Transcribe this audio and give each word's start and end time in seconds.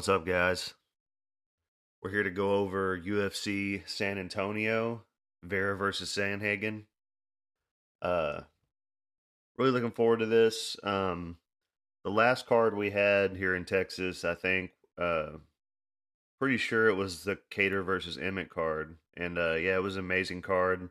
What's 0.00 0.08
up, 0.08 0.24
guys? 0.24 0.72
We're 2.02 2.08
here 2.08 2.22
to 2.22 2.30
go 2.30 2.54
over 2.54 2.98
UFC 2.98 3.86
San 3.86 4.16
Antonio, 4.16 5.02
Vera 5.42 5.76
versus 5.76 6.08
Sandhagen. 6.08 6.84
Uh, 8.02 8.40
really 9.56 9.70
looking 9.70 9.90
forward 9.90 10.20
to 10.20 10.26
this. 10.26 10.76
Um, 10.82 11.36
the 12.04 12.10
last 12.10 12.46
card 12.46 12.76
we 12.76 12.90
had 12.90 13.36
here 13.36 13.54
in 13.54 13.64
Texas, 13.64 14.24
I 14.24 14.34
think, 14.34 14.70
uh, 14.98 15.32
pretty 16.38 16.56
sure 16.56 16.88
it 16.88 16.96
was 16.96 17.24
the 17.24 17.38
Kattar 17.50 17.84
versus 17.84 18.16
Emmett 18.16 18.48
card, 18.48 18.96
and 19.16 19.38
uh, 19.38 19.54
yeah, 19.54 19.76
it 19.76 19.82
was 19.82 19.96
an 19.96 20.04
amazing 20.04 20.42
card. 20.42 20.88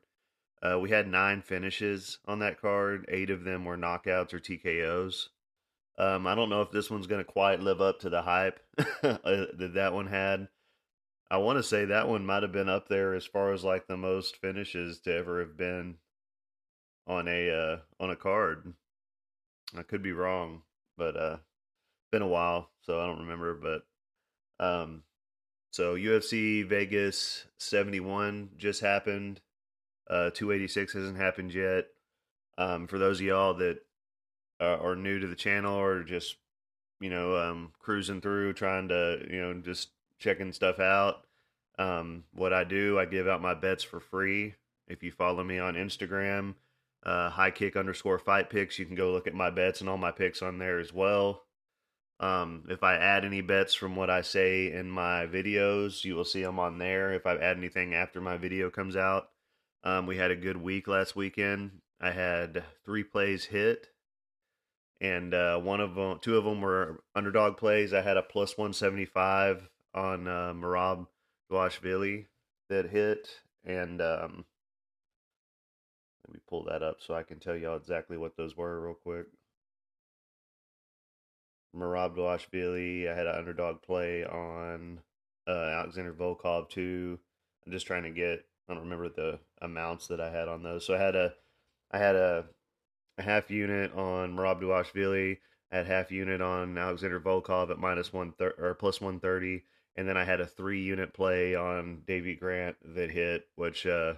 Uh, 0.61 0.77
we 0.79 0.89
had 0.89 1.07
nine 1.07 1.41
finishes 1.41 2.19
on 2.25 2.39
that 2.39 2.61
card. 2.61 3.05
Eight 3.09 3.29
of 3.29 3.43
them 3.43 3.65
were 3.65 3.77
knockouts 3.77 4.33
or 4.33 4.39
TKOs. 4.39 5.29
Um, 5.97 6.27
I 6.27 6.35
don't 6.35 6.49
know 6.49 6.61
if 6.61 6.71
this 6.71 6.89
one's 6.89 7.07
going 7.07 7.23
to 7.23 7.31
quite 7.31 7.61
live 7.61 7.81
up 7.81 7.99
to 7.99 8.09
the 8.09 8.21
hype 8.21 8.59
that 8.77 9.71
that 9.73 9.93
one 9.93 10.07
had. 10.07 10.47
I 11.31 11.37
want 11.37 11.59
to 11.59 11.63
say 11.63 11.85
that 11.85 12.07
one 12.07 12.25
might 12.25 12.43
have 12.43 12.51
been 12.51 12.69
up 12.69 12.87
there 12.87 13.13
as 13.13 13.25
far 13.25 13.53
as 13.53 13.63
like 13.63 13.87
the 13.87 13.97
most 13.97 14.37
finishes 14.37 14.99
to 15.01 15.13
ever 15.13 15.39
have 15.39 15.57
been 15.57 15.95
on 17.09 17.27
a 17.27 17.49
uh, 17.49 17.77
on 17.99 18.11
a 18.11 18.15
card. 18.15 18.73
I 19.77 19.83
could 19.83 20.01
be 20.01 20.13
wrong, 20.13 20.61
but 20.97 21.17
uh, 21.17 21.37
been 22.11 22.21
a 22.21 22.27
while, 22.27 22.69
so 22.81 23.01
I 23.01 23.05
don't 23.07 23.19
remember. 23.19 23.53
But 23.55 24.63
um, 24.65 25.03
so 25.71 25.95
UFC 25.95 26.65
Vegas 26.65 27.45
71 27.57 28.51
just 28.57 28.81
happened. 28.81 29.41
Uh, 30.09 30.31
286 30.31 30.93
hasn't 30.93 31.17
happened 31.17 31.53
yet. 31.53 31.87
Um, 32.57 32.87
for 32.87 32.97
those 32.97 33.19
of 33.19 33.25
y'all 33.25 33.53
that 33.55 33.79
uh, 34.61 34.77
are 34.81 34.95
new 34.95 35.19
to 35.19 35.27
the 35.27 35.35
channel 35.35 35.75
or 35.75 36.03
just 36.03 36.35
you 36.99 37.09
know 37.09 37.37
um, 37.37 37.71
cruising 37.79 38.21
through 38.21 38.53
trying 38.53 38.89
to 38.89 39.25
you 39.29 39.39
know 39.39 39.53
just 39.61 39.89
checking 40.19 40.51
stuff 40.51 40.79
out 40.79 41.25
um, 41.77 42.23
what 42.33 42.53
i 42.53 42.63
do 42.63 42.99
i 42.99 43.05
give 43.05 43.27
out 43.27 43.41
my 43.41 43.53
bets 43.53 43.83
for 43.83 43.99
free 43.99 44.55
if 44.87 45.01
you 45.01 45.11
follow 45.11 45.43
me 45.43 45.59
on 45.59 45.75
instagram 45.75 46.55
uh, 47.09 47.29
high 47.29 47.51
kick 47.51 47.75
underscore 47.75 48.19
fight 48.19 48.49
picks. 48.49 48.77
You 48.77 48.85
can 48.85 48.95
go 48.95 49.11
look 49.11 49.25
at 49.25 49.33
my 49.33 49.49
bets 49.49 49.81
and 49.81 49.89
all 49.89 49.97
my 49.97 50.11
picks 50.11 50.41
on 50.41 50.59
there 50.59 50.79
as 50.79 50.93
well. 50.93 51.43
Um, 52.19 52.65
if 52.69 52.83
i 52.83 52.95
add 52.95 53.23
any 53.23 53.39
bets 53.39 53.73
from 53.73 53.95
what 53.95 54.09
i 54.09 54.19
say 54.19 54.73
in 54.73 54.89
my 54.89 55.25
videos 55.25 56.03
you 56.03 56.15
will 56.15 56.25
see 56.25 56.43
them 56.43 56.59
on 56.59 56.77
there. 56.77 57.13
If 57.13 57.25
i 57.25 57.35
add 57.35 57.55
anything 57.55 57.93
after 57.93 58.19
my 58.19 58.35
video 58.35 58.69
comes 58.69 58.97
out 58.97 59.29
um, 59.85 60.05
we 60.05 60.17
had 60.17 60.29
a 60.29 60.35
good 60.35 60.57
week 60.57 60.89
last 60.89 61.15
weekend. 61.15 61.79
I 62.01 62.11
had 62.11 62.65
three 62.83 63.05
plays 63.05 63.45
hit 63.45 63.87
and 65.01 65.33
uh, 65.33 65.59
one 65.59 65.79
of 65.79 65.95
them, 65.95 66.19
two 66.21 66.37
of 66.37 66.43
them 66.43 66.61
were 66.61 67.03
underdog 67.15 67.57
plays. 67.57 67.93
I 67.93 68.01
had 68.01 68.17
a 68.17 68.21
plus 68.21 68.57
one 68.57 68.73
seventy 68.73 69.05
five 69.05 69.69
on 69.93 70.27
uh, 70.27 70.53
Merab 70.53 71.07
Dvalishvili 71.51 72.25
that 72.69 72.89
hit, 72.89 73.29
and 73.63 74.01
um, 74.01 74.45
let 76.29 76.35
me 76.35 76.41
pull 76.47 76.63
that 76.65 76.83
up 76.83 76.97
so 76.99 77.15
I 77.15 77.23
can 77.23 77.39
tell 77.39 77.55
y'all 77.55 77.75
exactly 77.75 78.17
what 78.17 78.37
those 78.37 78.55
were 78.55 78.79
real 78.79 78.93
quick. 78.93 79.25
Merab 81.75 82.15
Dvalishvili, 82.15 83.09
I 83.11 83.15
had 83.15 83.25
an 83.25 83.35
underdog 83.35 83.81
play 83.81 84.23
on 84.23 84.99
uh, 85.47 85.51
Alexander 85.51 86.13
Volkov 86.13 86.69
too. 86.69 87.19
I'm 87.65 87.71
just 87.71 87.87
trying 87.87 88.03
to 88.03 88.11
get. 88.11 88.45
I 88.67 88.73
don't 88.73 88.83
remember 88.83 89.09
the 89.09 89.39
amounts 89.61 90.07
that 90.07 90.21
I 90.21 90.29
had 90.29 90.47
on 90.47 90.61
those. 90.61 90.85
So 90.85 90.93
I 90.93 90.99
had 90.99 91.15
a, 91.15 91.33
I 91.91 91.97
had 91.97 92.15
a 92.15 92.45
a 93.17 93.23
half 93.23 93.49
unit 93.49 93.93
on 93.93 94.35
Merab 94.35 94.61
Dvalishvili, 94.61 95.37
had 95.71 95.87
half 95.87 96.11
unit 96.11 96.41
on 96.41 96.77
Alexander 96.77 97.19
Volkov 97.19 97.71
at 97.71 97.79
minus 97.79 98.13
one 98.13 98.33
thir- 98.33 98.55
or 98.57 98.75
plus 98.75 99.01
one 99.01 99.19
thirty, 99.19 99.63
and 99.95 100.07
then 100.07 100.17
I 100.17 100.25
had 100.25 100.41
a 100.41 100.47
three 100.47 100.81
unit 100.83 101.13
play 101.13 101.55
on 101.55 102.03
Davey 102.05 102.35
Grant 102.35 102.77
that 102.95 103.09
hit, 103.09 103.47
which 103.55 103.85
uh, 103.87 104.15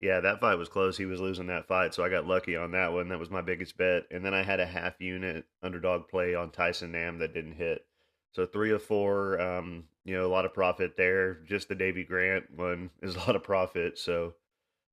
yeah, 0.00 0.20
that 0.20 0.40
fight 0.40 0.56
was 0.56 0.68
close. 0.68 0.96
He 0.96 1.06
was 1.06 1.20
losing 1.20 1.46
that 1.46 1.68
fight, 1.68 1.94
so 1.94 2.04
I 2.04 2.10
got 2.10 2.26
lucky 2.26 2.56
on 2.56 2.72
that 2.72 2.92
one. 2.92 3.08
That 3.08 3.18
was 3.18 3.30
my 3.30 3.40
biggest 3.40 3.78
bet. 3.78 4.04
And 4.10 4.24
then 4.24 4.34
I 4.34 4.42
had 4.42 4.60
a 4.60 4.66
half 4.66 5.00
unit 5.00 5.46
underdog 5.62 6.08
play 6.08 6.34
on 6.34 6.50
Tyson 6.50 6.92
Nam 6.92 7.18
that 7.18 7.32
didn't 7.32 7.54
hit. 7.54 7.86
So 8.32 8.44
three 8.44 8.72
of 8.72 8.82
four, 8.82 9.40
um, 9.40 9.84
you 10.04 10.14
know, 10.14 10.26
a 10.26 10.28
lot 10.28 10.44
of 10.44 10.52
profit 10.52 10.96
there. 10.98 11.40
Just 11.46 11.68
the 11.68 11.74
Davey 11.74 12.04
Grant 12.04 12.44
one 12.54 12.90
is 13.02 13.14
a 13.16 13.20
lot 13.20 13.36
of 13.36 13.42
profit. 13.42 13.98
So, 13.98 14.34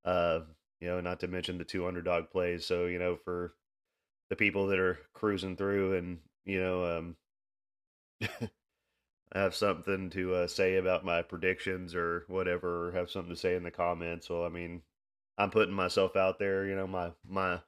uh, 0.05 0.39
you 0.79 0.87
know, 0.87 1.01
not 1.01 1.19
to 1.21 1.27
mention 1.27 1.57
the 1.57 1.65
two 1.65 1.85
underdog 1.85 2.29
plays. 2.29 2.65
So, 2.65 2.85
you 2.85 2.99
know, 2.99 3.17
for 3.17 3.53
the 4.29 4.37
people 4.37 4.67
that 4.67 4.79
are 4.79 4.99
cruising 5.13 5.57
through 5.57 5.97
and, 5.97 6.19
you 6.45 6.61
know, 6.61 7.15
um, 8.21 8.29
have 9.35 9.53
something 9.53 10.09
to 10.11 10.35
uh, 10.35 10.47
say 10.47 10.77
about 10.77 11.03
my 11.03 11.21
predictions 11.21 11.93
or 11.93 12.23
whatever, 12.29 12.87
or 12.87 12.91
have 12.93 13.09
something 13.11 13.33
to 13.33 13.39
say 13.39 13.55
in 13.55 13.63
the 13.63 13.71
comments. 13.71 14.29
Well, 14.29 14.45
I 14.45 14.49
mean, 14.49 14.81
I'm 15.37 15.49
putting 15.49 15.73
myself 15.73 16.15
out 16.15 16.39
there, 16.39 16.65
you 16.65 16.75
know, 16.75 16.87
my, 16.87 17.11
my, 17.27 17.59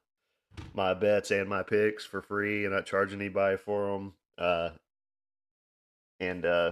my 0.74 0.94
bets 0.94 1.32
and 1.32 1.50
my 1.50 1.64
picks 1.64 2.06
for 2.06 2.22
free 2.22 2.66
and 2.66 2.74
not 2.74 2.86
charging 2.86 3.20
anybody 3.20 3.58
for 3.58 3.92
them. 3.92 4.14
Uh, 4.38 4.70
and, 6.20 6.46
uh, 6.46 6.72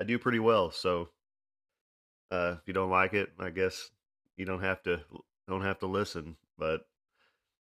I 0.00 0.04
do 0.04 0.18
pretty 0.18 0.38
well. 0.38 0.70
So, 0.70 1.10
uh, 2.30 2.56
if 2.60 2.66
you 2.66 2.72
don't 2.72 2.90
like 2.90 3.12
it, 3.12 3.30
I 3.38 3.50
guess 3.50 3.90
you 4.36 4.46
don't 4.46 4.62
have 4.62 4.82
to 4.84 5.00
don't 5.46 5.62
have 5.62 5.78
to 5.80 5.86
listen. 5.86 6.36
But 6.58 6.86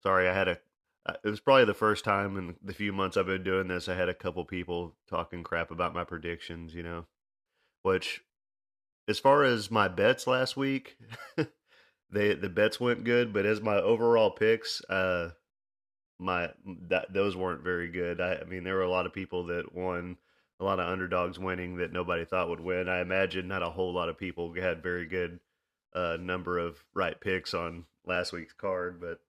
sorry, 0.02 0.28
I 0.28 0.34
had 0.34 0.48
a. 0.48 0.58
Uh, 1.06 1.14
it 1.24 1.30
was 1.30 1.40
probably 1.40 1.64
the 1.64 1.74
first 1.74 2.04
time 2.04 2.36
in 2.36 2.56
the 2.62 2.74
few 2.74 2.92
months 2.92 3.16
I've 3.16 3.26
been 3.26 3.42
doing 3.42 3.68
this. 3.68 3.88
I 3.88 3.94
had 3.94 4.10
a 4.10 4.14
couple 4.14 4.44
people 4.44 4.94
talking 5.08 5.42
crap 5.42 5.70
about 5.70 5.94
my 5.94 6.04
predictions. 6.04 6.74
You 6.74 6.82
know, 6.82 7.06
which 7.82 8.22
as 9.08 9.18
far 9.18 9.44
as 9.44 9.70
my 9.70 9.88
bets 9.88 10.26
last 10.26 10.56
week, 10.56 10.98
they 12.10 12.34
the 12.34 12.48
bets 12.48 12.80
went 12.80 13.04
good, 13.04 13.32
but 13.32 13.46
as 13.46 13.60
my 13.60 13.76
overall 13.76 14.30
picks, 14.30 14.82
uh, 14.88 15.30
my 16.18 16.50
that 16.88 17.12
those 17.12 17.36
weren't 17.36 17.62
very 17.62 17.88
good. 17.88 18.20
I, 18.20 18.36
I 18.36 18.44
mean, 18.44 18.64
there 18.64 18.74
were 18.76 18.82
a 18.82 18.90
lot 18.90 19.06
of 19.06 19.12
people 19.12 19.46
that 19.46 19.74
won, 19.74 20.16
a 20.60 20.64
lot 20.64 20.80
of 20.80 20.90
underdogs 20.90 21.38
winning 21.38 21.76
that 21.76 21.92
nobody 21.92 22.24
thought 22.24 22.48
would 22.48 22.60
win. 22.60 22.88
I 22.88 23.00
imagine 23.00 23.48
not 23.48 23.62
a 23.62 23.70
whole 23.70 23.92
lot 23.92 24.08
of 24.08 24.18
people 24.18 24.52
had 24.54 24.82
very 24.82 25.06
good 25.06 25.40
uh, 25.94 26.16
number 26.20 26.58
of 26.58 26.82
right 26.94 27.18
picks 27.20 27.54
on 27.54 27.84
last 28.06 28.32
week's 28.32 28.54
card, 28.54 29.00
but 29.00 29.20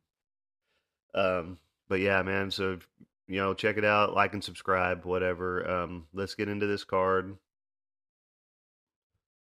um, 1.14 1.58
but 1.88 2.00
yeah, 2.00 2.22
man. 2.22 2.52
So 2.52 2.80
you 3.28 3.38
know, 3.38 3.54
check 3.54 3.78
it 3.78 3.86
out, 3.86 4.14
like 4.14 4.34
and 4.34 4.44
subscribe, 4.44 5.06
whatever. 5.06 5.70
Um, 5.70 6.08
let's 6.14 6.36
get 6.36 6.50
into 6.50 6.66
this 6.66 6.84
card. 6.84 7.38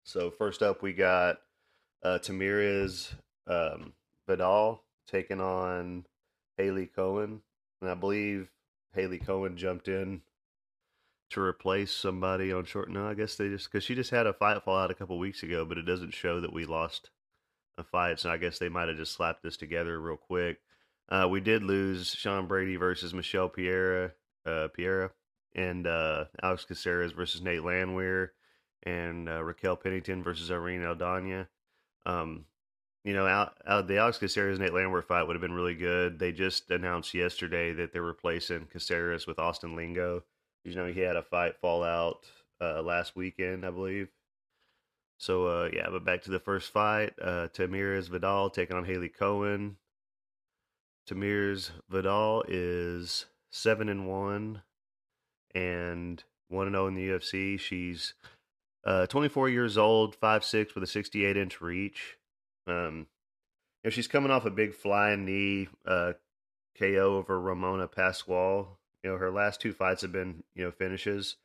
So 0.03 0.29
first 0.29 0.61
up, 0.61 0.81
we 0.81 0.93
got 0.93 1.37
uh, 2.03 2.19
um, 3.47 3.93
Vidal 4.27 4.83
taking 5.07 5.41
on 5.41 6.05
Haley 6.57 6.87
Cohen, 6.87 7.41
and 7.81 7.89
I 7.89 7.95
believe 7.95 8.51
Haley 8.93 9.19
Cohen 9.19 9.57
jumped 9.57 9.87
in 9.87 10.21
to 11.29 11.41
replace 11.41 11.91
somebody 11.91 12.51
on 12.51 12.65
short. 12.65 12.89
No, 12.89 13.07
I 13.07 13.13
guess 13.13 13.35
they 13.35 13.49
just 13.49 13.71
because 13.71 13.83
she 13.83 13.95
just 13.95 14.11
had 14.11 14.27
a 14.27 14.33
fight 14.33 14.63
fall 14.63 14.77
out 14.77 14.91
a 14.91 14.95
couple 14.95 15.17
weeks 15.19 15.43
ago, 15.43 15.65
but 15.65 15.77
it 15.77 15.83
doesn't 15.83 16.13
show 16.13 16.41
that 16.41 16.53
we 16.53 16.65
lost 16.65 17.11
a 17.77 17.83
fight. 17.83 18.19
So 18.19 18.29
I 18.29 18.37
guess 18.37 18.59
they 18.59 18.69
might 18.69 18.87
have 18.87 18.97
just 18.97 19.13
slapped 19.13 19.43
this 19.43 19.57
together 19.57 19.99
real 19.99 20.17
quick. 20.17 20.59
Uh, 21.09 21.27
we 21.29 21.39
did 21.39 21.63
lose 21.63 22.13
Sean 22.13 22.47
Brady 22.47 22.75
versus 22.75 23.13
Michelle 23.13 23.49
Piera, 23.49 24.11
uh, 24.45 24.67
Pereira, 24.73 25.11
and 25.55 25.87
uh, 25.87 26.25
Alex 26.43 26.65
Caceres 26.65 27.13
versus 27.13 27.41
Nate 27.41 27.63
Landwehr, 27.63 28.33
and 28.83 29.27
uh, 29.27 29.43
Raquel 29.43 29.75
Pennington 29.75 30.23
versus 30.23 30.51
Irene 30.51 30.81
Aldana. 30.81 31.47
Um, 32.05 32.45
you 33.09 33.15
know, 33.15 33.25
out, 33.25 33.55
out 33.65 33.87
the 33.87 33.97
Alex 33.97 34.19
Caceres 34.19 34.59
Nate 34.59 34.71
Landwehr 34.71 35.01
fight 35.01 35.23
would 35.23 35.35
have 35.35 35.41
been 35.41 35.51
really 35.51 35.73
good. 35.73 36.19
They 36.19 36.31
just 36.31 36.69
announced 36.69 37.15
yesterday 37.15 37.73
that 37.73 37.91
they're 37.91 38.03
replacing 38.03 38.67
Caceres 38.71 39.25
with 39.25 39.39
Austin 39.39 39.75
Lingo. 39.75 40.21
You 40.63 40.75
know, 40.75 40.85
he 40.85 40.99
had 40.99 41.15
a 41.15 41.23
fight 41.23 41.55
fall 41.59 41.83
out 41.83 42.27
uh, 42.61 42.83
last 42.83 43.15
weekend, 43.15 43.65
I 43.65 43.71
believe. 43.71 44.09
So 45.17 45.47
uh, 45.47 45.69
yeah, 45.73 45.87
but 45.89 46.05
back 46.05 46.21
to 46.21 46.29
the 46.29 46.39
first 46.39 46.71
fight. 46.71 47.13
Uh, 47.19 47.47
Tamires 47.51 48.09
Vidal 48.09 48.51
taking 48.51 48.77
on 48.77 48.85
Haley 48.85 49.09
Cohen. 49.09 49.77
Tamires 51.09 51.71
Vidal 51.89 52.43
is 52.47 53.25
seven 53.51 53.89
and 53.89 54.07
one, 54.07 54.61
and 55.55 56.23
one 56.47 56.67
and 56.67 56.75
zero 56.75 56.83
oh 56.83 56.87
in 56.87 56.93
the 56.93 57.09
UFC. 57.09 57.59
She's 57.59 58.13
uh, 58.85 59.07
24 59.07 59.49
years 59.49 59.79
old, 59.79 60.15
five 60.15 60.45
six 60.45 60.75
with 60.75 60.83
a 60.83 60.87
68 60.87 61.35
inch 61.35 61.59
reach. 61.59 62.18
Um, 62.67 63.07
know, 63.83 63.89
she's 63.89 64.07
coming 64.07 64.31
off 64.31 64.45
a 64.45 64.51
big 64.51 64.73
flying 64.73 65.25
knee 65.25 65.67
uh, 65.85 66.13
KO 66.77 67.17
over 67.17 67.39
Ramona 67.39 67.87
Pascual. 67.87 68.79
You 69.03 69.11
know, 69.11 69.17
her 69.17 69.31
last 69.31 69.61
two 69.61 69.73
fights 69.73 70.01
have 70.01 70.11
been 70.11 70.43
you 70.55 70.63
know 70.63 70.71
finishes, 70.71 71.37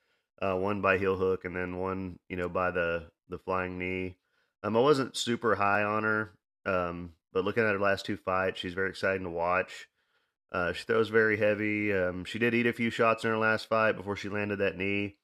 uh, 0.43 0.57
one 0.57 0.81
by 0.81 0.99
heel 0.99 1.17
hook 1.17 1.45
and 1.45 1.55
then 1.55 1.79
one 1.79 2.19
you 2.29 2.37
know 2.37 2.49
by 2.49 2.71
the 2.71 3.11
the 3.29 3.39
flying 3.39 3.79
knee. 3.79 4.17
Um, 4.63 4.77
I 4.77 4.81
wasn't 4.81 5.17
super 5.17 5.55
high 5.55 5.83
on 5.83 6.05
her, 6.05 6.33
um, 6.67 7.13
but 7.33 7.45
looking 7.45 7.65
at 7.65 7.73
her 7.73 7.81
last 7.81 8.07
two 8.07 8.17
fights, 8.17 8.61
she's 8.61 8.75
very 8.75 8.89
exciting 8.89 9.25
to 9.25 9.31
watch. 9.31 9.89
Uh, 10.53 10.73
she 10.73 10.85
throws 10.85 11.09
very 11.09 11.37
heavy. 11.37 11.93
Um, 11.93 12.25
she 12.25 12.39
did 12.39 12.55
eat 12.55 12.67
a 12.67 12.73
few 12.73 12.89
shots 12.89 13.25
in 13.25 13.31
her 13.31 13.37
last 13.37 13.69
fight 13.69 13.97
before 13.97 14.17
she 14.17 14.29
landed 14.29 14.61
that 14.61 14.79
knee. 14.79 15.17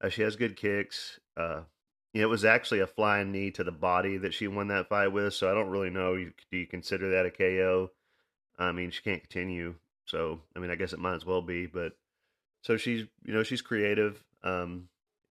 Uh, 0.00 0.08
she 0.08 0.22
has 0.22 0.34
good 0.34 0.56
kicks. 0.56 1.20
Uh, 1.36 1.60
you 1.60 1.77
it 2.14 2.26
was 2.26 2.44
actually 2.44 2.80
a 2.80 2.86
flying 2.86 3.32
knee 3.32 3.50
to 3.52 3.64
the 3.64 3.72
body 3.72 4.16
that 4.18 4.34
she 4.34 4.48
won 4.48 4.68
that 4.68 4.88
fight 4.88 5.08
with. 5.08 5.34
So 5.34 5.50
I 5.50 5.54
don't 5.54 5.70
really 5.70 5.90
know. 5.90 6.16
do 6.16 6.56
you 6.56 6.66
consider 6.66 7.10
that 7.10 7.26
a 7.26 7.30
KO? 7.30 7.90
I 8.58 8.72
mean, 8.72 8.90
she 8.90 9.02
can't 9.02 9.22
continue. 9.22 9.74
So 10.04 10.40
I 10.56 10.58
mean, 10.58 10.70
I 10.70 10.74
guess 10.74 10.92
it 10.92 10.98
might 10.98 11.14
as 11.14 11.26
well 11.26 11.42
be. 11.42 11.66
But 11.66 11.92
so 12.62 12.76
she's 12.76 13.06
you 13.22 13.34
know 13.34 13.42
she's 13.42 13.62
creative. 13.62 14.24
Um, 14.42 14.88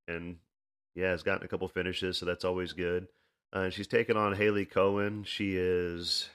and 0.07 0.37
yeah, 0.95 1.11
has 1.11 1.23
gotten 1.23 1.45
a 1.45 1.47
couple 1.47 1.67
finishes, 1.67 2.17
so 2.17 2.25
that's 2.25 2.45
always 2.45 2.73
good. 2.73 3.07
Uh, 3.53 3.69
she's 3.69 3.87
taken 3.87 4.17
on 4.17 4.35
Haley 4.35 4.65
Cohen. 4.65 5.23
She 5.23 5.55
is 5.55 6.29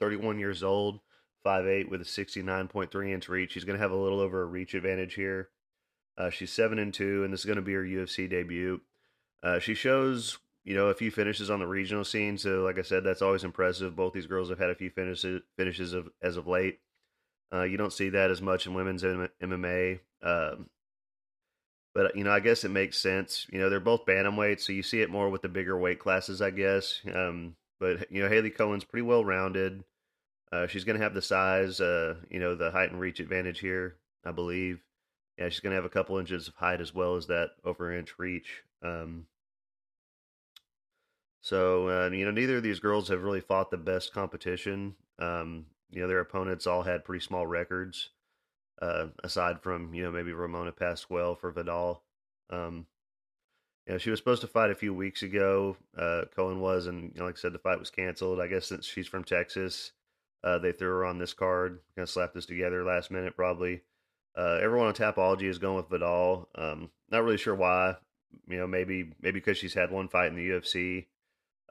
31 0.00 0.38
years 0.38 0.62
old, 0.62 1.00
5'8", 1.44 1.88
with 1.88 2.00
a 2.00 2.04
69.3 2.04 3.12
inch 3.12 3.28
reach. 3.28 3.52
She's 3.52 3.64
going 3.64 3.76
to 3.76 3.82
have 3.82 3.90
a 3.90 3.96
little 3.96 4.20
over 4.20 4.42
a 4.42 4.46
reach 4.46 4.74
advantage 4.74 5.14
here. 5.14 5.48
Uh, 6.16 6.30
she's 6.30 6.52
seven 6.52 6.78
and 6.78 6.94
two, 6.94 7.24
and 7.24 7.32
this 7.32 7.40
is 7.40 7.46
going 7.46 7.56
to 7.56 7.62
be 7.62 7.74
her 7.74 7.84
UFC 7.84 8.28
debut. 8.28 8.80
Uh, 9.42 9.58
she 9.58 9.74
shows, 9.74 10.38
you 10.64 10.74
know, 10.74 10.86
a 10.88 10.94
few 10.94 11.10
finishes 11.10 11.50
on 11.50 11.60
the 11.60 11.66
regional 11.66 12.04
scene. 12.04 12.38
So, 12.38 12.62
like 12.62 12.78
I 12.78 12.82
said, 12.82 13.04
that's 13.04 13.22
always 13.22 13.44
impressive. 13.44 13.96
Both 13.96 14.12
these 14.12 14.26
girls 14.26 14.50
have 14.50 14.58
had 14.58 14.70
a 14.70 14.74
few 14.74 14.90
finishes 14.90 15.42
finishes 15.56 15.92
of, 15.92 16.08
as 16.22 16.36
of 16.36 16.46
late. 16.46 16.80
Uh, 17.52 17.62
you 17.62 17.76
don't 17.76 17.92
see 17.92 18.08
that 18.10 18.30
as 18.30 18.42
much 18.42 18.66
in 18.66 18.74
women's 18.74 19.02
MMA. 19.02 20.00
Um, 20.22 20.68
but 21.94 22.14
you 22.16 22.24
know, 22.24 22.32
I 22.32 22.40
guess 22.40 22.64
it 22.64 22.70
makes 22.70 22.98
sense. 22.98 23.46
You 23.50 23.58
know, 23.58 23.70
they're 23.70 23.80
both 23.80 24.04
bantamweights, 24.04 24.60
so 24.60 24.72
you 24.72 24.82
see 24.82 25.00
it 25.00 25.10
more 25.10 25.30
with 25.30 25.42
the 25.42 25.48
bigger 25.48 25.78
weight 25.78 25.98
classes, 25.98 26.42
I 26.42 26.50
guess. 26.50 27.00
Um, 27.14 27.56
but 27.80 28.10
you 28.12 28.22
know, 28.22 28.28
Haley 28.28 28.50
Cohen's 28.50 28.84
pretty 28.84 29.02
well 29.02 29.24
rounded. 29.24 29.82
Uh, 30.52 30.66
she's 30.66 30.84
going 30.84 30.98
to 30.98 31.02
have 31.02 31.14
the 31.14 31.22
size, 31.22 31.80
uh, 31.80 32.16
you 32.30 32.38
know, 32.38 32.54
the 32.54 32.70
height 32.70 32.90
and 32.90 33.00
reach 33.00 33.18
advantage 33.18 33.60
here, 33.60 33.96
I 34.24 34.30
believe. 34.30 34.80
Yeah, 35.38 35.48
she's 35.48 35.60
going 35.60 35.72
to 35.72 35.76
have 35.76 35.84
a 35.84 35.90
couple 35.90 36.18
inches 36.18 36.48
of 36.48 36.54
height 36.54 36.80
as 36.80 36.94
well 36.94 37.16
as 37.16 37.26
that 37.26 37.50
over 37.64 37.92
inch 37.92 38.18
reach. 38.18 38.62
Um, 38.82 39.26
so 41.40 41.88
uh, 41.88 42.10
you 42.10 42.24
know, 42.24 42.30
neither 42.30 42.56
of 42.56 42.62
these 42.62 42.80
girls 42.80 43.08
have 43.08 43.22
really 43.22 43.40
fought 43.40 43.70
the 43.70 43.76
best 43.76 44.12
competition. 44.12 44.96
Um, 45.18 45.66
you 45.90 46.02
know, 46.02 46.08
their 46.08 46.20
opponents 46.20 46.66
all 46.66 46.82
had 46.82 47.04
pretty 47.04 47.24
small 47.24 47.46
records 47.46 48.10
uh, 48.82 49.06
aside 49.24 49.62
from 49.62 49.94
you 49.94 50.02
know 50.02 50.10
maybe 50.10 50.32
Ramona 50.32 50.72
Pascual 50.72 51.34
for 51.34 51.50
Vidal. 51.50 52.02
Um, 52.50 52.86
you 53.86 53.94
know, 53.94 53.98
she 53.98 54.10
was 54.10 54.18
supposed 54.18 54.40
to 54.40 54.48
fight 54.48 54.70
a 54.70 54.74
few 54.74 54.92
weeks 54.92 55.22
ago. 55.22 55.76
Uh, 55.96 56.22
Cohen 56.34 56.60
was, 56.60 56.86
and 56.86 57.12
you 57.14 57.20
know, 57.20 57.26
like 57.26 57.38
I 57.38 57.40
said, 57.40 57.52
the 57.52 57.58
fight 57.58 57.78
was 57.78 57.90
canceled. 57.90 58.40
I 58.40 58.48
guess 58.48 58.66
since 58.66 58.86
she's 58.86 59.06
from 59.06 59.24
Texas, 59.24 59.92
uh, 60.42 60.58
they 60.58 60.72
threw 60.72 60.88
her 60.88 61.04
on 61.04 61.18
this 61.18 61.32
card. 61.32 61.80
Kind 61.94 62.02
of 62.02 62.10
slapped 62.10 62.34
this 62.34 62.46
together 62.46 62.84
last 62.84 63.10
minute, 63.10 63.36
probably. 63.36 63.82
Uh, 64.36 64.58
everyone 64.60 64.88
on 64.88 64.94
Tapology 64.94 65.44
is 65.44 65.58
going 65.58 65.76
with 65.76 65.88
Vidal. 65.88 66.48
Um, 66.56 66.90
not 67.10 67.24
really 67.24 67.38
sure 67.38 67.54
why. 67.54 67.96
You 68.48 68.58
know, 68.58 68.66
maybe 68.66 69.12
maybe 69.20 69.40
because 69.40 69.58
she's 69.58 69.74
had 69.74 69.90
one 69.90 70.08
fight 70.08 70.28
in 70.28 70.36
the 70.36 70.48
UFC. 70.48 71.06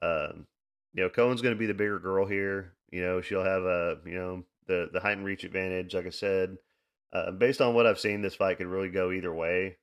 Um, 0.02 0.48
you 0.94 1.04
know, 1.04 1.10
Cohen's 1.10 1.42
going 1.42 1.56
to 1.56 1.60
be 1.60 1.66
the 1.66 1.74
bigger 1.74 2.00
girl 2.00 2.26
here. 2.26 2.74
You 2.92 3.02
know, 3.02 3.22
she'll 3.22 3.44
have 3.44 3.64
a 3.64 3.98
you 4.06 4.16
know 4.16 4.44
the 4.68 4.90
the 4.92 5.00
height 5.00 5.18
and 5.18 5.26
reach 5.26 5.44
advantage. 5.44 5.94
Like 5.94 6.06
I 6.06 6.12
said, 6.12 6.58
uh, 7.14 7.32
based 7.32 7.62
on 7.62 7.74
what 7.74 7.86
I've 7.86 8.00
seen, 8.00 8.22
this 8.22 8.36
fight 8.36 8.58
could 8.58 8.68
really 8.68 8.90
go 8.90 9.12
either 9.12 9.34
way. 9.34 9.78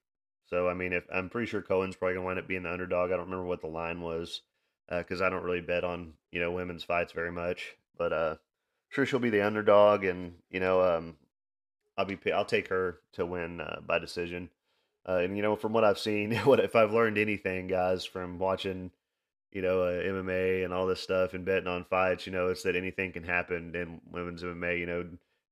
So 0.47 0.69
I 0.69 0.75
mean, 0.75 0.93
if 0.93 1.05
I'm 1.13 1.31
pretty 1.31 1.47
sure 1.47 1.63
Cohen's 1.63 1.97
probably 1.97 2.15
gonna 2.15 2.27
wind 2.27 2.39
up 2.39 2.49
being 2.49 2.63
the 2.63 2.73
underdog. 2.73 3.11
I 3.11 3.17
don't 3.17 3.27
remember 3.27 3.47
what 3.47 3.61
the 3.61 3.69
line 3.69 4.01
was 4.01 4.43
because 4.89 5.21
uh, 5.21 5.27
I 5.27 5.31
don't 5.31 5.45
really 5.45 5.61
bet 5.61 5.85
on 5.85 6.15
you 6.31 6.41
know 6.41 6.53
women's 6.53 6.85
fights 6.85 7.13
very 7.13 7.33
much. 7.33 7.77
But 7.97 8.13
uh, 8.13 8.37
sure 8.89 9.07
she'll 9.07 9.19
be 9.19 9.31
the 9.31 9.47
underdog, 9.47 10.05
and 10.05 10.35
you 10.51 10.61
know 10.61 10.83
um, 10.83 11.17
I'll 11.97 12.05
be 12.05 12.19
I'll 12.33 12.45
take 12.45 12.69
her 12.69 12.99
to 13.15 13.27
win 13.27 13.61
uh, 13.61 13.81
by 13.87 13.99
decision. 13.99 14.51
Uh, 15.09 15.19
and 15.19 15.37
you 15.37 15.43
know 15.43 15.57
from 15.57 15.73
what 15.73 15.85
I've 15.85 15.99
seen, 15.99 16.35
what 16.45 16.61
if 16.61 16.77
I've 16.77 16.93
learned 16.93 17.19
anything, 17.19 17.67
guys, 17.67 18.05
from 18.05 18.39
watching 18.39 18.91
you 19.53 19.63
know 19.63 19.83
uh, 19.83 20.03
MMA 20.03 20.65
and 20.65 20.73
all 20.73 20.87
this 20.87 21.01
stuff 21.01 21.35
and 21.35 21.45
betting 21.45 21.69
on 21.69 21.85
fights, 21.85 22.27
you 22.27 22.33
know, 22.33 22.49
it's 22.49 22.63
that 22.63 22.77
anything 22.77 23.13
can 23.13 23.25
happen 23.25 23.75
in 23.75 24.01
women's 24.11 24.43
MMA. 24.43 24.79
You 24.79 24.87
know 24.87 25.05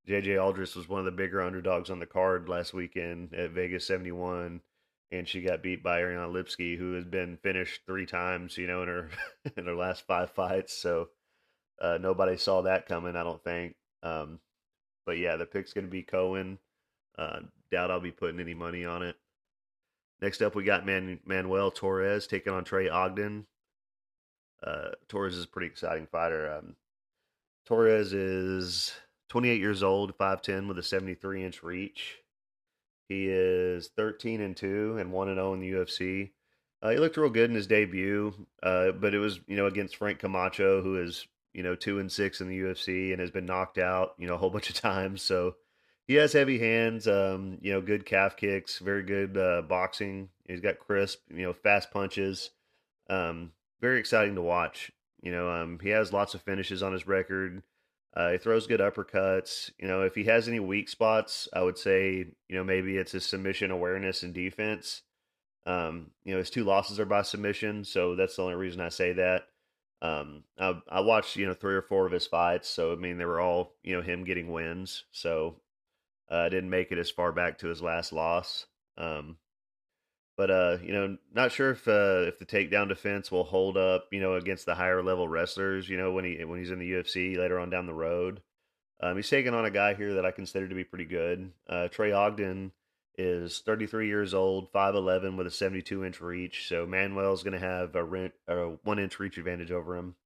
JJ 0.08 0.43
Aldrich 0.43 0.75
was 0.75 0.88
one 0.88 1.00
of 1.00 1.05
the 1.05 1.11
bigger 1.12 1.43
underdogs 1.43 1.91
on 1.91 1.99
the 1.99 2.06
card 2.06 2.49
last 2.49 2.73
weekend 2.73 3.35
at 3.35 3.50
Vegas 3.50 3.87
71 3.87 4.61
and 5.12 5.29
she 5.29 5.43
got 5.43 5.62
beat 5.62 5.82
by 5.82 6.00
Ariane 6.00 6.32
Lipski 6.32 6.76
who 6.76 6.94
has 6.94 7.05
been 7.05 7.37
finished 7.37 7.82
3 7.87 8.06
times, 8.06 8.56
you 8.56 8.67
know, 8.67 8.82
in 8.82 8.88
her 8.88 9.11
in 9.56 9.67
her 9.67 9.75
last 9.75 10.06
5 10.06 10.31
fights. 10.31 10.73
So 10.75 11.08
uh, 11.81 11.99
nobody 12.00 12.37
saw 12.37 12.62
that 12.62 12.87
coming, 12.87 13.17
I 13.17 13.23
don't 13.23 13.43
think. 13.44 13.76
Um, 14.02 14.41
but 15.06 15.19
yeah, 15.19 15.37
the 15.37 15.47
pick's 15.47 15.73
going 15.73 15.87
to 15.87 15.91
be 15.91 16.02
Cohen. 16.02 16.58
Uh, 17.19 17.41
doubt 17.70 17.91
I'll 17.91 18.00
be 18.00 18.11
putting 18.11 18.41
any 18.41 18.55
money 18.55 18.85
on 18.85 19.02
it. 19.02 19.17
Next 20.20 20.43
up, 20.43 20.55
we 20.55 20.64
got 20.64 20.87
Man- 20.87 21.20
Manuel 21.25 21.70
Torres 21.70 22.26
taking 22.26 22.52
on 22.52 22.64
Trey 22.64 22.88
Ogden. 22.88 23.46
Uh, 24.62 24.90
Torres 25.08 25.37
is 25.37 25.44
a 25.44 25.49
pretty 25.49 25.69
exciting 25.69 26.06
fighter. 26.06 26.52
Um, 26.52 26.76
Torres 27.64 28.12
is 28.12 28.93
28 29.31 29.61
years 29.61 29.82
old, 29.82 30.17
5'10 30.19 30.69
with 30.69 30.78
a 30.78 30.82
73 30.82 31.44
inch 31.44 31.62
reach. 31.62 32.19
He 33.08 33.26
is 33.28 33.88
13 33.96 34.40
and 34.40 34.56
2 34.56 34.99
and 34.99 35.12
1 35.12 35.28
and 35.28 35.37
0 35.38 35.55
in 35.55 35.61
the 35.61 35.72
UFC. 35.72 36.31
Uh, 36.82 36.90
he 36.90 36.99
looked 36.99 37.16
real 37.16 37.31
good 37.31 37.50
in 37.50 37.56
his 37.56 37.66
debut, 37.66 38.32
uh, 38.62 38.93
but 38.93 39.14
it 39.14 39.19
was, 39.19 39.40
you 39.46 39.56
know, 39.56 39.66
against 39.66 39.96
Frank 39.96 40.19
Camacho, 40.19 40.82
who 40.82 41.02
is, 41.02 41.26
you 41.52 41.62
know, 41.62 41.75
2 41.75 41.99
and 41.99 42.11
6 42.11 42.40
in 42.40 42.49
the 42.49 42.58
UFC 42.61 43.12
and 43.12 43.20
has 43.20 43.31
been 43.31 43.46
knocked 43.46 43.78
out, 43.78 44.14
you 44.19 44.26
know, 44.26 44.34
a 44.34 44.38
whole 44.38 44.50
bunch 44.50 44.69
of 44.70 44.76
times. 44.81 45.23
So 45.23 45.56
he 46.11 46.17
has 46.17 46.33
heavy 46.33 46.59
hands, 46.59 47.07
um, 47.07 47.57
you 47.61 47.73
know, 47.73 47.81
good 47.81 48.05
calf 48.05 48.37
kicks, 48.37 48.81
very 48.81 49.05
good 49.05 49.39
uh, 49.39 49.62
boxing. 49.62 50.29
He's 50.49 50.59
got 50.59 50.81
crisp, 50.81 51.21
you 51.33 51.43
know, 51.43 51.53
fast 51.53 51.93
punches. 51.93 52.51
Um, 53.09 53.53
very 53.81 54.01
exciting 54.01 54.35
to 54.35 54.43
watch. 54.43 54.91
You 55.23 55.31
know, 55.31 55.49
um, 55.49 55.79
he 55.81 55.91
has 55.91 56.12
lots 56.12 56.35
of 56.35 56.43
finishes 56.43 56.83
on 56.83 56.93
his 56.93 57.07
record. 57.07 57.62
Uh, 58.12 58.33
he 58.33 58.39
throws 58.39 58.67
good 58.67 58.81
uppercuts. 58.81 59.71
You 59.79 59.87
know, 59.87 60.02
if 60.02 60.17
he 60.17 60.25
has 60.25 60.49
any 60.49 60.59
weak 60.59 60.88
spots, 60.88 61.47
I 61.52 61.62
would 61.62 61.79
say, 61.79 62.26
you 62.49 62.57
know, 62.57 62.64
maybe 62.64 62.97
it's 62.97 63.12
his 63.12 63.25
submission 63.25 63.71
awareness 63.71 64.25
and 64.25 64.35
defense. 64.35 65.02
Um, 65.64 66.11
you 66.25 66.33
know, 66.33 66.38
his 66.38 66.50
two 66.50 66.64
losses 66.64 66.99
are 66.99 67.05
by 67.05 67.23
submission, 67.23 67.85
so 67.85 68.17
that's 68.17 68.35
the 68.35 68.43
only 68.43 68.57
reason 68.57 68.81
I 68.81 68.88
say 68.88 69.12
that. 69.12 69.45
Um, 70.02 70.43
I, 70.59 70.75
I 70.90 71.00
watched, 71.02 71.37
you 71.37 71.47
know, 71.47 71.55
three 71.55 71.76
or 71.76 71.83
four 71.83 72.05
of 72.05 72.11
his 72.11 72.26
fights, 72.26 72.69
so 72.69 72.93
I 72.93 72.97
mean, 72.97 73.17
they 73.17 73.26
were 73.26 73.40
all, 73.40 73.75
you 73.85 73.95
know, 73.95 74.02
him 74.02 74.25
getting 74.25 74.50
wins. 74.50 75.05
So 75.12 75.55
uh, 76.30 76.49
didn't 76.49 76.70
make 76.70 76.92
it 76.92 76.99
as 76.99 77.10
far 77.10 77.32
back 77.32 77.58
to 77.58 77.68
his 77.68 77.82
last 77.82 78.12
loss. 78.12 78.66
Um, 78.96 79.37
but 80.37 80.50
uh, 80.50 80.78
you 80.82 80.92
know, 80.92 81.18
not 81.34 81.52
sure 81.52 81.72
if 81.72 81.87
uh, 81.87 82.25
if 82.26 82.38
the 82.38 82.46
takedown 82.46 82.88
defense 82.88 83.30
will 83.30 83.44
hold 83.44 83.76
up, 83.76 84.06
you 84.10 84.20
know, 84.20 84.34
against 84.34 84.64
the 84.64 84.75
higher 84.75 85.02
level 85.02 85.28
wrestlers. 85.28 85.88
You 85.88 85.99
know, 85.99 86.12
when 86.12 86.25
he 86.25 86.44
when 86.44 86.58
he's 86.58 86.70
in 86.70 86.78
the 86.78 86.92
UFC 86.92 87.37
later 87.37 87.58
on 87.58 87.70
down 87.70 87.87
the 87.87 87.92
road. 87.92 88.40
Um, 89.02 89.16
he's 89.16 89.30
taking 89.30 89.54
on 89.54 89.64
a 89.64 89.70
guy 89.70 89.94
here 89.94 90.14
that 90.14 90.26
I 90.26 90.30
consider 90.30 90.68
to 90.68 90.75
be 90.75 90.84
pretty 90.84 91.06
good. 91.06 91.52
Uh, 91.68 91.88
Trey 91.88 92.12
Ogden 92.12 92.72
is 93.16 93.62
33 93.64 94.06
years 94.06 94.34
old, 94.34 94.72
5'11 94.72 95.37
with 95.37 95.46
a 95.46 95.50
72 95.50 96.04
inch 96.04 96.20
reach. 96.20 96.68
So 96.68 96.87
Manuel's 96.87 97.42
going 97.42 97.58
to 97.58 97.66
have 97.66 97.94
a, 97.94 98.04
rent, 98.04 98.32
a 98.46 98.76
one 98.84 98.99
inch 98.99 99.18
reach 99.18 99.38
advantage 99.38 99.70
over 99.70 99.96
him. 99.96 100.16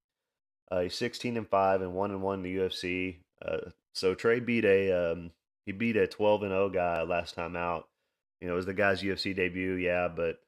Uh, 0.69 0.81
he's 0.81 0.95
16 0.95 1.37
and 1.37 1.47
5 1.47 1.81
and 1.81 1.93
1 1.93 2.11
and 2.11 2.21
1 2.21 2.39
in 2.39 2.43
the 2.43 2.57
UFC. 2.57 3.17
Uh, 3.45 3.69
so 3.93 4.13
Trey 4.13 4.39
beat 4.39 4.65
a 4.65 5.11
um, 5.11 5.31
he 5.65 5.71
beat 5.71 5.97
a 5.97 6.07
12 6.07 6.43
and 6.43 6.51
0 6.51 6.69
guy 6.69 7.01
last 7.03 7.35
time 7.35 7.55
out. 7.55 7.87
You 8.41 8.47
know, 8.47 8.53
it 8.53 8.57
was 8.57 8.65
the 8.65 8.73
guy's 8.73 9.01
UFC 9.01 9.35
debut, 9.35 9.73
yeah, 9.73 10.07
but 10.07 10.39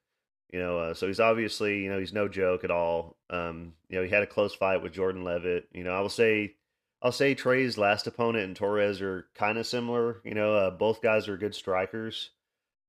you 0.51 0.59
know, 0.59 0.79
uh, 0.79 0.93
so 0.93 1.07
he's 1.07 1.19
obviously, 1.19 1.79
you 1.79 1.89
know, 1.89 2.00
he's 2.00 2.13
no 2.13 2.27
joke 2.27 2.63
at 2.63 2.71
all. 2.71 3.17
Um, 3.29 3.74
you 3.89 3.97
know, 3.97 4.03
he 4.03 4.09
had 4.09 4.24
a 4.24 4.27
close 4.27 4.53
fight 4.53 4.81
with 4.81 4.93
Jordan 4.93 5.24
Leavitt. 5.24 5.67
You 5.74 5.83
know, 5.83 5.91
I 5.91 6.00
will 6.00 6.09
say, 6.09 6.55
I'll 7.01 7.12
say 7.12 7.36
Trey's 7.36 7.77
last 7.77 8.07
opponent 8.07 8.45
and 8.45 8.55
Torres 8.55 9.01
are 9.01 9.27
kind 9.36 9.57
of 9.57 9.67
similar. 9.67 10.21
You 10.24 10.36
know, 10.36 10.55
uh, 10.55 10.71
both 10.71 11.01
guys 11.01 11.27
are 11.27 11.38
good 11.38 11.53
strikers. 11.53 12.31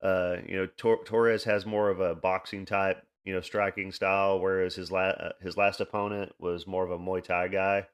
Uh, 0.01 0.37
you 0.47 0.57
know, 0.57 0.69
Tor- 0.77 1.05
Torres 1.05 1.45
has 1.45 1.67
more 1.67 1.91
of 1.91 1.99
a 1.99 2.15
boxing 2.15 2.65
type, 2.65 3.05
you 3.25 3.35
know, 3.35 3.41
striking 3.41 3.91
style, 3.91 4.39
whereas 4.39 4.77
his 4.77 4.93
last 4.93 5.19
uh, 5.19 5.33
his 5.41 5.57
last 5.57 5.81
opponent 5.81 6.33
was 6.39 6.67
more 6.67 6.85
of 6.85 6.93
a 6.93 6.99
Muay 6.99 7.25
Thai 7.25 7.49
guy, 7.49 7.87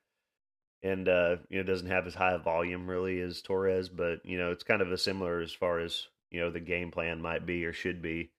and 0.84 1.08
uh, 1.08 1.36
you 1.48 1.56
know, 1.58 1.64
doesn't 1.64 1.90
have 1.90 2.06
as 2.06 2.14
high 2.14 2.34
a 2.34 2.38
volume 2.38 2.88
really 2.88 3.20
as 3.20 3.40
Torres, 3.40 3.88
but 3.88 4.24
you 4.24 4.38
know, 4.38 4.52
it's 4.52 4.62
kind 4.62 4.82
of 4.82 4.92
a 4.92 4.98
similar 4.98 5.40
as 5.40 5.50
far 5.50 5.80
as 5.80 6.06
you 6.30 6.38
know 6.38 6.50
the 6.50 6.60
game 6.60 6.90
plan 6.90 7.20
might 7.20 7.46
be 7.46 7.64
or 7.64 7.72
should 7.72 8.02
be. 8.02 8.30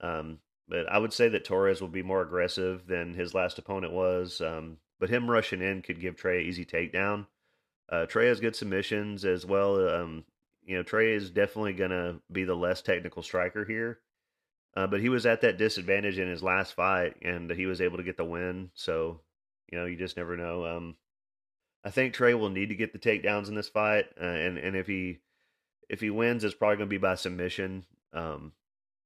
Um, 0.00 0.38
but 0.68 0.90
I 0.92 0.98
would 0.98 1.12
say 1.12 1.28
that 1.30 1.44
Torres 1.44 1.80
will 1.80 1.88
be 1.88 2.02
more 2.02 2.20
aggressive 2.22 2.86
than 2.86 3.14
his 3.14 3.34
last 3.34 3.58
opponent 3.58 3.92
was. 3.92 4.40
Um, 4.40 4.76
but 5.00 5.10
him 5.10 5.30
rushing 5.30 5.62
in 5.62 5.82
could 5.82 6.00
give 6.00 6.16
Trey 6.16 6.40
an 6.42 6.46
easy 6.46 6.64
takedown. 6.64 7.26
Uh, 7.90 8.06
Trey 8.06 8.26
has 8.28 8.40
good 8.40 8.56
submissions 8.56 9.24
as 9.24 9.46
well. 9.46 9.88
Um, 9.88 10.24
you 10.64 10.76
know, 10.76 10.82
Trey 10.82 11.12
is 11.14 11.30
definitely 11.30 11.72
going 11.72 11.90
to 11.90 12.16
be 12.30 12.44
the 12.44 12.54
less 12.54 12.82
technical 12.82 13.22
striker 13.22 13.64
here. 13.64 14.00
Uh, 14.76 14.86
but 14.86 15.00
he 15.00 15.08
was 15.08 15.24
at 15.24 15.40
that 15.40 15.56
disadvantage 15.56 16.18
in 16.18 16.28
his 16.28 16.42
last 16.42 16.74
fight, 16.74 17.16
and 17.22 17.50
he 17.50 17.64
was 17.64 17.80
able 17.80 17.96
to 17.96 18.02
get 18.02 18.16
the 18.18 18.24
win. 18.24 18.70
So, 18.74 19.20
you 19.70 19.78
know, 19.78 19.86
you 19.86 19.96
just 19.96 20.16
never 20.16 20.36
know. 20.36 20.66
Um, 20.66 20.96
I 21.84 21.90
think 21.90 22.14
Trey 22.14 22.34
will 22.34 22.50
need 22.50 22.68
to 22.70 22.74
get 22.74 22.92
the 22.92 22.98
takedowns 22.98 23.48
in 23.48 23.54
this 23.54 23.68
fight, 23.68 24.06
uh, 24.20 24.24
and 24.24 24.58
and 24.58 24.76
if 24.76 24.86
he 24.86 25.18
if 25.88 26.00
he 26.00 26.10
wins, 26.10 26.44
it's 26.44 26.54
probably 26.54 26.76
going 26.76 26.88
to 26.88 26.94
be 26.94 26.98
by 26.98 27.14
submission. 27.14 27.84
Um, 28.12 28.52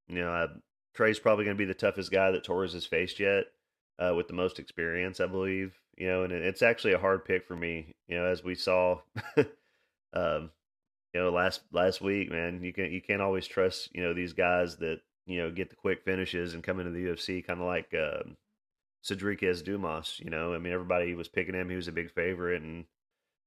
you 0.08 0.16
know, 0.16 0.30
I, 0.30 0.46
Trey's 0.94 1.18
probably 1.18 1.44
going 1.44 1.56
to 1.56 1.60
be 1.60 1.66
the 1.66 1.74
toughest 1.74 2.10
guy 2.10 2.30
that 2.30 2.44
Torres 2.44 2.72
has 2.72 2.86
faced 2.86 3.20
yet, 3.20 3.44
uh, 3.98 4.14
with 4.14 4.28
the 4.28 4.34
most 4.34 4.58
experience, 4.58 5.20
I 5.20 5.26
believe. 5.26 5.78
You 5.96 6.08
know, 6.08 6.24
and 6.24 6.32
it's 6.32 6.62
actually 6.62 6.94
a 6.94 6.98
hard 6.98 7.24
pick 7.24 7.46
for 7.46 7.54
me. 7.54 7.94
You 8.08 8.18
know, 8.18 8.24
as 8.24 8.42
we 8.42 8.54
saw, 8.54 9.00
um, 10.14 10.50
you 11.12 11.20
know, 11.20 11.30
last 11.30 11.60
last 11.72 12.00
week, 12.00 12.30
man, 12.30 12.62
you 12.62 12.72
can 12.72 12.90
you 12.90 13.02
can't 13.02 13.22
always 13.22 13.46
trust 13.46 13.94
you 13.94 14.02
know 14.02 14.14
these 14.14 14.32
guys 14.32 14.76
that 14.78 15.00
you 15.26 15.38
know 15.38 15.50
get 15.50 15.68
the 15.68 15.76
quick 15.76 16.02
finishes 16.04 16.54
and 16.54 16.64
come 16.64 16.80
into 16.80 16.92
the 16.92 17.04
UFC, 17.04 17.46
kind 17.46 17.60
of 17.60 17.66
like. 17.66 17.92
Uh, 17.94 18.30
Cedriques 19.04 19.64
Dumas. 19.64 20.20
You 20.22 20.30
know, 20.30 20.54
I 20.54 20.58
mean, 20.58 20.72
everybody 20.72 21.14
was 21.14 21.28
picking 21.28 21.54
him. 21.54 21.70
He 21.70 21.76
was 21.76 21.88
a 21.88 21.92
big 21.92 22.12
favorite, 22.12 22.62
and 22.62 22.84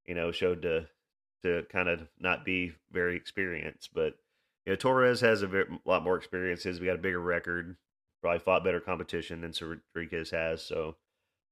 you 0.06 0.14
know, 0.14 0.32
showed 0.32 0.62
to 0.62 0.86
to 1.42 1.64
kind 1.70 1.88
of 1.88 2.08
not 2.18 2.44
be 2.44 2.72
very 2.90 3.16
experienced. 3.16 3.90
But 3.94 4.14
you 4.66 4.72
know, 4.72 4.76
Torres 4.76 5.20
has 5.20 5.42
a 5.42 5.46
very, 5.46 5.66
lot 5.84 6.02
more 6.02 6.16
experiences. 6.16 6.80
We 6.80 6.86
got 6.86 6.96
a 6.96 7.02
bigger 7.02 7.20
record. 7.20 7.76
Probably 8.22 8.40
fought 8.40 8.64
better 8.64 8.80
competition 8.80 9.42
than 9.42 9.52
Cedriques 9.52 10.30
has. 10.30 10.62
So 10.62 10.96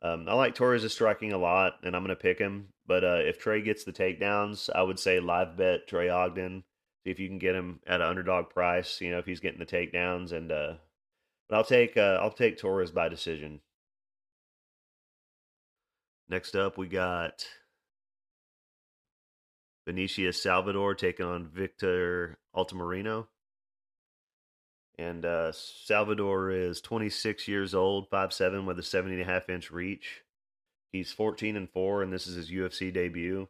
um, 0.01 0.27
I 0.29 0.35
like 0.35 0.55
Torres' 0.55 0.85
is 0.85 0.93
striking 0.93 1.33
a 1.33 1.39
lot, 1.39 1.75
and 1.83 1.95
I'm 1.95 2.03
going 2.03 2.17
to 2.17 2.21
pick 2.21 2.39
him. 2.39 2.69
But 2.87 3.05
uh, 3.05 3.21
if 3.21 3.39
Trey 3.39 3.63
gets 3.63 3.85
the 3.85 3.93
takedowns, 3.93 4.69
I 4.75 4.83
would 4.83 4.99
say 4.99 5.21
live 5.21 5.57
bet 5.57 5.87
Trey 5.87 6.09
Ogden. 6.09 6.65
See 7.05 7.11
if 7.11 7.21
you 7.21 7.29
can 7.29 7.39
get 7.39 7.55
him 7.55 7.81
at 7.87 8.01
an 8.01 8.07
underdog 8.07 8.51
price. 8.51 9.01
You 9.01 9.11
know, 9.11 9.19
if 9.19 9.27
he's 9.27 9.41
getting 9.41 9.61
the 9.61 9.67
takedowns, 9.67 10.33
and 10.33 10.51
uh, 10.51 10.75
but 11.49 11.57
I'll 11.57 11.65
take 11.65 11.97
uh, 11.97 12.19
I'll 12.21 12.33
take 12.33 12.59
Torres 12.59 12.91
by 12.91 13.09
decision. 13.09 13.61
Next 16.29 16.55
up, 16.55 16.79
we 16.79 16.89
got 16.89 17.47
Vinicius 19.87 20.43
Salvador 20.43 20.95
taking 20.95 21.27
on 21.27 21.49
Victor 21.49 22.39
Altamirano. 22.55 23.27
And 24.99 25.25
uh, 25.25 25.53
Salvador 25.53 26.51
is 26.51 26.81
26 26.81 27.49
years 27.49 27.75
old, 27.75 28.11
5'7 28.11 28.67
with 28.67 28.79
a 28.79 28.83
70 28.83 29.15
and 29.15 29.23
a 29.23 29.33
half 29.33 29.49
inch 29.49 29.71
reach. 29.71 30.23
He's 30.93 31.13
14 31.13 31.57
and 31.57 31.71
4, 31.71 32.03
and 32.03 32.13
this 32.13 32.27
is 32.27 32.37
his 32.37 32.51
UFC 32.51 32.93
debut. 32.93 33.49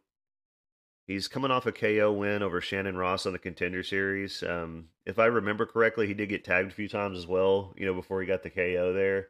He's 1.05 1.27
coming 1.27 1.51
off 1.51 1.65
a 1.65 1.73
KO 1.73 2.13
win 2.13 2.41
over 2.41 2.61
Shannon 2.61 2.95
Ross 2.95 3.25
on 3.25 3.33
the 3.33 3.39
Contender 3.39 3.83
Series. 3.83 4.41
Um, 4.41 4.85
if 5.05 5.19
I 5.19 5.25
remember 5.25 5.65
correctly, 5.65 6.07
he 6.07 6.13
did 6.13 6.29
get 6.29 6.45
tagged 6.45 6.71
a 6.71 6.75
few 6.75 6.87
times 6.87 7.17
as 7.17 7.27
well, 7.27 7.73
you 7.77 7.85
know, 7.85 7.93
before 7.93 8.21
he 8.21 8.27
got 8.27 8.43
the 8.43 8.49
KO 8.49 8.93
there. 8.93 9.27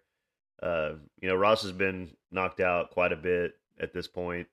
Uh, 0.62 0.93
you 1.22 1.27
know, 1.27 1.36
Ross 1.36 1.62
has 1.63 1.72
been 1.72 2.12
knocked 2.31 2.60
out 2.60 2.91
quite 2.91 3.12
a 3.12 3.17
bit 3.17 3.55
at 3.79 3.93
this 3.93 4.07
point. 4.07 4.48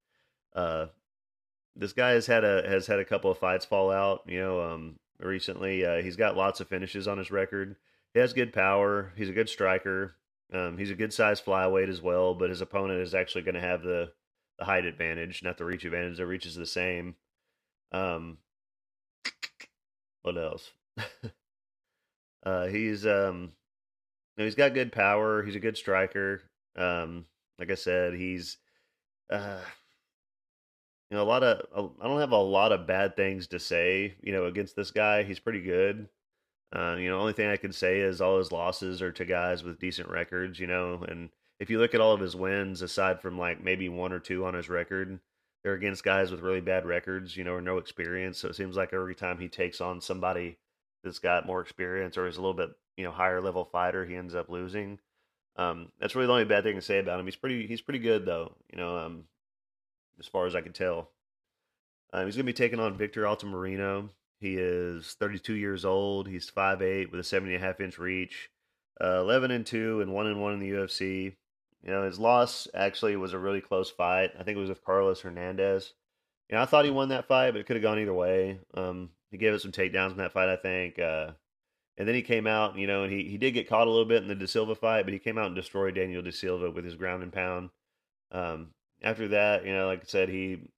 uh, 0.54 0.86
this 1.76 1.92
guy 1.92 2.10
has 2.10 2.26
had 2.26 2.44
a 2.44 2.62
has 2.68 2.86
had 2.86 2.98
a 2.98 3.04
couple 3.04 3.30
of 3.30 3.38
fights 3.38 3.64
fall 3.64 3.90
out. 3.90 4.22
You 4.26 4.40
know, 4.40 4.60
um, 4.62 4.96
recently 5.18 5.84
uh, 5.84 6.02
he's 6.02 6.16
got 6.16 6.36
lots 6.36 6.60
of 6.60 6.68
finishes 6.68 7.08
on 7.08 7.18
his 7.18 7.30
record. 7.30 7.76
He 8.12 8.20
has 8.20 8.32
good 8.32 8.52
power. 8.52 9.12
He's 9.16 9.28
a 9.28 9.32
good 9.34 9.48
striker. 9.48 10.14
Um, 10.52 10.78
he's 10.78 10.90
a 10.90 10.94
good 10.94 11.12
size 11.12 11.40
flyweight 11.40 11.88
as 11.88 12.02
well, 12.02 12.34
but 12.34 12.50
his 12.50 12.60
opponent 12.60 13.00
is 13.00 13.14
actually 13.14 13.42
going 13.42 13.56
to 13.56 13.60
have 13.60 13.82
the 13.82 14.12
the 14.58 14.64
height 14.64 14.84
advantage, 14.84 15.42
not 15.42 15.58
the 15.58 15.64
reach 15.64 15.84
advantage. 15.84 16.18
The 16.18 16.26
reach 16.26 16.46
is 16.46 16.54
the 16.54 16.66
same. 16.66 17.16
Um, 17.90 18.38
what 20.22 20.38
else? 20.38 20.70
uh, 22.44 22.66
he's 22.66 23.04
um, 23.04 23.52
know, 24.38 24.44
he's 24.44 24.54
got 24.54 24.74
good 24.74 24.92
power. 24.92 25.42
He's 25.42 25.56
a 25.56 25.60
good 25.60 25.76
striker. 25.76 26.42
Um, 26.76 27.26
like 27.58 27.70
I 27.70 27.74
said, 27.74 28.14
he's 28.14 28.56
uh, 29.30 29.60
you 31.10 31.16
know 31.16 31.22
a 31.22 31.24
lot 31.24 31.42
of 31.42 31.66
I 32.00 32.06
don't 32.06 32.20
have 32.20 32.32
a 32.32 32.36
lot 32.36 32.72
of 32.72 32.86
bad 32.86 33.16
things 33.16 33.46
to 33.48 33.58
say. 33.58 34.14
You 34.22 34.32
know, 34.32 34.46
against 34.46 34.76
this 34.76 34.90
guy, 34.90 35.22
he's 35.22 35.38
pretty 35.38 35.60
good. 35.60 36.08
Uh, 36.74 36.96
you 36.98 37.08
know, 37.08 37.20
only 37.20 37.32
thing 37.32 37.48
I 37.48 37.56
can 37.56 37.72
say 37.72 38.00
is 38.00 38.20
all 38.20 38.38
his 38.38 38.50
losses 38.50 39.00
are 39.00 39.12
to 39.12 39.24
guys 39.24 39.62
with 39.62 39.78
decent 39.78 40.08
records. 40.08 40.58
You 40.58 40.66
know, 40.66 41.04
and 41.08 41.30
if 41.60 41.70
you 41.70 41.78
look 41.78 41.94
at 41.94 42.00
all 42.00 42.12
of 42.12 42.20
his 42.20 42.34
wins, 42.34 42.82
aside 42.82 43.20
from 43.20 43.38
like 43.38 43.62
maybe 43.62 43.88
one 43.88 44.12
or 44.12 44.18
two 44.18 44.44
on 44.44 44.54
his 44.54 44.68
record, 44.68 45.20
they're 45.62 45.74
against 45.74 46.04
guys 46.04 46.32
with 46.32 46.40
really 46.40 46.60
bad 46.60 46.84
records. 46.84 47.36
You 47.36 47.44
know, 47.44 47.52
or 47.54 47.60
no 47.60 47.78
experience. 47.78 48.38
So 48.38 48.48
it 48.48 48.56
seems 48.56 48.76
like 48.76 48.92
every 48.92 49.14
time 49.14 49.38
he 49.38 49.48
takes 49.48 49.80
on 49.80 50.00
somebody 50.00 50.58
that's 51.04 51.18
got 51.18 51.46
more 51.46 51.60
experience 51.60 52.16
or 52.16 52.26
is 52.26 52.36
a 52.36 52.40
little 52.40 52.54
bit 52.54 52.70
you 52.96 53.04
know 53.04 53.10
higher 53.10 53.40
level 53.40 53.64
fighter, 53.64 54.04
he 54.04 54.16
ends 54.16 54.34
up 54.34 54.48
losing. 54.48 54.98
Um, 55.56 55.92
that's 56.00 56.14
really 56.14 56.26
the 56.26 56.32
only 56.32 56.44
bad 56.44 56.64
thing 56.64 56.74
to 56.74 56.82
say 56.82 56.98
about 56.98 57.20
him. 57.20 57.26
He's 57.26 57.36
pretty 57.36 57.66
he's 57.66 57.80
pretty 57.80 58.00
good 58.00 58.26
though. 58.26 58.54
You 58.72 58.78
know, 58.78 58.96
um, 58.98 59.24
as 60.18 60.26
far 60.26 60.46
as 60.46 60.54
I 60.54 60.60
can 60.60 60.72
tell. 60.72 61.10
Um, 62.12 62.26
he's 62.26 62.36
going 62.36 62.46
to 62.46 62.52
be 62.52 62.56
taking 62.56 62.78
on 62.78 62.96
Victor 62.96 63.22
Altamirano. 63.22 64.08
He 64.38 64.56
is 64.56 65.16
32 65.18 65.54
years 65.54 65.84
old. 65.84 66.28
He's 66.28 66.50
5'8 66.50 67.10
with 67.10 67.18
a 67.18 67.24
70 67.24 67.54
and 67.54 67.62
a 67.62 67.66
half 67.66 67.80
inch 67.80 67.98
reach. 67.98 68.50
Uh, 69.02 69.20
11 69.20 69.50
and 69.50 69.66
2 69.66 70.00
and 70.00 70.12
1 70.12 70.26
and 70.28 70.40
1 70.40 70.52
in 70.52 70.60
the 70.60 70.70
UFC. 70.70 71.34
You 71.82 71.90
know, 71.90 72.04
his 72.04 72.20
loss 72.20 72.68
actually 72.72 73.16
was 73.16 73.32
a 73.32 73.38
really 73.38 73.60
close 73.60 73.90
fight. 73.90 74.30
I 74.38 74.44
think 74.44 74.56
it 74.56 74.60
was 74.60 74.68
with 74.68 74.84
Carlos 74.84 75.22
Hernandez. 75.22 75.92
You 76.48 76.56
know, 76.56 76.62
I 76.62 76.66
thought 76.66 76.84
he 76.84 76.90
won 76.90 77.08
that 77.08 77.26
fight, 77.26 77.50
but 77.50 77.60
it 77.60 77.66
could 77.66 77.76
have 77.76 77.82
gone 77.82 77.98
either 77.98 78.14
way. 78.14 78.60
Um, 78.74 79.10
he 79.34 79.38
gave 79.38 79.52
us 79.52 79.62
some 79.62 79.72
takedowns 79.72 80.12
in 80.12 80.18
that 80.18 80.32
fight, 80.32 80.48
I 80.48 80.54
think. 80.54 80.96
Uh, 80.96 81.32
and 81.98 82.06
then 82.06 82.14
he 82.14 82.22
came 82.22 82.46
out, 82.46 82.78
you 82.78 82.86
know, 82.86 83.02
and 83.02 83.12
he, 83.12 83.24
he 83.24 83.36
did 83.36 83.50
get 83.50 83.68
caught 83.68 83.88
a 83.88 83.90
little 83.90 84.04
bit 84.04 84.22
in 84.22 84.28
the 84.28 84.36
De 84.36 84.46
Silva 84.46 84.76
fight, 84.76 85.02
but 85.02 85.12
he 85.12 85.18
came 85.18 85.38
out 85.38 85.46
and 85.46 85.56
destroyed 85.56 85.96
Daniel 85.96 86.22
Da 86.22 86.30
Silva 86.30 86.70
with 86.70 86.84
his 86.84 86.94
ground 86.94 87.24
and 87.24 87.32
pound. 87.32 87.70
Um, 88.30 88.68
after 89.02 89.26
that, 89.28 89.66
you 89.66 89.72
know, 89.72 89.86
like 89.88 90.02
I 90.02 90.06
said, 90.06 90.28
he, 90.28 90.70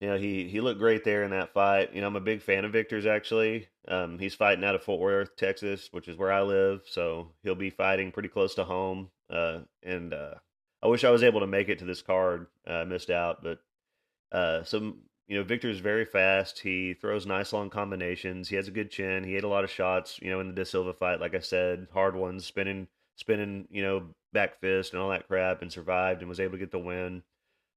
you 0.00 0.08
know, 0.08 0.16
he 0.16 0.48
he 0.48 0.62
looked 0.62 0.80
great 0.80 1.04
there 1.04 1.24
in 1.24 1.30
that 1.32 1.52
fight. 1.52 1.94
You 1.94 2.00
know, 2.00 2.06
I'm 2.06 2.16
a 2.16 2.20
big 2.20 2.40
fan 2.40 2.64
of 2.64 2.72
Victor's 2.72 3.04
actually. 3.04 3.68
Um, 3.86 4.18
he's 4.18 4.34
fighting 4.34 4.64
out 4.64 4.74
of 4.74 4.82
Fort 4.82 4.98
Worth, 4.98 5.36
Texas, 5.36 5.88
which 5.90 6.08
is 6.08 6.16
where 6.16 6.32
I 6.32 6.40
live, 6.40 6.84
so 6.86 7.32
he'll 7.42 7.54
be 7.54 7.68
fighting 7.68 8.12
pretty 8.12 8.30
close 8.30 8.54
to 8.54 8.64
home. 8.64 9.10
Uh, 9.28 9.60
and 9.82 10.14
uh, 10.14 10.36
I 10.82 10.86
wish 10.86 11.04
I 11.04 11.10
was 11.10 11.22
able 11.22 11.40
to 11.40 11.46
make 11.46 11.68
it 11.68 11.80
to 11.80 11.84
this 11.84 12.00
card. 12.00 12.46
Uh, 12.66 12.72
I 12.72 12.84
missed 12.84 13.10
out, 13.10 13.42
but 13.42 13.58
uh, 14.32 14.64
some 14.64 15.02
you 15.30 15.36
know, 15.36 15.44
Victor's 15.44 15.78
very 15.78 16.04
fast. 16.04 16.58
He 16.58 16.92
throws 16.92 17.24
nice 17.24 17.52
long 17.52 17.70
combinations. 17.70 18.48
He 18.48 18.56
has 18.56 18.66
a 18.66 18.72
good 18.72 18.90
chin. 18.90 19.22
He 19.22 19.36
ate 19.36 19.44
a 19.44 19.48
lot 19.48 19.62
of 19.62 19.70
shots, 19.70 20.18
you 20.20 20.28
know, 20.28 20.40
in 20.40 20.48
the 20.48 20.52
De 20.52 20.64
Silva 20.64 20.92
fight, 20.92 21.20
like 21.20 21.36
I 21.36 21.38
said, 21.38 21.86
hard 21.94 22.16
ones, 22.16 22.44
spinning, 22.44 22.88
spinning, 23.14 23.68
you 23.70 23.80
know, 23.80 24.08
back 24.32 24.58
fist 24.60 24.92
and 24.92 25.00
all 25.00 25.10
that 25.10 25.28
crap, 25.28 25.62
and 25.62 25.70
survived 25.70 26.20
and 26.20 26.28
was 26.28 26.40
able 26.40 26.54
to 26.54 26.58
get 26.58 26.72
the 26.72 26.80
win. 26.80 27.22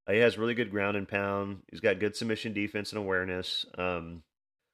Uh, 0.07 0.13
he 0.13 0.17
has 0.17 0.35
really 0.35 0.55
good 0.55 0.71
ground 0.71 0.97
and 0.97 1.07
pound. 1.07 1.61
He's 1.69 1.79
got 1.79 1.99
good 1.99 2.15
submission 2.15 2.53
defense 2.53 2.91
and 2.91 2.97
awareness. 2.97 3.67
Um, 3.77 4.23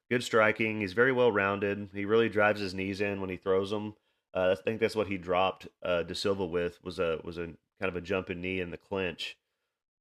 good 0.10 0.24
striking. 0.24 0.80
He's 0.80 0.94
very 0.94 1.12
well 1.12 1.34
rounded. 1.34 1.90
He 1.94 2.06
really 2.06 2.30
drives 2.30 2.62
his 2.62 2.74
knees 2.74 3.02
in 3.02 3.20
when 3.20 3.30
he 3.30 3.36
throws 3.36 3.72
them. 3.72 3.94
Uh, 4.34 4.56
I 4.58 4.62
think 4.62 4.80
that's 4.80 4.96
what 4.96 5.08
he 5.08 5.18
dropped 5.18 5.68
uh, 5.84 6.04
De 6.04 6.16
Silva 6.16 6.46
with 6.46 6.82
was 6.82 6.98
a 6.98 7.20
was 7.26 7.38
a 7.38 7.48
kind 7.82 7.90
of 7.90 7.98
a 7.98 8.02
jumping 8.02 8.40
knee 8.40 8.62
in 8.62 8.72
the 8.72 8.78
clinch. 8.78 9.36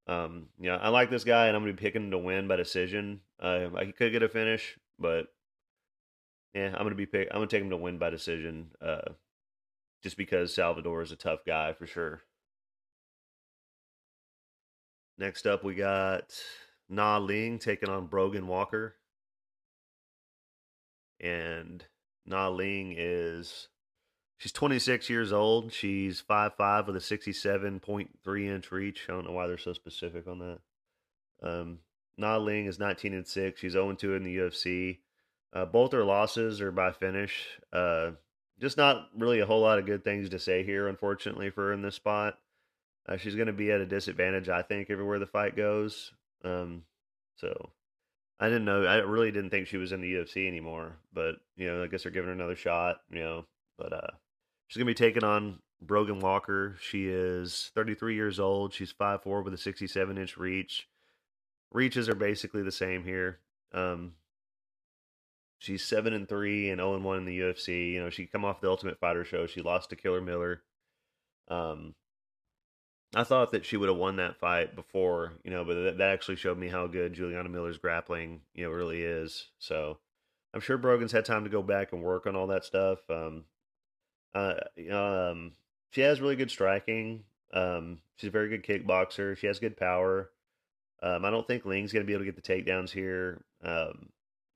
Um, 0.09 0.47
yeah, 0.59 0.77
I 0.77 0.89
like 0.89 1.11
this 1.11 1.25
guy, 1.25 1.49
and 1.49 1.57
I'm 1.57 1.65
to 1.67 1.73
be 1.73 1.79
picking 1.79 2.11
to 2.11 2.19
win 2.19 2.49
by 2.49 2.57
decision. 2.57 3.21
Uh, 3.39 3.69
he 3.85 3.93
could 3.93 4.11
get 4.11 4.23
a 4.23 4.29
finish, 4.29 4.79
but 4.99 5.27
yeah, 6.55 6.75
I'm 6.77 6.89
to 6.89 6.95
be 6.95 7.07
pick. 7.07 7.29
I'm 7.31 7.43
to 7.43 7.47
take 7.47 7.63
him 7.63 7.71
to 7.71 7.77
win 7.77 7.99
by 7.99 8.09
decision, 8.09 8.71
uh, 8.81 9.13
just 10.03 10.17
because 10.17 10.55
Salvador 10.55 11.03
is 11.03 11.13
a 11.13 11.17
tough 11.17 11.41
guy 11.47 11.75
for 11.75 11.87
sure. 11.87 12.23
Next 15.19 15.47
up, 15.47 15.63
we 15.63 15.75
got 15.75 16.33
Na 16.89 17.19
Ling 17.19 17.59
taking 17.59 17.91
on 17.91 18.07
Brogan 18.07 18.47
Walker, 18.47 18.95
and 21.21 21.85
Na 22.25 22.49
Ling 22.49 22.95
is 22.97 23.69
She's 24.39 24.53
26 24.53 25.11
years 25.11 25.33
old. 25.33 25.73
She's 25.73 26.23
5'5 26.23 26.87
with 26.87 26.97
a 26.97 27.01
67.3 27.01 28.47
inch 28.47 28.73
reach. 28.73 29.07
I 29.09 29.13
don't 29.13 29.27
know 29.27 29.33
why 29.33 29.49
they're 29.49 29.59
so 29.59 29.73
specific 29.73 30.29
on 30.29 30.39
that. 30.39 30.59
Um, 31.43 31.79
Na 32.17 32.37
Ling 32.37 32.67
is 32.67 32.79
19 32.79 33.15
and 33.15 33.27
6. 33.27 33.61
She's 33.61 33.73
0 33.73 33.93
2 33.93 34.15
in 34.15 34.23
the 34.23 34.37
UFC. 34.37 34.99
Uh, 35.53 35.65
both 35.65 35.93
her 35.93 36.05
losses 36.05 36.61
are 36.61 36.71
by 36.71 36.93
finish. 36.93 37.47
Uh, 37.73 38.13
just 38.61 38.77
not 38.77 39.09
really 39.17 39.41
a 39.41 39.47
whole 39.47 39.61
lot 39.61 39.79
of 39.79 39.87
good 39.87 40.05
things 40.05 40.29
to 40.29 40.39
say 40.39 40.63
here, 40.65 40.89
unfortunately, 40.89 41.51
for 41.51 41.67
her 41.67 41.73
in 41.73 41.83
this 41.83 41.95
spot. 41.95 42.39
Uh, 43.09 43.17
she's 43.17 43.35
going 43.35 43.47
to 43.47 43.53
be 43.53 43.73
at 43.73 43.81
a 43.81 43.87
disadvantage, 43.87 44.49
I 44.49 44.63
think, 44.63 44.91
everywhere 44.91 45.19
the 45.19 45.27
fight 45.27 45.57
goes. 45.57 46.13
Um, 46.45 46.83
so 47.37 47.71
I 48.39 48.49
didn't 48.49 48.67
know. 48.67 48.85
I 48.85 48.97
really 48.97 49.31
didn't 49.31 49.51
think 49.51 49.67
she 49.67 49.79
was 49.79 49.93
in 49.93 50.01
the 50.01 50.13
UFC 50.13 50.47
anymore. 50.47 50.97
But, 51.13 51.37
you 51.57 51.67
know, 51.67 51.83
I 51.83 51.87
guess 51.87 52.03
they're 52.03 52.13
giving 52.13 52.29
her 52.29 52.35
another 52.35 52.57
shot, 52.57 53.01
you 53.11 53.21
know. 53.21 53.47
But, 53.79 53.93
uh, 53.93 54.11
she's 54.69 54.79
gonna 54.79 54.87
be 54.87 54.95
taking 54.95 55.25
on 55.25 55.59
Brogan 55.81 56.21
Walker. 56.21 56.77
She 56.81 57.09
is 57.09 57.71
33 57.75 58.15
years 58.15 58.39
old. 58.39 58.73
She's 58.73 58.93
5'4 58.93 59.45
with 59.45 59.55
a 59.55 59.59
67 59.59 60.17
inch 60.17 60.37
reach. 60.37 60.89
Reaches 61.73 62.09
are 62.09 62.15
basically 62.15 62.63
the 62.63 62.73
same 62.73 63.05
here. 63.05 63.41
Um, 63.73 64.13
she's 65.59 65.85
seven 65.85 66.13
and 66.13 66.29
three 66.29 66.71
and 66.71 66.79
zero 66.79 66.93
oh 66.93 66.95
and 66.95 67.05
one 67.05 67.19
in 67.19 67.25
the 67.25 67.39
UFC. 67.39 67.93
You 67.93 68.01
know, 68.01 68.11
she 68.11 68.27
come 68.27 68.45
off 68.45 68.61
the 68.61 68.71
Ultimate 68.71 68.99
Fighter 68.99 69.25
show. 69.25 69.47
She 69.47 69.61
lost 69.61 69.91
to 69.91 69.97
Killer 69.97 70.21
Miller. 70.21 70.63
Um, 71.49 71.95
I 73.15 73.25
thought 73.25 73.53
that 73.53 73.65
she 73.65 73.77
would 73.77 73.89
have 73.89 73.99
won 73.99 74.17
that 74.17 74.39
fight 74.39 74.75
before, 74.75 75.33
you 75.43 75.51
know, 75.51 75.65
but 75.65 75.75
that, 75.75 75.99
that 75.99 76.11
actually 76.11 76.37
showed 76.37 76.59
me 76.59 76.69
how 76.69 76.87
good 76.87 77.15
Juliana 77.15 77.49
Miller's 77.49 77.79
grappling, 77.79 78.43
you 78.55 78.65
know, 78.65 78.71
really 78.71 79.03
is. 79.03 79.49
So 79.59 79.99
I'm 80.53 80.61
sure 80.61 80.77
Brogan's 80.77 81.13
had 81.13 81.25
time 81.25 81.45
to 81.45 81.51
go 81.51 81.63
back 81.63 81.93
and 81.93 82.03
work 82.03 82.27
on 82.27 82.37
all 82.37 82.49
that 82.49 82.65
stuff. 82.65 82.99
Um, 83.09 83.45
uh, 84.35 84.55
um, 84.93 85.53
she 85.91 86.03
has 86.03 86.21
really 86.21 86.37
good 86.37 86.51
striking. 86.51 87.25
Um, 87.53 87.99
she's 88.17 88.29
a 88.29 88.33
very 88.33 88.49
good 88.49 88.65
kickboxer. 88.65 89.37
She 89.37 89.47
has 89.47 89.59
good 89.59 89.77
power. 89.77 90.31
Um, 91.03 91.25
I 91.25 91.31
don't 91.31 91.47
think 91.47 91.65
Ling's 91.65 91.93
going 91.93 92.05
to 92.05 92.07
be 92.07 92.13
able 92.13 92.25
to 92.25 92.33
get 92.33 92.43
the 92.43 92.43
takedowns 92.43 92.91
here. 92.91 93.43
Um, 93.63 94.11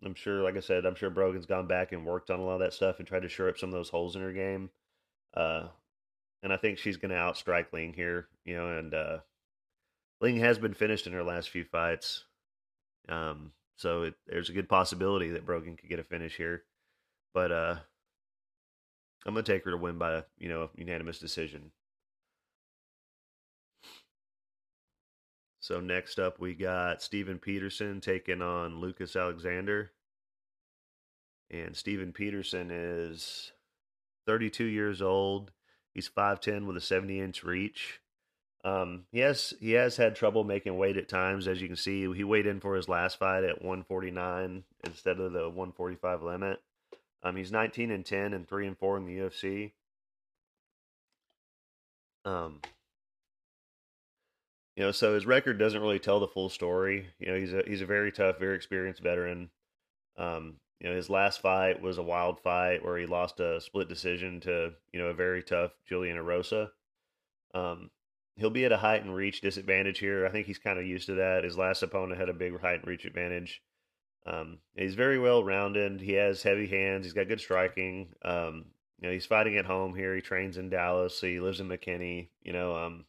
I'm 0.04 0.14
sure, 0.14 0.42
like 0.42 0.56
I 0.56 0.60
said, 0.60 0.84
I'm 0.84 0.96
sure 0.96 1.10
Brogan's 1.10 1.46
gone 1.46 1.68
back 1.68 1.92
and 1.92 2.04
worked 2.04 2.30
on 2.30 2.40
a 2.40 2.44
lot 2.44 2.54
of 2.54 2.60
that 2.60 2.74
stuff 2.74 2.98
and 2.98 3.06
tried 3.06 3.22
to 3.22 3.28
shore 3.28 3.48
up 3.48 3.58
some 3.58 3.68
of 3.68 3.74
those 3.74 3.88
holes 3.88 4.16
in 4.16 4.22
her 4.22 4.32
game. 4.32 4.70
Uh, 5.34 5.68
and 6.42 6.52
I 6.52 6.56
think 6.56 6.78
she's 6.78 6.96
going 6.96 7.10
to 7.10 7.16
outstrike 7.16 7.72
Ling 7.72 7.92
here, 7.92 8.26
you 8.44 8.56
know. 8.56 8.76
And 8.76 8.92
uh, 8.92 9.18
Ling 10.20 10.38
has 10.38 10.58
been 10.58 10.74
finished 10.74 11.06
in 11.06 11.12
her 11.12 11.22
last 11.22 11.50
few 11.50 11.64
fights, 11.64 12.24
um, 13.08 13.52
so 13.76 14.02
it, 14.02 14.14
there's 14.26 14.50
a 14.50 14.54
good 14.54 14.68
possibility 14.68 15.30
that 15.30 15.46
Brogan 15.46 15.76
could 15.76 15.88
get 15.88 16.00
a 16.00 16.04
finish 16.04 16.36
here. 16.36 16.64
But 17.32 17.52
uh, 17.52 17.76
I'm 19.24 19.34
to 19.34 19.42
take 19.42 19.64
her 19.64 19.70
to 19.70 19.76
win 19.76 19.98
by 19.98 20.24
you 20.38 20.48
know 20.48 20.70
unanimous 20.76 21.18
decision. 21.18 21.70
So 25.60 25.78
next 25.80 26.18
up, 26.18 26.40
we 26.40 26.54
got 26.54 27.02
Steven 27.02 27.38
Peterson 27.38 28.00
taking 28.00 28.42
on 28.42 28.80
Lucas 28.80 29.14
Alexander. 29.14 29.92
And 31.52 31.76
Steven 31.76 32.12
Peterson 32.12 32.70
is 32.72 33.52
32 34.26 34.64
years 34.64 35.00
old. 35.00 35.52
He's 35.94 36.08
5'10 36.08 36.66
with 36.66 36.76
a 36.76 36.80
70 36.80 37.20
inch 37.20 37.44
reach. 37.44 38.00
Um, 38.64 39.04
he 39.12 39.20
has 39.20 39.54
he 39.60 39.72
has 39.72 39.96
had 39.96 40.16
trouble 40.16 40.44
making 40.44 40.76
weight 40.76 40.96
at 40.96 41.08
times, 41.08 41.46
as 41.46 41.60
you 41.60 41.68
can 41.68 41.76
see. 41.76 42.12
He 42.12 42.24
weighed 42.24 42.46
in 42.46 42.60
for 42.60 42.74
his 42.74 42.88
last 42.88 43.18
fight 43.18 43.44
at 43.44 43.62
149 43.62 44.64
instead 44.84 45.20
of 45.20 45.32
the 45.32 45.48
145 45.48 46.22
limit. 46.22 46.60
Um, 47.22 47.36
he's 47.36 47.52
19 47.52 47.90
and 47.90 48.04
10 48.04 48.32
and 48.32 48.48
3 48.48 48.66
and 48.66 48.78
4 48.78 48.96
in 48.98 49.04
the 49.06 49.18
UFC. 49.18 49.72
Um, 52.24 52.60
you 54.76 54.84
know, 54.84 54.92
so 54.92 55.14
his 55.14 55.26
record 55.26 55.58
doesn't 55.58 55.80
really 55.80 55.98
tell 55.98 56.20
the 56.20 56.28
full 56.28 56.48
story. 56.48 57.08
You 57.18 57.28
know, 57.28 57.38
he's 57.38 57.52
a 57.52 57.62
he's 57.66 57.82
a 57.82 57.86
very 57.86 58.10
tough, 58.10 58.38
very 58.38 58.56
experienced 58.56 59.02
veteran. 59.02 59.50
Um, 60.16 60.56
you 60.80 60.88
know, 60.88 60.96
his 60.96 61.10
last 61.10 61.40
fight 61.40 61.82
was 61.82 61.98
a 61.98 62.02
wild 62.02 62.40
fight 62.40 62.84
where 62.84 62.96
he 62.98 63.06
lost 63.06 63.38
a 63.40 63.60
split 63.60 63.88
decision 63.88 64.40
to 64.40 64.72
you 64.92 65.00
know 65.00 65.08
a 65.08 65.14
very 65.14 65.42
tough 65.42 65.72
Julian 65.86 66.16
Erosa. 66.16 66.70
Um, 67.54 67.90
he'll 68.36 68.50
be 68.50 68.64
at 68.64 68.72
a 68.72 68.78
height 68.78 69.04
and 69.04 69.14
reach 69.14 69.42
disadvantage 69.42 69.98
here. 69.98 70.26
I 70.26 70.30
think 70.30 70.46
he's 70.46 70.58
kind 70.58 70.78
of 70.78 70.86
used 70.86 71.06
to 71.06 71.14
that. 71.14 71.44
His 71.44 71.58
last 71.58 71.82
opponent 71.82 72.18
had 72.18 72.30
a 72.30 72.34
big 72.34 72.58
height 72.60 72.80
and 72.80 72.88
reach 72.88 73.04
advantage. 73.04 73.62
Um, 74.26 74.58
he's 74.76 74.94
very 74.94 75.18
well 75.18 75.42
rounded. 75.44 76.00
He 76.00 76.12
has 76.12 76.42
heavy 76.42 76.66
hands. 76.66 77.04
He's 77.06 77.12
got 77.12 77.28
good 77.28 77.40
striking. 77.40 78.08
Um, 78.24 78.66
you 79.00 79.08
know, 79.08 79.12
he's 79.12 79.26
fighting 79.26 79.56
at 79.56 79.64
home 79.64 79.94
here. 79.94 80.14
He 80.14 80.20
trains 80.20 80.56
in 80.58 80.70
Dallas. 80.70 81.18
So 81.18 81.26
he 81.26 81.40
lives 81.40 81.60
in 81.60 81.68
McKinney. 81.68 82.28
You 82.42 82.52
know, 82.52 82.76
um, 82.76 83.04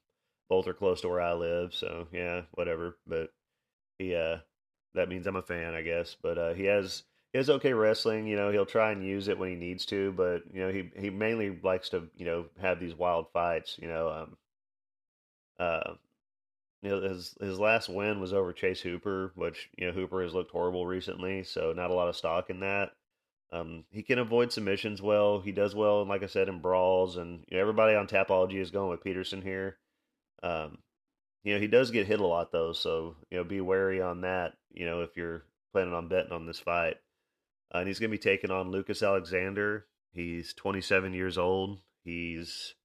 both 0.50 0.68
are 0.68 0.74
close 0.74 1.02
to 1.02 1.10
where 1.10 1.22
I 1.22 1.34
live, 1.34 1.74
so 1.74 2.08
yeah, 2.12 2.44
whatever. 2.54 2.98
But 3.08 3.32
he 4.00 4.16
uh 4.16 4.38
that 4.96 5.10
means 5.10 5.28
I'm 5.28 5.36
a 5.36 5.42
fan, 5.42 5.74
I 5.76 5.82
guess. 5.82 6.16
But 6.22 6.38
uh 6.38 6.54
he 6.54 6.66
has 6.66 7.04
he 7.32 7.40
has 7.40 7.50
okay 7.50 7.74
wrestling, 7.74 8.28
you 8.28 8.36
know, 8.36 8.52
he'll 8.52 8.66
try 8.66 8.92
and 8.92 9.06
use 9.06 9.28
it 9.28 9.38
when 9.40 9.50
he 9.50 9.56
needs 9.56 9.86
to, 9.88 10.12
but 10.14 10.44
you 10.54 10.62
know, 10.62 10.72
he 10.72 10.92
he 10.96 11.10
mainly 11.10 11.60
likes 11.64 11.90
to, 11.90 12.10
you 12.16 12.26
know, 12.26 12.46
have 12.62 12.80
these 12.80 12.96
wild 12.96 13.28
fights, 13.34 13.78
you 13.82 13.88
know, 13.88 14.10
um 14.10 14.38
uh 15.60 15.94
you 16.84 16.90
know, 16.90 17.02
his 17.02 17.36
his 17.40 17.60
last 17.60 17.88
win 17.88 18.20
was 18.20 18.34
over 18.34 18.52
Chase 18.52 18.82
Hooper, 18.82 19.32
which 19.36 19.70
you 19.78 19.88
know 19.88 19.94
Hooper 19.94 20.22
has 20.22 20.34
looked 20.34 20.52
horrible 20.52 20.86
recently, 20.86 21.44
so 21.44 21.72
not 21.74 21.90
a 21.90 21.94
lot 21.94 22.10
of 22.10 22.16
stock 22.18 22.50
in 22.50 22.60
that. 22.60 22.92
Um, 23.54 23.86
he 23.92 24.04
can 24.04 24.20
avoid 24.20 24.52
submissions 24.52 25.02
well. 25.02 25.40
He 25.40 25.54
does 25.54 25.74
well, 25.74 26.02
and 26.02 26.10
like 26.10 26.24
I 26.24 26.28
said, 26.28 26.50
in 26.50 26.60
brawls, 26.60 27.16
and 27.16 27.46
you 27.48 27.56
know, 27.56 27.62
everybody 27.62 27.96
on 27.96 28.08
Tapology 28.08 28.60
is 28.60 28.72
going 28.72 28.90
with 28.90 29.04
Peterson 29.04 29.42
here. 29.42 29.78
Um, 30.44 30.80
you 31.44 31.54
know, 31.54 31.60
he 31.62 31.68
does 31.68 31.90
get 31.90 32.06
hit 32.06 32.20
a 32.20 32.28
lot 32.28 32.52
though, 32.52 32.74
so 32.74 33.16
you 33.32 33.38
know, 33.38 33.46
be 33.46 33.62
wary 33.62 34.02
on 34.02 34.22
that. 34.22 34.56
You 34.70 34.86
know, 34.86 35.02
if 35.02 35.16
you're 35.16 35.46
planning 35.72 35.94
on 35.94 36.10
betting 36.10 36.34
on 36.34 36.46
this 36.46 36.60
fight, 36.60 36.98
uh, 37.74 37.78
and 37.78 37.88
he's 37.88 38.00
going 38.00 38.12
to 38.12 38.18
be 38.18 38.22
taking 38.22 38.52
on 38.52 38.72
Lucas 38.72 39.02
Alexander. 39.02 39.86
He's 40.12 40.54
27 40.54 41.14
years 41.14 41.38
old. 41.38 41.80
He's 42.04 42.76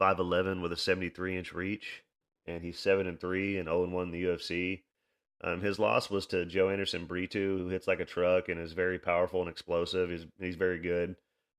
5'11 0.00 0.62
with 0.62 0.72
a 0.72 0.76
73 0.76 1.36
inch 1.36 1.52
reach, 1.52 2.03
and 2.46 2.62
he's 2.62 2.78
seven 2.78 3.06
and 3.06 3.20
three 3.20 3.58
and 3.58 3.68
0 3.68 3.84
and 3.84 3.92
one 3.92 4.06
in 4.06 4.12
the 4.12 4.24
UFC. 4.24 4.82
Um, 5.42 5.60
his 5.60 5.78
loss 5.78 6.10
was 6.10 6.26
to 6.26 6.46
Joanderson 6.46 7.06
Brito, 7.06 7.58
who 7.58 7.68
hits 7.68 7.86
like 7.86 8.00
a 8.00 8.04
truck 8.04 8.48
and 8.48 8.60
is 8.60 8.72
very 8.72 8.98
powerful 8.98 9.40
and 9.40 9.50
explosive. 9.50 10.10
He's 10.10 10.26
he's 10.40 10.56
very 10.56 10.78
good. 10.78 11.16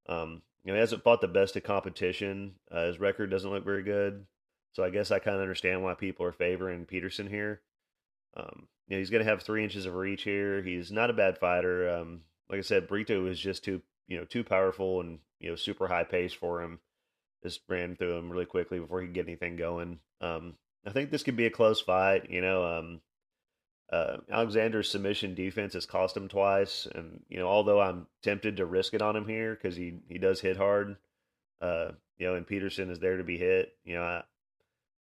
Um, 0.07 0.41
you 0.63 0.71
know, 0.71 0.75
he 0.75 0.79
hasn't 0.79 1.03
fought 1.03 1.21
the 1.21 1.27
best 1.27 1.55
of 1.55 1.63
competition. 1.63 2.55
Uh, 2.71 2.87
his 2.87 2.99
record 2.99 3.29
doesn't 3.29 3.49
look 3.49 3.63
very 3.63 3.83
good. 3.83 4.25
So 4.73 4.83
I 4.83 4.89
guess 4.89 5.11
I 5.11 5.19
kind 5.19 5.35
of 5.35 5.41
understand 5.41 5.83
why 5.83 5.93
people 5.93 6.25
are 6.25 6.33
favoring 6.33 6.85
Peterson 6.85 7.27
here. 7.27 7.61
Um, 8.35 8.67
you 8.87 8.95
know, 8.95 8.99
he's 8.99 9.09
going 9.09 9.23
to 9.23 9.29
have 9.29 9.41
three 9.41 9.63
inches 9.63 9.85
of 9.85 9.93
reach 9.93 10.23
here. 10.23 10.61
He's 10.61 10.91
not 10.91 11.09
a 11.09 11.13
bad 11.13 11.37
fighter. 11.37 11.89
Um, 11.89 12.21
like 12.49 12.59
I 12.59 12.61
said, 12.61 12.87
Brito 12.87 13.25
is 13.27 13.39
just 13.39 13.63
too, 13.63 13.81
you 14.07 14.17
know, 14.17 14.25
too 14.25 14.43
powerful 14.43 14.99
and 15.01 15.19
you 15.39 15.49
know 15.49 15.55
super 15.55 15.87
high 15.87 16.03
pace 16.03 16.33
for 16.33 16.61
him. 16.61 16.79
Just 17.43 17.61
ran 17.69 17.95
through 17.95 18.17
him 18.17 18.31
really 18.31 18.45
quickly 18.45 18.79
before 18.79 19.01
he 19.01 19.07
could 19.07 19.15
get 19.15 19.27
anything 19.27 19.55
going. 19.55 19.99
Um, 20.19 20.55
I 20.85 20.91
think 20.91 21.09
this 21.09 21.23
could 21.23 21.35
be 21.35 21.45
a 21.45 21.51
close 21.51 21.81
fight. 21.81 22.29
You 22.29 22.41
know, 22.41 22.65
um, 22.65 23.01
uh, 23.91 24.17
Alexander's 24.31 24.89
submission 24.89 25.35
defense 25.35 25.73
has 25.73 25.85
cost 25.85 26.17
him 26.17 26.27
twice, 26.27 26.87
and 26.93 27.21
you 27.29 27.37
know, 27.37 27.47
although 27.47 27.81
I'm 27.81 28.07
tempted 28.23 28.57
to 28.57 28.65
risk 28.65 28.93
it 28.93 29.01
on 29.01 29.15
him 29.15 29.27
here 29.27 29.53
because 29.53 29.75
he 29.75 29.99
he 30.07 30.17
does 30.17 30.41
hit 30.41 30.57
hard, 30.57 30.97
uh, 31.61 31.91
you 32.17 32.27
know, 32.27 32.35
and 32.35 32.47
Peterson 32.47 32.89
is 32.89 32.99
there 32.99 33.17
to 33.17 33.23
be 33.23 33.37
hit. 33.37 33.73
You 33.83 33.95
know, 33.95 34.03
I, 34.03 34.23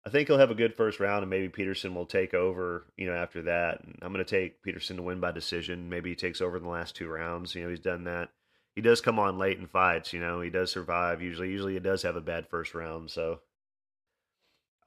I 0.05 0.09
think 0.09 0.27
he'll 0.27 0.39
have 0.39 0.51
a 0.51 0.55
good 0.55 0.75
first 0.75 0.99
round, 0.99 1.21
and 1.21 1.29
maybe 1.29 1.47
Peterson 1.49 1.93
will 1.93 2.07
take 2.07 2.33
over. 2.33 2.85
You 2.97 3.07
know, 3.07 3.15
after 3.15 3.43
that, 3.43 3.83
and 3.83 3.99
I'm 4.01 4.13
going 4.13 4.25
to 4.25 4.29
take 4.29 4.63
Peterson 4.63 4.97
to 4.97 5.03
win 5.03 5.19
by 5.19 5.31
decision. 5.31 5.89
Maybe 5.89 6.09
he 6.09 6.15
takes 6.15 6.41
over 6.41 6.57
in 6.57 6.63
the 6.63 6.69
last 6.69 6.95
two 6.95 7.07
rounds. 7.07 7.53
You 7.53 7.63
know, 7.63 7.69
he's 7.69 7.79
done 7.79 8.05
that. 8.05 8.29
He 8.75 8.81
does 8.81 9.01
come 9.01 9.19
on 9.19 9.37
late 9.37 9.59
in 9.59 9.67
fights. 9.67 10.13
You 10.13 10.21
know, 10.21 10.41
he 10.41 10.49
does 10.49 10.71
survive. 10.71 11.21
Usually, 11.21 11.49
usually 11.49 11.73
he 11.73 11.79
does 11.79 12.01
have 12.01 12.15
a 12.15 12.21
bad 12.21 12.47
first 12.47 12.73
round. 12.73 13.11
So, 13.11 13.41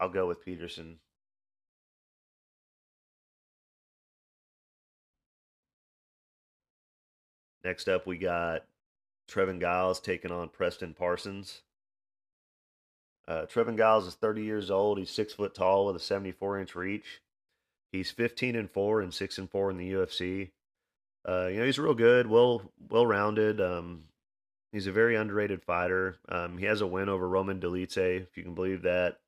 I'll 0.01 0.09
go 0.09 0.27
with 0.27 0.45
Peterson. 0.45 0.99
Next 7.65 7.89
up, 7.89 8.07
we 8.07 8.19
got 8.19 8.65
Trevin 9.31 9.61
Giles 9.61 10.01
taking 10.01 10.31
on 10.31 10.49
Preston 10.51 10.93
Parsons. 10.95 11.63
Uh, 13.27 13.47
Trevin 13.47 13.79
Giles 13.79 14.07
is 14.07 14.15
30 14.15 14.43
years 14.43 14.71
old. 14.71 14.99
He's 14.99 15.11
six 15.11 15.33
foot 15.33 15.55
tall 15.55 15.87
with 15.87 15.97
a 15.97 16.01
74 16.01 16.61
inch 16.61 16.75
reach. 16.75 17.23
He's 17.91 18.11
15 18.11 18.57
and 18.57 18.71
four 18.71 19.01
and 19.01 19.15
six 19.15 19.39
and 19.39 19.51
four 19.51 19.71
in 19.71 19.79
the 19.79 19.93
UFC. 19.93 20.51
Uh, 21.27 21.47
you 21.47 21.59
know, 21.59 21.65
he's 21.65 21.79
real 21.79 21.95
good, 21.95 22.27
well 22.27 22.71
well 22.91 23.07
rounded. 23.07 23.61
Um, 23.61 24.05
he's 24.73 24.87
a 24.87 24.93
very 24.93 25.17
underrated 25.17 25.63
fighter. 25.63 26.19
Um, 26.29 26.59
he 26.59 26.67
has 26.67 26.83
a 26.83 26.87
win 26.87 27.09
over 27.09 27.27
Roman 27.27 27.61
Dolidze, 27.61 28.21
if 28.23 28.37
you 28.37 28.43
can 28.43 28.55
believe 28.55 28.83
that. 28.83 29.21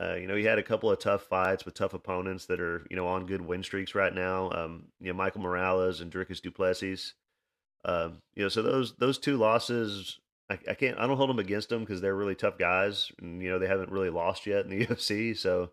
Uh, 0.00 0.14
you 0.14 0.26
know, 0.26 0.36
he 0.36 0.44
had 0.44 0.58
a 0.58 0.62
couple 0.62 0.90
of 0.90 0.98
tough 0.98 1.22
fights 1.22 1.64
with 1.64 1.74
tough 1.74 1.92
opponents 1.92 2.46
that 2.46 2.60
are, 2.60 2.86
you 2.88 2.96
know, 2.96 3.06
on 3.06 3.26
good 3.26 3.40
win 3.40 3.62
streaks 3.62 3.94
right 3.94 4.14
now. 4.14 4.50
Um, 4.52 4.84
you 5.00 5.08
know, 5.08 5.16
Michael 5.16 5.40
Morales 5.40 6.00
and 6.00 6.12
Dricus 6.12 6.40
Du 6.40 6.50
Plessis. 6.50 7.14
Uh, 7.84 8.10
you 8.34 8.42
know, 8.42 8.48
so 8.48 8.62
those 8.62 8.94
those 8.96 9.18
two 9.18 9.36
losses 9.36 10.18
I, 10.50 10.58
I 10.70 10.74
can't 10.74 10.98
I 10.98 11.06
don't 11.06 11.16
hold 11.16 11.30
them 11.30 11.38
against 11.38 11.68
them 11.68 11.80
because 11.80 12.00
they're 12.00 12.14
really 12.14 12.34
tough 12.34 12.58
guys, 12.58 13.12
and 13.20 13.42
you 13.42 13.50
know 13.50 13.58
they 13.58 13.66
haven't 13.66 13.92
really 13.92 14.10
lost 14.10 14.46
yet 14.46 14.64
in 14.64 14.70
the 14.70 14.86
UFC. 14.86 15.36
So, 15.36 15.70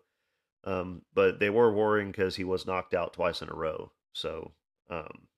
um, 0.64 1.02
but 1.14 1.38
they 1.40 1.50
were 1.50 1.72
worrying 1.72 2.10
because 2.10 2.36
he 2.36 2.44
was 2.44 2.66
knocked 2.66 2.94
out 2.94 3.14
twice 3.14 3.42
in 3.42 3.48
a 3.48 3.54
row. 3.54 3.92
So, 4.12 4.52
um, 4.90 5.28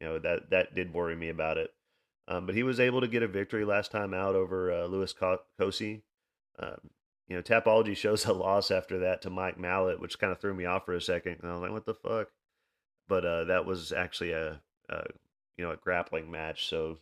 you 0.00 0.08
know 0.08 0.18
that 0.18 0.50
that 0.50 0.74
did 0.74 0.94
worry 0.94 1.16
me 1.16 1.28
about 1.28 1.58
it. 1.58 1.70
Um, 2.26 2.46
but 2.46 2.54
he 2.54 2.62
was 2.62 2.80
able 2.80 3.02
to 3.02 3.08
get 3.08 3.22
a 3.22 3.28
victory 3.28 3.66
last 3.66 3.90
time 3.90 4.14
out 4.14 4.34
over 4.34 4.72
uh, 4.72 4.86
Louis 4.86 5.12
Cosce. 5.12 6.02
Um, 6.58 6.90
you 7.28 7.36
know, 7.36 7.42
Tapology 7.42 7.96
shows 7.96 8.24
a 8.26 8.32
loss 8.32 8.70
after 8.70 9.00
that 9.00 9.22
to 9.22 9.30
Mike 9.30 9.58
Malott, 9.58 10.00
which 10.00 10.18
kind 10.18 10.32
of 10.32 10.40
threw 10.40 10.54
me 10.54 10.66
off 10.66 10.84
for 10.84 10.94
a 10.94 11.00
second. 11.00 11.38
And 11.40 11.50
I 11.50 11.54
was 11.54 11.62
like, 11.62 11.72
"What 11.72 11.86
the 11.86 11.94
fuck?" 11.94 12.28
But 13.08 13.24
uh, 13.24 13.44
that 13.44 13.66
was 13.66 13.92
actually 13.92 14.32
a, 14.32 14.60
a 14.88 15.04
you 15.56 15.64
know 15.64 15.70
a 15.70 15.76
grappling 15.76 16.30
match, 16.30 16.68
so 16.68 16.98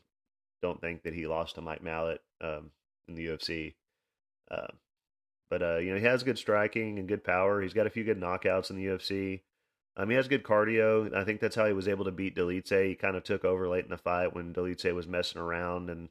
don't 0.62 0.80
think 0.80 1.02
that 1.02 1.14
he 1.14 1.26
lost 1.26 1.56
to 1.56 1.60
Mike 1.60 1.82
Malott. 1.82 2.18
Um, 2.40 2.70
in 3.08 3.14
the 3.14 3.26
UFC. 3.26 3.74
Uh, 4.50 4.68
but 5.50 5.62
uh, 5.62 5.78
you 5.78 5.92
know, 5.92 5.98
he 5.98 6.06
has 6.06 6.22
good 6.22 6.38
striking 6.38 6.98
and 6.98 7.08
good 7.08 7.24
power. 7.24 7.60
He's 7.60 7.74
got 7.74 7.86
a 7.86 7.90
few 7.90 8.04
good 8.04 8.20
knockouts 8.20 8.70
in 8.70 8.76
the 8.76 8.86
UFC. 8.86 9.40
Um, 9.96 10.08
he 10.08 10.16
has 10.16 10.28
good 10.28 10.42
cardio. 10.42 11.14
I 11.14 11.24
think 11.24 11.40
that's 11.40 11.56
how 11.56 11.66
he 11.66 11.74
was 11.74 11.88
able 11.88 12.06
to 12.06 12.10
beat 12.10 12.34
Dolidze. 12.34 12.88
He 12.88 12.94
kind 12.94 13.16
of 13.16 13.24
took 13.24 13.44
over 13.44 13.68
late 13.68 13.84
in 13.84 13.90
the 13.90 13.98
fight 13.98 14.34
when 14.34 14.54
Dolidze 14.54 14.94
was 14.94 15.06
messing 15.06 15.40
around 15.40 15.90
and 15.90 16.08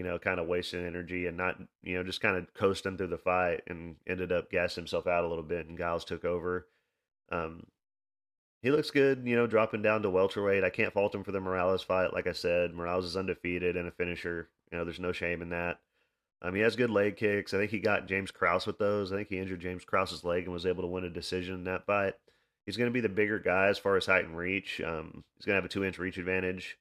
you 0.00 0.06
know, 0.06 0.18
kind 0.18 0.40
of 0.40 0.46
wasting 0.46 0.86
energy 0.86 1.26
and 1.26 1.36
not, 1.36 1.58
you 1.82 1.94
know, 1.94 2.02
just 2.02 2.22
kind 2.22 2.34
of 2.34 2.54
coasting 2.54 2.96
through 2.96 3.08
the 3.08 3.18
fight 3.18 3.60
and 3.66 3.96
ended 4.08 4.32
up 4.32 4.50
gassing 4.50 4.80
himself 4.80 5.06
out 5.06 5.24
a 5.24 5.28
little 5.28 5.44
bit 5.44 5.66
and 5.66 5.76
Giles 5.76 6.06
took 6.06 6.24
over. 6.24 6.66
Um, 7.30 7.66
he 8.62 8.70
looks 8.70 8.90
good, 8.90 9.24
you 9.26 9.36
know, 9.36 9.46
dropping 9.46 9.82
down 9.82 10.00
to 10.00 10.10
welterweight. 10.10 10.64
I 10.64 10.70
can't 10.70 10.94
fault 10.94 11.14
him 11.14 11.22
for 11.22 11.32
the 11.32 11.40
Morales 11.40 11.82
fight. 11.82 12.14
Like 12.14 12.26
I 12.26 12.32
said, 12.32 12.72
Morales 12.72 13.04
is 13.04 13.14
undefeated 13.14 13.76
and 13.76 13.88
a 13.88 13.90
finisher. 13.90 14.48
You 14.72 14.78
know, 14.78 14.86
there's 14.86 14.98
no 14.98 15.12
shame 15.12 15.42
in 15.42 15.50
that. 15.50 15.80
Um, 16.40 16.54
he 16.54 16.62
has 16.62 16.76
good 16.76 16.88
leg 16.88 17.18
kicks. 17.18 17.52
I 17.52 17.58
think 17.58 17.70
he 17.70 17.78
got 17.78 18.08
James 18.08 18.30
Krause 18.30 18.66
with 18.66 18.78
those. 18.78 19.12
I 19.12 19.16
think 19.16 19.28
he 19.28 19.36
injured 19.36 19.60
James 19.60 19.84
Krause's 19.84 20.24
leg 20.24 20.44
and 20.44 20.54
was 20.54 20.64
able 20.64 20.82
to 20.82 20.88
win 20.88 21.04
a 21.04 21.10
decision 21.10 21.56
in 21.56 21.64
that 21.64 21.84
fight. 21.84 22.14
He's 22.64 22.78
going 22.78 22.88
to 22.88 22.94
be 22.94 23.02
the 23.02 23.10
bigger 23.10 23.38
guy 23.38 23.66
as 23.66 23.76
far 23.76 23.98
as 23.98 24.06
height 24.06 24.24
and 24.24 24.34
reach. 24.34 24.80
Um, 24.80 25.24
he's 25.36 25.44
going 25.44 25.56
to 25.56 25.60
have 25.60 25.66
a 25.66 25.68
two 25.68 25.84
inch 25.84 25.98
reach 25.98 26.16
advantage. 26.16 26.78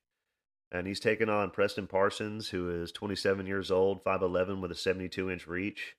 And 0.72 0.86
he's 0.86 1.00
taking 1.00 1.30
on 1.30 1.50
Preston 1.50 1.88
Parsons, 1.88 2.50
who 2.50 2.70
is 2.70 2.92
27 2.92 3.48
years 3.48 3.72
old, 3.72 4.04
5'11 4.04 4.62
with 4.62 4.72
a 4.72 4.76
72 4.76 5.30
inch 5.30 5.48
reach. 5.48 5.96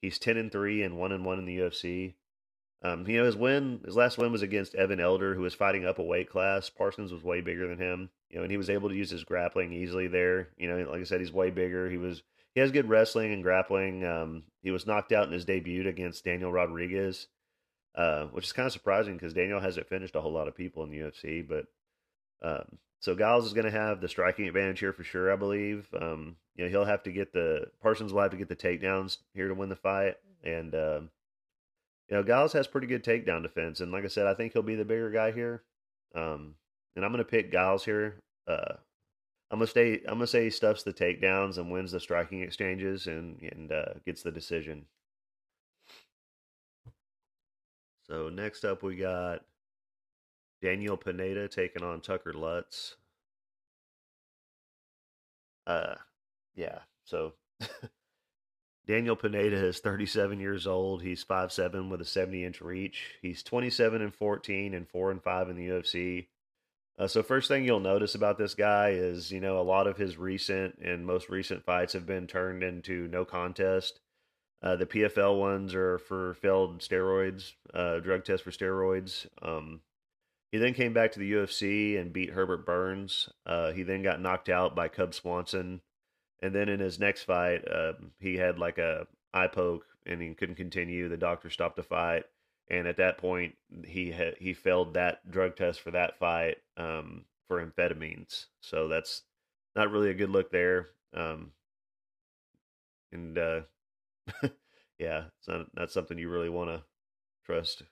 He's 0.00 0.18
10 0.18 0.36
and 0.36 0.52
3 0.52 0.82
and 0.82 0.96
1 0.96 1.12
and 1.12 1.24
1 1.24 1.38
in 1.38 1.44
the 1.44 1.58
UFC. 1.58 2.14
Um, 2.82 3.06
you 3.08 3.18
know, 3.18 3.24
his 3.24 3.36
win, 3.36 3.80
his 3.84 3.96
last 3.96 4.18
win 4.18 4.30
was 4.30 4.42
against 4.42 4.74
Evan 4.74 5.00
Elder, 5.00 5.34
who 5.34 5.40
was 5.40 5.54
fighting 5.54 5.86
up 5.86 5.98
a 5.98 6.04
weight 6.04 6.30
class. 6.30 6.70
Parsons 6.70 7.10
was 7.10 7.24
way 7.24 7.40
bigger 7.40 7.66
than 7.66 7.78
him, 7.78 8.10
you 8.28 8.36
know, 8.36 8.42
and 8.42 8.50
he 8.50 8.58
was 8.58 8.70
able 8.70 8.88
to 8.88 8.94
use 8.94 9.10
his 9.10 9.24
grappling 9.24 9.72
easily 9.72 10.06
there. 10.06 10.50
You 10.56 10.68
know, 10.68 10.90
like 10.90 11.00
I 11.00 11.04
said, 11.04 11.20
he's 11.20 11.32
way 11.32 11.50
bigger. 11.50 11.90
He 11.90 11.96
was 11.96 12.22
he 12.54 12.60
has 12.60 12.70
good 12.70 12.88
wrestling 12.88 13.32
and 13.32 13.42
grappling. 13.42 14.04
Um, 14.04 14.44
he 14.62 14.70
was 14.70 14.86
knocked 14.86 15.12
out 15.12 15.26
in 15.26 15.32
his 15.32 15.44
debut 15.44 15.88
against 15.88 16.24
Daniel 16.24 16.52
Rodriguez, 16.52 17.28
uh, 17.94 18.26
which 18.26 18.46
is 18.46 18.52
kind 18.52 18.66
of 18.66 18.72
surprising 18.72 19.14
because 19.14 19.34
Daniel 19.34 19.60
hasn't 19.60 19.88
finished 19.88 20.14
a 20.14 20.20
whole 20.20 20.32
lot 20.32 20.48
of 20.48 20.54
people 20.54 20.84
in 20.84 20.90
the 20.90 20.98
UFC. 20.98 21.46
But 21.46 21.66
um, 22.42 22.78
so 23.00 23.14
Giles 23.14 23.46
is 23.46 23.52
going 23.52 23.66
to 23.66 23.70
have 23.70 24.00
the 24.00 24.08
striking 24.08 24.48
advantage 24.48 24.80
here 24.80 24.92
for 24.92 25.04
sure, 25.04 25.32
I 25.32 25.36
believe. 25.36 25.88
Um, 26.00 26.36
you 26.56 26.64
know, 26.64 26.70
he'll 26.70 26.84
have 26.84 27.02
to 27.04 27.12
get 27.12 27.32
the 27.32 27.66
Parsons 27.82 28.12
will 28.12 28.22
have 28.22 28.30
to 28.32 28.36
get 28.36 28.48
the 28.48 28.56
takedowns 28.56 29.18
here 29.34 29.48
to 29.48 29.54
win 29.54 29.68
the 29.68 29.76
fight, 29.76 30.14
and 30.42 30.74
um, 30.74 31.10
you 32.08 32.16
know, 32.16 32.22
Giles 32.22 32.52
has 32.54 32.66
pretty 32.66 32.86
good 32.86 33.04
takedown 33.04 33.42
defense, 33.42 33.80
and 33.80 33.92
like 33.92 34.04
I 34.04 34.08
said, 34.08 34.26
I 34.26 34.34
think 34.34 34.52
he'll 34.52 34.62
be 34.62 34.76
the 34.76 34.84
bigger 34.84 35.10
guy 35.10 35.32
here. 35.32 35.62
Um, 36.14 36.54
and 36.94 37.04
I'm 37.04 37.12
going 37.12 37.22
to 37.22 37.30
pick 37.30 37.52
Giles 37.52 37.84
here. 37.84 38.16
Uh, 38.48 38.74
I'm 39.50 39.58
gonna 39.58 39.68
stay. 39.68 40.00
I'm 40.08 40.14
gonna 40.14 40.26
say 40.26 40.44
he 40.44 40.50
stuffs 40.50 40.82
the 40.82 40.92
takedowns 40.92 41.56
and 41.56 41.70
wins 41.70 41.92
the 41.92 42.00
striking 42.00 42.40
exchanges 42.42 43.06
and 43.06 43.40
and 43.42 43.70
uh, 43.70 43.94
gets 44.04 44.22
the 44.22 44.32
decision. 44.32 44.86
So 48.08 48.28
next 48.28 48.64
up, 48.64 48.82
we 48.82 48.96
got 48.96 49.42
Daniel 50.62 50.96
Pineda 50.96 51.48
taking 51.48 51.82
on 51.82 52.00
Tucker 52.00 52.32
Lutz. 52.32 52.96
Uh, 55.66 55.96
yeah. 56.54 56.80
So 57.04 57.34
Daniel 58.86 59.16
Pineda 59.16 59.56
is 59.56 59.80
37 59.80 60.40
years 60.40 60.66
old. 60.66 61.02
He's 61.02 61.24
5'7 61.24 61.90
with 61.90 62.00
a 62.00 62.04
70 62.04 62.44
inch 62.44 62.60
reach. 62.60 63.16
He's 63.20 63.42
27 63.42 64.00
and 64.00 64.14
14 64.14 64.74
and 64.74 64.88
4 64.88 65.10
and 65.10 65.22
5 65.22 65.50
in 65.50 65.56
the 65.56 65.68
UFC. 65.68 66.26
Uh, 66.98 67.06
so 67.06 67.22
first 67.22 67.48
thing 67.48 67.64
you'll 67.64 67.80
notice 67.80 68.14
about 68.14 68.38
this 68.38 68.54
guy 68.54 68.90
is, 68.90 69.30
you 69.30 69.40
know, 69.40 69.60
a 69.60 69.62
lot 69.62 69.86
of 69.86 69.98
his 69.98 70.16
recent 70.16 70.78
and 70.78 71.04
most 71.04 71.28
recent 71.28 71.64
fights 71.64 71.92
have 71.92 72.06
been 72.06 72.26
turned 72.26 72.62
into 72.62 73.06
no 73.08 73.24
contest. 73.24 74.00
Uh, 74.62 74.76
the 74.76 74.86
PFL 74.86 75.38
ones 75.38 75.74
are 75.74 75.98
for 75.98 76.34
failed 76.34 76.80
steroids, 76.80 77.52
uh, 77.74 77.98
drug 77.98 78.24
test 78.24 78.42
for 78.42 78.50
steroids. 78.50 79.26
Um, 79.42 79.80
he 80.52 80.58
then 80.58 80.74
came 80.74 80.92
back 80.92 81.12
to 81.12 81.18
the 81.18 81.32
UFC 81.32 82.00
and 82.00 82.12
beat 82.12 82.30
Herbert 82.30 82.64
Burns. 82.64 83.28
Uh, 83.44 83.72
he 83.72 83.82
then 83.82 84.02
got 84.02 84.20
knocked 84.20 84.48
out 84.48 84.76
by 84.76 84.88
Cub 84.88 85.12
Swanson, 85.14 85.80
and 86.40 86.54
then 86.54 86.68
in 86.68 86.80
his 86.80 86.98
next 86.98 87.24
fight, 87.24 87.66
uh, 87.68 87.94
he 88.20 88.36
had 88.36 88.58
like 88.58 88.78
a 88.78 89.06
eye 89.34 89.48
poke 89.48 89.84
and 90.06 90.22
he 90.22 90.34
couldn't 90.34 90.54
continue. 90.54 91.08
The 91.08 91.16
doctor 91.16 91.50
stopped 91.50 91.76
the 91.76 91.82
fight, 91.82 92.24
and 92.68 92.86
at 92.86 92.98
that 92.98 93.18
point, 93.18 93.56
he 93.84 94.14
he 94.38 94.54
failed 94.54 94.94
that 94.94 95.28
drug 95.30 95.56
test 95.56 95.80
for 95.80 95.90
that 95.90 96.18
fight 96.18 96.58
um, 96.76 97.24
for 97.48 97.64
amphetamines. 97.64 98.46
So 98.60 98.88
that's 98.88 99.22
not 99.74 99.90
really 99.90 100.10
a 100.10 100.14
good 100.14 100.30
look 100.30 100.50
there. 100.50 100.88
Um, 101.12 101.52
and 103.12 103.36
uh, 103.36 103.60
yeah, 104.98 105.24
it's 105.38 105.48
not 105.48 105.66
not 105.74 105.90
something 105.90 106.18
you 106.18 106.30
really 106.30 106.50
want 106.50 106.70
to 106.70 106.82
trust. 107.44 107.82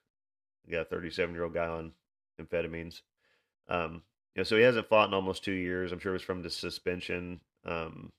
You 0.67 0.73
got 0.73 0.83
a 0.83 0.85
37 0.87 1.35
year 1.35 1.45
old 1.45 1.55
guy 1.55 1.67
on 1.67 1.93
amphetamines. 2.41 3.03
Um, 3.69 4.03
you 4.35 4.41
know, 4.41 4.45
so 4.45 4.57
he 4.57 4.63
hasn't 4.63 4.89
fought 4.89 5.09
in 5.09 5.15
almost 5.15 5.45
two 5.45 5.53
years. 5.53 5.93
I'm 5.93 5.99
sure 5.99 6.13
it 6.13 6.15
was 6.15 6.23
from 6.23 6.43
the 6.43 6.51
suspension. 6.51 7.41
Um, 7.65 8.13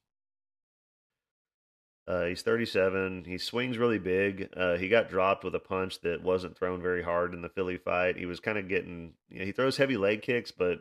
uh, 2.07 2.25
he's 2.25 2.43
37. 2.43 3.25
He 3.25 3.37
swings 3.37 3.77
really 3.77 3.97
big. 3.97 4.49
Uh, 4.55 4.77
he 4.77 4.89
got 4.89 5.09
dropped 5.09 5.43
with 5.43 5.55
a 5.55 5.59
punch 5.59 6.01
that 6.01 6.21
wasn't 6.21 6.55
thrown 6.55 6.81
very 6.81 7.03
hard 7.03 7.33
in 7.33 7.41
the 7.41 7.49
Fili 7.49 7.77
fight. 7.77 8.17
He 8.17 8.27
was 8.27 8.39
kind 8.39 8.57
of 8.57 8.69
getting, 8.69 9.13
you 9.29 9.39
know, 9.39 9.45
he 9.45 9.51
throws 9.51 9.77
heavy 9.77 9.97
leg 9.97 10.21
kicks, 10.21 10.51
but 10.51 10.79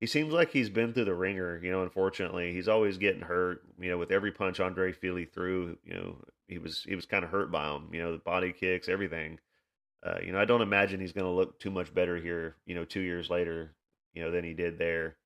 he 0.00 0.06
seems 0.06 0.32
like 0.32 0.50
he's 0.50 0.70
been 0.70 0.94
through 0.94 1.04
the 1.04 1.14
ringer. 1.14 1.60
You 1.62 1.70
know, 1.70 1.82
unfortunately, 1.82 2.52
he's 2.54 2.68
always 2.68 2.96
getting 2.96 3.20
hurt. 3.20 3.60
You 3.78 3.90
know, 3.90 3.98
with 3.98 4.10
every 4.10 4.32
punch 4.32 4.58
Andre 4.58 4.92
Fili 4.92 5.26
threw, 5.26 5.76
you 5.84 5.94
know, 5.94 6.16
he 6.48 6.58
was 6.58 6.82
he 6.82 6.94
was 6.94 7.06
kind 7.06 7.24
of 7.24 7.30
hurt 7.30 7.52
by 7.52 7.70
him. 7.70 7.90
You 7.92 8.02
know, 8.02 8.12
the 8.12 8.18
body 8.18 8.52
kicks, 8.52 8.88
everything. 8.88 9.38
Uh, 10.04 10.18
you 10.22 10.32
know, 10.32 10.38
I 10.38 10.44
don't 10.44 10.62
imagine 10.62 11.00
he's 11.00 11.12
going 11.12 11.26
to 11.26 11.32
look 11.32 11.58
too 11.58 11.70
much 11.70 11.94
better 11.94 12.16
here. 12.16 12.56
You 12.66 12.74
know, 12.74 12.84
two 12.84 13.00
years 13.00 13.30
later, 13.30 13.72
you 14.12 14.22
know, 14.22 14.30
than 14.30 14.44
he 14.44 14.52
did 14.52 14.78
there. 14.78 15.16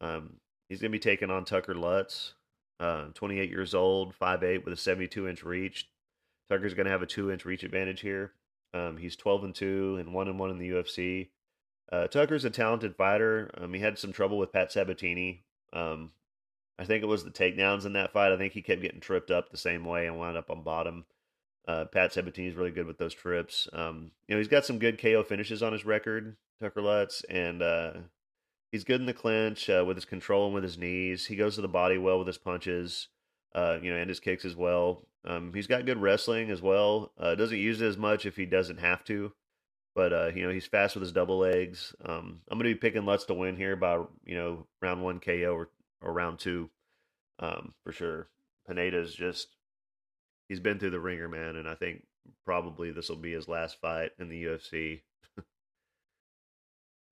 Um, 0.00 0.34
he's 0.68 0.80
going 0.80 0.90
to 0.90 0.98
be 0.98 1.02
taking 1.02 1.30
on 1.30 1.44
Tucker 1.44 1.74
Lutz, 1.74 2.34
uh, 2.80 3.06
28 3.14 3.48
years 3.48 3.74
old, 3.74 4.14
5'8", 4.20 4.64
with 4.64 4.74
a 4.74 4.76
72 4.76 5.28
inch 5.28 5.44
reach. 5.44 5.88
Tucker's 6.50 6.74
going 6.74 6.86
to 6.86 6.92
have 6.92 7.02
a 7.02 7.06
two 7.06 7.30
inch 7.30 7.44
reach 7.44 7.62
advantage 7.62 8.00
here. 8.00 8.32
Um, 8.74 8.96
he's 8.96 9.16
12 9.16 9.44
and 9.44 9.54
two 9.54 9.96
and 9.98 10.12
one 10.12 10.28
and 10.28 10.38
one 10.38 10.50
in 10.50 10.58
the 10.58 10.70
UFC. 10.70 11.28
Uh, 11.90 12.06
Tucker's 12.06 12.44
a 12.44 12.50
talented 12.50 12.96
fighter. 12.96 13.50
Um, 13.56 13.74
he 13.74 13.80
had 13.80 13.98
some 13.98 14.12
trouble 14.12 14.38
with 14.38 14.52
Pat 14.52 14.72
Sabatini. 14.72 15.44
Um, 15.72 16.10
I 16.78 16.84
think 16.84 17.02
it 17.02 17.06
was 17.06 17.22
the 17.22 17.30
takedowns 17.30 17.84
in 17.84 17.92
that 17.92 18.12
fight. 18.12 18.32
I 18.32 18.38
think 18.38 18.54
he 18.54 18.62
kept 18.62 18.82
getting 18.82 19.00
tripped 19.00 19.30
up 19.30 19.50
the 19.50 19.58
same 19.58 19.84
way 19.84 20.06
and 20.06 20.18
wound 20.18 20.36
up 20.36 20.50
on 20.50 20.62
bottom. 20.62 21.04
Uh, 21.66 21.84
Pat 21.84 22.12
Sabatini 22.12 22.48
is 22.48 22.56
really 22.56 22.70
good 22.70 22.86
with 22.86 22.98
those 22.98 23.14
trips. 23.14 23.68
Um, 23.72 24.10
you 24.26 24.34
know, 24.34 24.38
he's 24.38 24.48
got 24.48 24.64
some 24.64 24.78
good 24.78 25.00
KO 25.00 25.22
finishes 25.22 25.62
on 25.62 25.72
his 25.72 25.84
record, 25.84 26.36
Tucker 26.60 26.82
Lutz, 26.82 27.22
and 27.30 27.62
uh, 27.62 27.92
he's 28.72 28.84
good 28.84 29.00
in 29.00 29.06
the 29.06 29.14
clinch 29.14 29.70
uh, 29.70 29.84
with 29.86 29.96
his 29.96 30.04
control 30.04 30.46
and 30.46 30.54
with 30.54 30.64
his 30.64 30.78
knees. 30.78 31.26
He 31.26 31.36
goes 31.36 31.54
to 31.54 31.60
the 31.60 31.68
body 31.68 31.98
well 31.98 32.18
with 32.18 32.26
his 32.26 32.38
punches, 32.38 33.08
uh, 33.54 33.78
you 33.80 33.92
know, 33.92 33.98
and 33.98 34.08
his 34.08 34.18
kicks 34.18 34.44
as 34.44 34.56
well. 34.56 35.06
Um, 35.24 35.52
he's 35.54 35.68
got 35.68 35.86
good 35.86 36.02
wrestling 36.02 36.50
as 36.50 36.60
well. 36.60 37.12
Uh, 37.16 37.36
doesn't 37.36 37.58
use 37.58 37.80
it 37.80 37.86
as 37.86 37.96
much 37.96 38.26
if 38.26 38.36
he 38.36 38.44
doesn't 38.44 38.80
have 38.80 39.04
to, 39.04 39.32
but 39.94 40.12
uh, 40.12 40.30
you 40.34 40.42
know, 40.42 40.50
he's 40.50 40.66
fast 40.66 40.96
with 40.96 41.02
his 41.02 41.12
double 41.12 41.38
legs. 41.38 41.94
Um, 42.04 42.40
I'm 42.50 42.58
going 42.58 42.68
to 42.68 42.74
be 42.74 42.80
picking 42.80 43.04
Lutz 43.04 43.24
to 43.26 43.34
win 43.34 43.56
here 43.56 43.76
by 43.76 44.02
you 44.24 44.34
know 44.34 44.66
round 44.80 45.04
one 45.04 45.20
KO 45.20 45.54
or, 45.54 45.68
or 46.00 46.12
round 46.12 46.40
two, 46.40 46.70
um, 47.38 47.72
for 47.84 47.92
sure. 47.92 48.26
Pineda's 48.66 49.14
just 49.14 49.48
he's 50.52 50.60
been 50.60 50.78
through 50.78 50.90
the 50.90 51.00
ringer, 51.00 51.30
man, 51.30 51.56
and 51.56 51.66
I 51.66 51.74
think 51.74 52.02
probably 52.44 52.90
this 52.90 53.08
will 53.08 53.16
be 53.16 53.32
his 53.32 53.48
last 53.48 53.80
fight 53.80 54.10
in 54.18 54.28
the 54.28 54.44
UFC. 54.44 55.00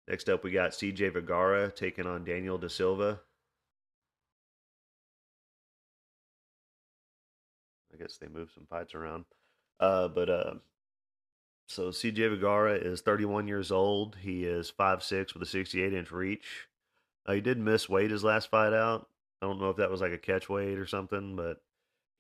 Next 0.07 0.29
up, 0.29 0.45
we 0.45 0.51
got 0.51 0.73
CJ 0.73 1.15
Vergara 1.15 1.71
taking 1.71 2.07
on 2.07 2.27
Daniel 2.27 2.59
Da 2.59 2.69
Silva. 2.69 3.21
I 7.95 7.97
guess 7.97 8.19
they 8.19 8.29
moved 8.29 8.53
some 8.53 8.67
fights 8.69 8.95
around. 8.95 9.25
Uh, 9.81 10.09
but 10.09 10.29
uh, 10.29 10.55
so 11.69 11.89
CJ 11.89 12.29
Vergara 12.29 12.75
is 12.75 13.01
31 13.01 13.49
years 13.49 13.73
old. 13.73 14.17
He 14.21 14.45
is 14.45 14.71
5'6 14.79 15.33
with 15.33 15.43
a 15.43 15.47
68 15.47 15.95
inch 15.95 16.13
reach. 16.13 16.69
Uh, 17.25 17.33
he 17.33 17.41
did 17.41 17.57
miss 17.57 17.89
weight 17.89 18.11
his 18.11 18.25
last 18.25 18.51
fight 18.51 18.75
out. 18.75 19.09
I 19.41 19.47
don't 19.47 19.59
know 19.59 19.71
if 19.71 19.79
that 19.79 19.91
was 19.91 20.03
like 20.03 20.13
a 20.13 20.19
catch 20.19 20.51
weight 20.51 20.77
or 20.77 20.87
something, 20.87 21.35
but 21.35 21.63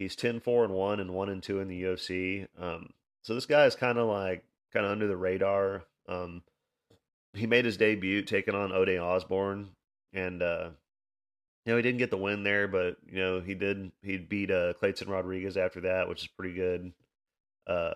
He's 0.02 0.16
10 0.16 0.40
4 0.40 0.64
and 0.64 0.74
1 0.74 1.00
and 1.00 1.14
1 1.14 1.28
and 1.28 1.42
2 1.42 1.60
in 1.60 1.68
the 1.68 1.82
UFC. 1.82 2.46
Um, 2.58 2.90
so 3.22 3.34
this 3.34 3.46
guy 3.46 3.66
is 3.66 3.74
kind 3.74 3.98
of 3.98 4.08
like 4.08 4.44
kind 4.72 4.84
of 4.84 4.92
under 4.92 5.06
the 5.06 5.16
radar. 5.16 5.84
Um, 6.08 6.42
he 7.34 7.46
made 7.46 7.64
his 7.64 7.76
debut 7.76 8.22
taking 8.22 8.54
on 8.54 8.72
Ode 8.72 8.98
Osbourne, 8.98 9.70
and 10.12 10.42
uh, 10.42 10.70
you 11.64 11.72
know, 11.72 11.76
he 11.76 11.82
didn't 11.82 11.98
get 11.98 12.10
the 12.10 12.16
win 12.16 12.42
there, 12.42 12.68
but 12.68 12.96
you 13.06 13.18
know, 13.18 13.40
he 13.40 13.54
did 13.54 13.92
he 14.02 14.18
beat 14.18 14.50
uh 14.50 14.74
Kleydson 14.74 15.08
Rodrigues 15.08 15.56
after 15.56 15.82
that, 15.82 16.08
which 16.08 16.22
is 16.22 16.28
pretty 16.28 16.54
good. 16.54 16.92
Uh, 17.66 17.94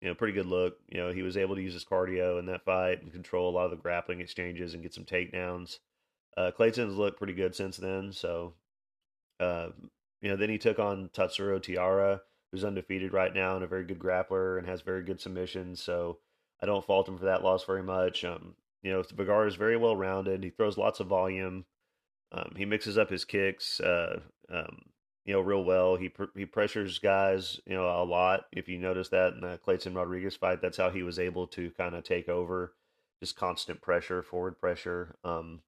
you 0.00 0.08
know, 0.08 0.14
pretty 0.14 0.32
good 0.32 0.46
look. 0.46 0.78
You 0.88 0.98
know, 0.98 1.12
he 1.12 1.22
was 1.22 1.36
able 1.36 1.54
to 1.54 1.62
use 1.62 1.74
his 1.74 1.84
cardio 1.84 2.38
in 2.38 2.46
that 2.46 2.64
fight 2.64 3.02
and 3.02 3.12
control 3.12 3.50
a 3.50 3.54
lot 3.54 3.66
of 3.66 3.70
the 3.70 3.76
grappling 3.76 4.20
exchanges 4.20 4.74
and 4.74 4.82
get 4.82 4.94
some 4.94 5.04
takedowns. 5.04 5.78
Uh, 6.36 6.50
Kleydson's 6.56 6.96
looked 6.96 7.18
pretty 7.18 7.34
good 7.34 7.54
since 7.54 7.76
then, 7.76 8.12
so 8.12 8.54
uh, 9.40 9.68
you 10.20 10.30
know, 10.30 10.36
then 10.36 10.50
he 10.50 10.58
took 10.58 10.78
on 10.78 11.10
Tatsuro 11.12 11.62
Taira, 11.62 12.22
who's 12.50 12.64
undefeated 12.64 13.12
right 13.12 13.34
now 13.34 13.54
and 13.54 13.64
a 13.64 13.68
very 13.68 13.84
good 13.84 13.98
grappler 13.98 14.58
and 14.58 14.66
has 14.66 14.80
very 14.80 15.02
good 15.02 15.20
submissions. 15.20 15.82
So 15.82 16.18
I 16.62 16.66
don't 16.66 16.84
fault 16.84 17.08
him 17.08 17.18
for 17.18 17.26
that 17.26 17.42
loss 17.42 17.64
very 17.64 17.82
much. 17.82 18.24
Um, 18.24 18.54
you 18.82 18.92
know, 18.92 19.02
Vergara 19.14 19.46
is 19.46 19.56
very 19.56 19.76
well 19.76 19.96
rounded. 19.96 20.42
He 20.42 20.50
throws 20.50 20.78
lots 20.78 21.00
of 21.00 21.06
volume. 21.06 21.64
Um, 22.32 22.52
he 22.56 22.64
mixes 22.64 22.96
up 22.96 23.10
his 23.10 23.24
kicks, 23.24 23.80
uh, 23.80 24.20
um, 24.52 24.82
you 25.24 25.32
know, 25.32 25.40
real 25.40 25.64
well. 25.64 25.96
He 25.96 26.08
pr- 26.08 26.24
he 26.34 26.46
pressures 26.46 26.98
guys, 26.98 27.60
you 27.66 27.74
know, 27.74 27.86
a 27.86 28.04
lot. 28.04 28.46
If 28.52 28.68
you 28.68 28.78
notice 28.78 29.08
that 29.08 29.34
in 29.34 29.40
the 29.40 29.58
Kleydson 29.66 29.96
Rodrigues 29.96 30.36
fight, 30.36 30.62
that's 30.62 30.76
how 30.76 30.90
he 30.90 31.02
was 31.02 31.18
able 31.18 31.46
to 31.48 31.70
kind 31.72 31.94
of 31.94 32.04
take 32.04 32.28
over, 32.28 32.74
just 33.20 33.36
constant 33.36 33.80
pressure, 33.80 34.22
forward 34.22 34.58
pressure. 34.58 35.16
Um, 35.24 35.60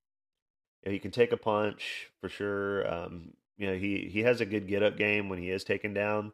you 0.83 0.91
know, 0.91 0.93
he 0.93 0.99
can 0.99 1.11
take 1.11 1.33
a 1.33 1.37
punch 1.37 2.11
for 2.21 2.29
sure. 2.29 2.93
Um, 2.93 3.35
you 3.59 3.67
know, 3.67 3.75
he 3.75 4.09
he 4.13 4.21
has 4.21 4.41
a 4.41 4.47
good 4.47 4.69
get 4.69 4.83
up 4.83 4.97
game 4.97 5.29
when 5.29 5.39
he 5.39 5.51
is 5.51 5.65
taken 5.65 5.95
down. 5.95 6.33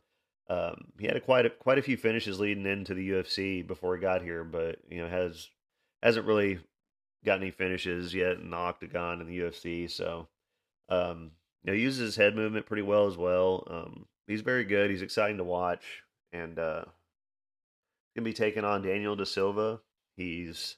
Um, 0.49 0.93
he 0.99 1.07
had 1.07 1.17
a 1.17 1.21
quite 1.21 1.47
a, 1.47 1.51
quite 1.51 1.79
a 1.79 1.83
few 1.83 1.97
finishes 1.97 2.41
leading 2.41 2.67
into 2.67 2.95
the 2.95 3.11
UFC 3.11 3.67
before 3.67 3.95
he 3.95 4.01
got 4.01 4.23
here, 4.23 4.45
but 4.45 4.79
you 4.91 5.01
know 5.01 5.09
has 5.09 5.49
hasn't 6.03 6.27
really 6.27 6.59
got 7.25 7.41
any 7.41 7.51
finishes 7.51 8.15
yet 8.15 8.39
in 8.39 8.51
the 8.51 8.57
octagon 8.57 9.21
in 9.21 9.27
the 9.27 9.39
UFC. 9.41 9.91
So, 9.91 10.29
um, 10.89 11.33
you 11.63 11.71
know, 11.71 11.77
he 11.77 11.83
uses 11.83 12.01
his 12.01 12.17
head 12.17 12.37
movement 12.37 12.67
pretty 12.67 12.83
well 12.83 13.07
as 13.07 13.17
well. 13.17 13.67
Um, 13.69 14.07
he's 14.27 14.41
very 14.41 14.65
good. 14.65 14.91
He's 14.91 15.03
exciting 15.03 15.39
to 15.39 15.45
watch, 15.45 15.85
and 16.33 16.59
uh, 16.59 16.85
gonna 18.17 18.25
be 18.25 18.33
taking 18.33 18.65
on 18.65 18.83
Daniel 18.83 19.17
Da 19.17 19.25
Silva. 19.25 19.81
He's 20.17 20.77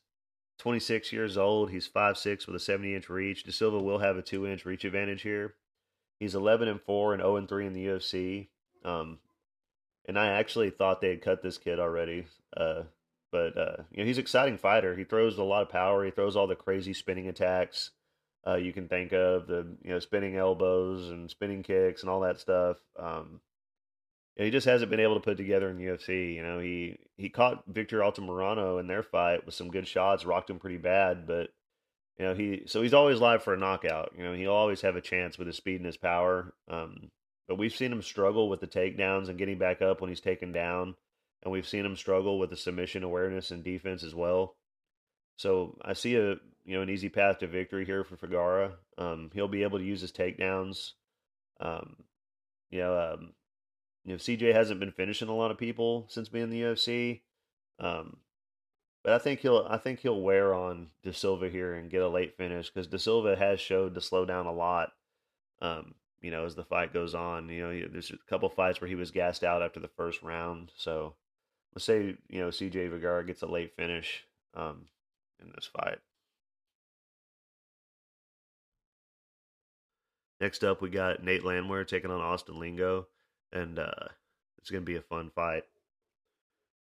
26 0.58 1.12
years 1.12 1.38
old. 1.38 1.70
He's 1.70 1.88
5'6 1.88 2.46
with 2.46 2.56
a 2.56 2.60
70 2.60 2.94
inch 2.94 3.08
reach. 3.08 3.44
De 3.44 3.52
Silva 3.52 3.78
will 3.78 3.98
have 3.98 4.16
a 4.16 4.22
two 4.22 4.46
inch 4.46 4.64
reach 4.64 4.84
advantage 4.84 5.22
here. 5.22 5.54
He's 6.20 6.36
11 6.36 6.68
and 6.68 6.80
4 6.80 7.14
and 7.14 7.22
0 7.22 7.36
and 7.36 7.48
3 7.48 7.66
in 7.66 7.72
the 7.72 7.86
UFC. 7.86 8.48
Um, 8.84 9.18
and 10.06 10.18
I 10.18 10.28
actually 10.28 10.70
thought 10.70 11.00
they 11.00 11.10
had 11.10 11.22
cut 11.22 11.42
this 11.42 11.58
kid 11.58 11.80
already. 11.80 12.26
Uh, 12.56 12.82
but 13.32 13.58
uh, 13.58 13.82
you 13.90 13.98
know, 13.98 14.04
he's 14.04 14.18
an 14.18 14.22
exciting 14.22 14.58
fighter. 14.58 14.94
He 14.94 15.04
throws 15.04 15.38
a 15.38 15.42
lot 15.42 15.62
of 15.62 15.70
power. 15.70 16.04
He 16.04 16.12
throws 16.12 16.36
all 16.36 16.46
the 16.46 16.54
crazy 16.54 16.92
spinning 16.92 17.26
attacks 17.26 17.90
uh, 18.46 18.56
you 18.56 18.72
can 18.72 18.88
think 18.88 19.12
of, 19.12 19.46
the 19.46 19.66
you 19.82 19.90
know 19.90 19.98
spinning 19.98 20.36
elbows 20.36 21.10
and 21.10 21.30
spinning 21.30 21.62
kicks 21.62 22.02
and 22.02 22.10
all 22.10 22.20
that 22.20 22.40
stuff. 22.40 22.78
Um, 22.98 23.40
he 24.36 24.50
just 24.50 24.66
hasn't 24.66 24.90
been 24.90 25.00
able 25.00 25.14
to 25.14 25.20
put 25.20 25.36
together 25.36 25.68
in 25.68 25.76
the 25.76 25.84
UFC. 25.84 26.34
You 26.34 26.42
know, 26.42 26.58
he 26.58 26.98
he 27.16 27.28
caught 27.28 27.64
Victor 27.66 27.98
Altamirano 27.98 28.80
in 28.80 28.86
their 28.86 29.02
fight 29.02 29.44
with 29.44 29.54
some 29.54 29.70
good 29.70 29.86
shots, 29.86 30.24
rocked 30.24 30.48
him 30.48 30.58
pretty 30.58 30.78
bad, 30.78 31.26
but 31.26 31.50
you 32.20 32.26
know 32.26 32.34
he 32.34 32.64
so 32.66 32.82
he's 32.82 32.92
always 32.92 33.18
live 33.18 33.42
for 33.42 33.54
a 33.54 33.58
knockout. 33.58 34.12
You 34.14 34.24
know, 34.24 34.34
he'll 34.34 34.52
always 34.52 34.82
have 34.82 34.94
a 34.94 35.00
chance 35.00 35.38
with 35.38 35.46
his 35.46 35.56
speed 35.56 35.76
and 35.76 35.86
his 35.86 35.96
power. 35.96 36.52
Um, 36.68 37.10
but 37.48 37.56
we've 37.56 37.74
seen 37.74 37.90
him 37.90 38.02
struggle 38.02 38.50
with 38.50 38.60
the 38.60 38.66
takedowns 38.66 39.30
and 39.30 39.38
getting 39.38 39.56
back 39.56 39.80
up 39.80 40.02
when 40.02 40.10
he's 40.10 40.20
taken 40.20 40.52
down 40.52 40.96
and 41.42 41.50
we've 41.50 41.66
seen 41.66 41.86
him 41.86 41.96
struggle 41.96 42.38
with 42.38 42.50
the 42.50 42.58
submission 42.58 43.04
awareness 43.04 43.50
and 43.50 43.64
defense 43.64 44.02
as 44.04 44.14
well. 44.14 44.54
So 45.36 45.78
I 45.82 45.94
see 45.94 46.16
a 46.16 46.34
you 46.66 46.76
know 46.76 46.82
an 46.82 46.90
easy 46.90 47.08
path 47.08 47.38
to 47.38 47.46
victory 47.46 47.86
here 47.86 48.04
for 48.04 48.16
Vergara. 48.16 48.72
Um, 48.98 49.30
he'll 49.32 49.48
be 49.48 49.62
able 49.62 49.78
to 49.78 49.84
use 49.84 50.02
his 50.02 50.12
takedowns. 50.12 50.92
Um, 51.58 51.96
you 52.70 52.80
know, 52.80 53.14
um, 53.14 53.32
you 54.04 54.12
know, 54.12 54.18
CJ 54.18 54.54
hasn't 54.54 54.78
been 54.78 54.92
finishing 54.92 55.28
a 55.28 55.34
lot 55.34 55.52
of 55.52 55.56
people 55.56 56.04
since 56.10 56.28
being 56.28 56.44
in 56.44 56.50
the 56.50 56.60
UFC. 56.60 57.22
Um, 57.78 58.18
but 59.02 59.12
I 59.12 59.18
think 59.18 59.40
he'll 59.40 59.66
I 59.68 59.78
think 59.78 60.00
he'll 60.00 60.20
wear 60.20 60.54
on 60.54 60.88
De 61.02 61.12
Silva 61.12 61.48
here 61.48 61.74
and 61.74 61.90
get 61.90 62.02
a 62.02 62.08
late 62.08 62.36
finish 62.36 62.70
because 62.70 62.86
De 62.86 62.98
Silva 62.98 63.36
has 63.36 63.60
showed 63.60 63.94
to 63.94 64.00
slow 64.00 64.24
down 64.24 64.46
a 64.46 64.52
lot. 64.52 64.92
Um, 65.62 65.94
you 66.20 66.30
know, 66.30 66.44
as 66.44 66.54
the 66.54 66.64
fight 66.64 66.92
goes 66.92 67.14
on, 67.14 67.48
you 67.48 67.62
know, 67.62 67.88
there's 67.90 68.10
a 68.10 68.28
couple 68.28 68.48
fights 68.50 68.80
where 68.80 68.88
he 68.88 68.94
was 68.94 69.10
gassed 69.10 69.42
out 69.44 69.62
after 69.62 69.80
the 69.80 69.88
first 69.88 70.22
round. 70.22 70.70
So 70.76 71.14
let's 71.74 71.84
say 71.84 72.16
you 72.28 72.40
know 72.40 72.48
CJ 72.48 72.90
Vergara 72.90 73.24
gets 73.24 73.42
a 73.42 73.46
late 73.46 73.74
finish 73.76 74.24
um, 74.54 74.86
in 75.40 75.50
this 75.54 75.66
fight. 75.66 75.98
Next 80.40 80.64
up, 80.64 80.80
we 80.80 80.88
got 80.88 81.22
Nate 81.22 81.44
Landwehr 81.44 81.84
taking 81.84 82.10
on 82.10 82.20
Austin 82.20 82.58
Lingo, 82.58 83.06
and 83.52 83.78
uh, 83.78 84.08
it's 84.58 84.70
going 84.70 84.82
to 84.82 84.90
be 84.90 84.96
a 84.96 85.02
fun 85.02 85.30
fight. 85.34 85.64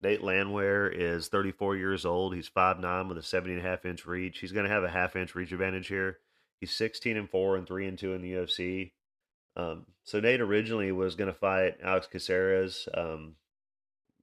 Nate 0.01 0.23
Landwehr 0.23 0.87
is 0.87 1.27
34 1.27 1.75
years 1.75 2.05
old. 2.05 2.33
He's 2.33 2.49
5'9 2.49 3.09
with 3.09 3.17
a 3.17 3.23
70 3.23 3.55
and 3.55 3.65
a 3.65 3.69
half 3.69 3.85
inch 3.85 4.05
reach. 4.05 4.39
He's 4.39 4.51
going 4.51 4.65
to 4.65 4.71
have 4.71 4.83
a 4.83 4.89
half 4.89 5.15
inch 5.15 5.35
reach 5.35 5.51
advantage 5.51 5.87
here. 5.87 6.17
He's 6.59 6.71
16 6.71 7.17
and 7.17 7.29
4 7.29 7.57
and 7.57 7.67
3 7.67 7.87
and 7.87 7.97
2 7.97 8.13
in 8.13 8.21
the 8.21 8.33
UFC. 8.33 8.91
Um, 9.55 9.85
so 10.03 10.19
Nate 10.19 10.41
originally 10.41 10.91
was 10.91 11.15
going 11.15 11.31
to 11.31 11.37
fight 11.37 11.77
Alex 11.83 12.07
Caceres, 12.07 12.87
um, 12.93 13.35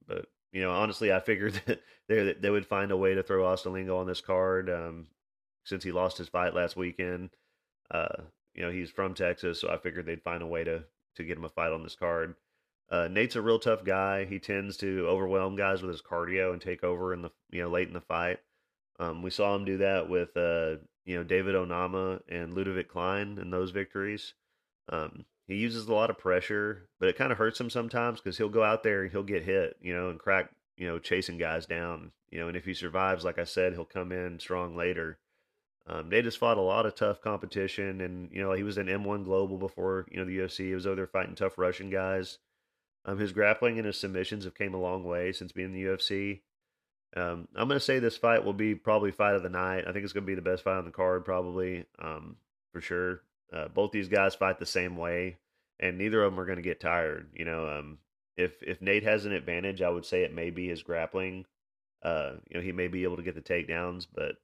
but 0.07 0.25
you 0.51 0.61
know, 0.61 0.71
honestly, 0.71 1.11
I 1.13 1.19
figured 1.19 1.53
that 1.65 1.81
they 2.07 2.33
they 2.33 2.49
would 2.49 2.65
find 2.65 2.91
a 2.91 2.97
way 2.97 3.13
to 3.13 3.23
throw 3.23 3.45
Austin 3.45 3.73
Lingo 3.73 3.97
on 3.97 4.07
this 4.07 4.21
card 4.21 4.69
um, 4.69 5.07
since 5.63 5.83
he 5.83 5.91
lost 5.91 6.17
his 6.17 6.29
fight 6.29 6.55
last 6.55 6.75
weekend. 6.75 7.31
Uh, 7.91 8.23
you 8.55 8.63
know, 8.63 8.71
he's 8.71 8.89
from 8.89 9.13
Texas, 9.13 9.61
so 9.61 9.69
I 9.69 9.77
figured 9.77 10.05
they'd 10.05 10.23
find 10.23 10.41
a 10.41 10.47
way 10.47 10.63
to 10.63 10.85
to 11.15 11.23
get 11.23 11.37
him 11.37 11.45
a 11.45 11.49
fight 11.49 11.71
on 11.71 11.83
this 11.83 11.95
card. 11.95 12.35
Uh, 12.89 13.07
Nate's 13.09 13.35
a 13.35 13.41
real 13.41 13.59
tough 13.59 13.83
guy. 13.83 14.25
He 14.25 14.39
tends 14.39 14.77
to 14.77 15.05
overwhelm 15.07 15.55
guys 15.55 15.81
with 15.81 15.91
his 15.91 16.01
cardio 16.01 16.53
and 16.53 16.61
take 16.61 16.83
over 16.83 17.13
in 17.13 17.21
the 17.21 17.31
you 17.51 17.61
know 17.61 17.69
late 17.69 17.87
in 17.87 17.93
the 17.93 18.01
fight. 18.01 18.39
Um, 18.99 19.21
we 19.21 19.29
saw 19.29 19.55
him 19.55 19.65
do 19.65 19.77
that 19.77 20.09
with 20.09 20.35
uh, 20.37 20.77
you 21.05 21.17
know 21.17 21.23
David 21.23 21.55
Onama 21.55 22.21
and 22.29 22.53
Ludovic 22.53 22.89
Klein 22.89 23.37
in 23.41 23.51
those 23.51 23.71
victories. 23.71 24.33
Um, 24.89 25.25
he 25.47 25.55
uses 25.55 25.87
a 25.87 25.93
lot 25.93 26.09
of 26.09 26.17
pressure, 26.17 26.89
but 26.99 27.09
it 27.09 27.17
kind 27.17 27.31
of 27.31 27.37
hurts 27.37 27.59
him 27.59 27.69
sometimes 27.69 28.19
because 28.19 28.37
he'll 28.37 28.49
go 28.49 28.63
out 28.63 28.83
there 28.83 29.03
and 29.03 29.11
he'll 29.11 29.23
get 29.23 29.43
hit, 29.43 29.77
you 29.81 29.93
know, 29.93 30.09
and 30.09 30.19
crack, 30.19 30.51
you 30.75 30.87
know, 30.87 30.99
chasing 30.99 31.37
guys 31.37 31.65
down, 31.65 32.11
you 32.29 32.39
know, 32.39 32.49
and 32.49 32.57
if 32.57 32.65
he 32.65 32.73
survives, 32.73 33.23
like 33.23 33.39
I 33.39 33.45
said, 33.45 33.73
he'll 33.73 33.85
come 33.85 34.11
in 34.11 34.39
strong 34.39 34.75
later. 34.75 35.19
Um, 35.87 36.09
they 36.09 36.21
just 36.21 36.37
fought 36.37 36.57
a 36.57 36.61
lot 36.61 36.85
of 36.85 36.95
tough 36.95 37.21
competition, 37.21 38.01
and 38.01 38.29
you 38.33 38.41
know 38.41 38.51
he 38.51 38.63
was 38.63 38.77
in 38.77 38.87
M1 38.87 39.23
Global 39.23 39.57
before 39.57 40.05
you 40.11 40.17
know 40.17 40.25
the 40.25 40.37
UFC. 40.37 40.67
He 40.67 40.75
was 40.75 40.85
over 40.85 40.97
there 40.97 41.07
fighting 41.07 41.35
tough 41.35 41.57
Russian 41.57 41.89
guys. 41.89 42.39
Um, 43.07 43.17
his 43.17 43.31
grappling 43.31 43.77
and 43.77 43.87
his 43.87 43.97
submissions 43.97 44.43
have 44.43 44.53
came 44.53 44.73
a 44.73 44.81
long 44.81 45.05
way 45.05 45.31
since 45.31 45.53
being 45.53 45.69
in 45.69 45.73
the 45.73 45.83
UFC. 45.83 46.41
Um, 47.15 47.47
I'm 47.55 47.69
going 47.69 47.79
to 47.79 47.83
say 47.85 47.99
this 47.99 48.17
fight 48.17 48.43
will 48.43 48.53
be 48.53 48.75
probably 48.75 49.11
fight 49.11 49.35
of 49.35 49.43
the 49.43 49.49
night. 49.49 49.85
I 49.87 49.93
think 49.93 50.03
it's 50.03 50.13
going 50.13 50.25
to 50.25 50.27
be 50.27 50.35
the 50.35 50.41
best 50.41 50.63
fight 50.63 50.77
on 50.77 50.85
the 50.85 50.91
card, 50.91 51.23
probably 51.23 51.85
um, 51.99 52.35
for 52.73 52.81
sure. 52.81 53.21
Uh, 53.51 53.69
both 53.69 53.91
these 53.91 54.09
guys 54.09 54.35
fight 54.35 54.59
the 54.59 54.65
same 54.65 54.97
way, 54.97 55.37
and 55.79 55.97
neither 55.97 56.21
of 56.21 56.33
them 56.33 56.39
are 56.39 56.45
going 56.45 56.57
to 56.57 56.61
get 56.61 56.81
tired. 56.81 57.29
You 57.33 57.45
know, 57.45 57.69
um, 57.69 57.99
if 58.35 58.61
if 58.61 58.81
Nate 58.81 59.03
has 59.03 59.23
an 59.25 59.31
advantage, 59.31 59.81
I 59.81 59.89
would 59.89 60.05
say 60.05 60.23
it 60.23 60.33
may 60.33 60.49
be 60.49 60.67
his 60.67 60.83
grappling. 60.83 61.45
Uh, 62.03 62.33
you 62.49 62.57
know, 62.57 62.61
he 62.61 62.73
may 62.73 62.89
be 62.89 63.03
able 63.03 63.15
to 63.15 63.23
get 63.23 63.35
the 63.35 63.41
takedowns, 63.41 64.05
but 64.13 64.35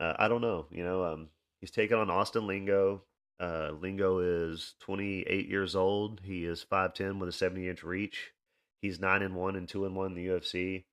uh, 0.00 0.14
I 0.18 0.28
don't 0.28 0.40
know. 0.40 0.66
You 0.70 0.84
know, 0.84 1.04
um, 1.04 1.28
he's 1.60 1.72
taking 1.72 1.96
on 1.96 2.10
Austin 2.10 2.46
Lingo. 2.46 3.02
Uh, 3.38 3.72
Lingo 3.80 4.18
is 4.20 4.74
28 4.80 5.48
years 5.48 5.76
old. 5.76 6.20
He 6.24 6.44
is 6.44 6.64
5'10 6.70 7.18
with 7.18 7.28
a 7.28 7.32
70 7.32 7.68
inch 7.68 7.82
reach. 7.82 8.32
He's 8.80 9.00
9 9.00 9.22
and 9.22 9.34
1 9.34 9.56
and 9.56 9.68
2 9.68 9.84
and 9.86 9.96
1 9.96 10.06
in 10.06 10.14
the 10.14 10.26
UFC. 10.26 10.84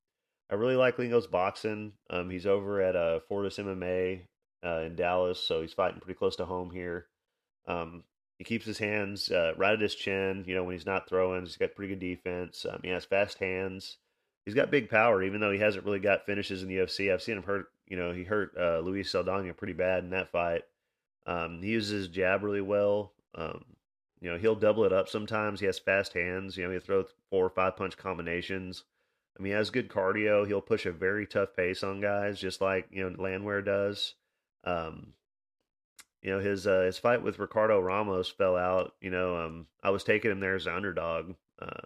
I 0.49 0.55
really 0.55 0.75
like 0.75 0.99
Lingo's 0.99 1.27
boxing. 1.27 1.93
Um, 2.09 2.29
he's 2.29 2.45
over 2.45 2.81
at 2.81 2.95
uh, 2.95 3.21
Fortis 3.27 3.57
MMA 3.57 4.21
uh, 4.65 4.81
in 4.81 4.95
Dallas, 4.95 5.39
so 5.39 5.61
he's 5.61 5.73
fighting 5.73 5.99
pretty 5.99 6.17
close 6.17 6.35
to 6.37 6.45
home 6.45 6.71
here. 6.71 7.07
Um, 7.67 8.03
he 8.37 8.43
keeps 8.43 8.65
his 8.65 8.77
hands 8.77 9.31
uh, 9.31 9.53
right 9.57 9.73
at 9.73 9.81
his 9.81 9.95
chin. 9.95 10.43
You 10.45 10.55
know, 10.55 10.63
when 10.63 10.73
he's 10.75 10.85
not 10.85 11.07
throwing, 11.07 11.45
he's 11.45 11.57
got 11.57 11.75
pretty 11.75 11.95
good 11.95 11.99
defense. 11.99 12.65
Um, 12.69 12.81
he 12.83 12.89
has 12.89 13.05
fast 13.05 13.39
hands. 13.39 13.97
He's 14.45 14.55
got 14.55 14.71
big 14.71 14.89
power, 14.89 15.23
even 15.23 15.39
though 15.39 15.51
he 15.51 15.59
hasn't 15.59 15.85
really 15.85 15.99
got 15.99 16.25
finishes 16.25 16.61
in 16.61 16.67
the 16.67 16.77
UFC. 16.77 17.13
I've 17.13 17.21
seen 17.21 17.37
him 17.37 17.43
hurt. 17.43 17.67
You 17.87 17.97
know, 17.97 18.11
he 18.11 18.23
hurt 18.23 18.51
uh, 18.59 18.79
Luis 18.79 19.11
Saldana 19.11 19.53
pretty 19.53 19.73
bad 19.73 20.03
in 20.03 20.09
that 20.09 20.31
fight. 20.31 20.63
Um, 21.25 21.61
he 21.61 21.69
uses 21.69 21.91
his 21.91 22.07
jab 22.07 22.43
really 22.43 22.61
well. 22.61 23.13
Um, 23.35 23.63
you 24.21 24.29
know, 24.29 24.37
he'll 24.37 24.55
double 24.55 24.85
it 24.85 24.93
up 24.93 25.09
sometimes. 25.09 25.59
He 25.59 25.65
has 25.65 25.79
fast 25.79 26.13
hands. 26.13 26.57
You 26.57 26.65
know, 26.65 26.71
he'll 26.71 26.79
throw 26.79 27.05
four 27.29 27.45
or 27.45 27.49
five 27.49 27.75
punch 27.75 27.97
combinations. 27.97 28.83
I 29.37 29.41
mean, 29.41 29.51
he 29.51 29.57
has 29.57 29.69
good 29.69 29.89
cardio. 29.89 30.45
He'll 30.45 30.61
push 30.61 30.85
a 30.85 30.91
very 30.91 31.25
tough 31.25 31.55
pace 31.55 31.83
on 31.83 32.01
guys, 32.01 32.39
just 32.39 32.61
like 32.61 32.87
you 32.91 33.09
know 33.09 33.21
Landwehr 33.21 33.61
does. 33.61 34.15
Um, 34.63 35.13
you 36.23 36.31
know 36.31 36.39
his 36.39 36.65
uh, 36.65 36.81
his 36.81 36.97
fight 36.97 37.21
with 37.21 37.37
Ricardo 37.37 37.79
Ramos 37.79 38.29
fell 38.29 38.55
out. 38.55 38.95
You 39.01 39.11
know, 39.11 39.37
um, 39.37 39.67
I 39.83 39.89
was 39.89 40.03
taking 40.03 40.31
him 40.31 40.39
there 40.39 40.55
as 40.55 40.65
an 40.65 40.73
underdog, 40.73 41.35
uh, 41.61 41.81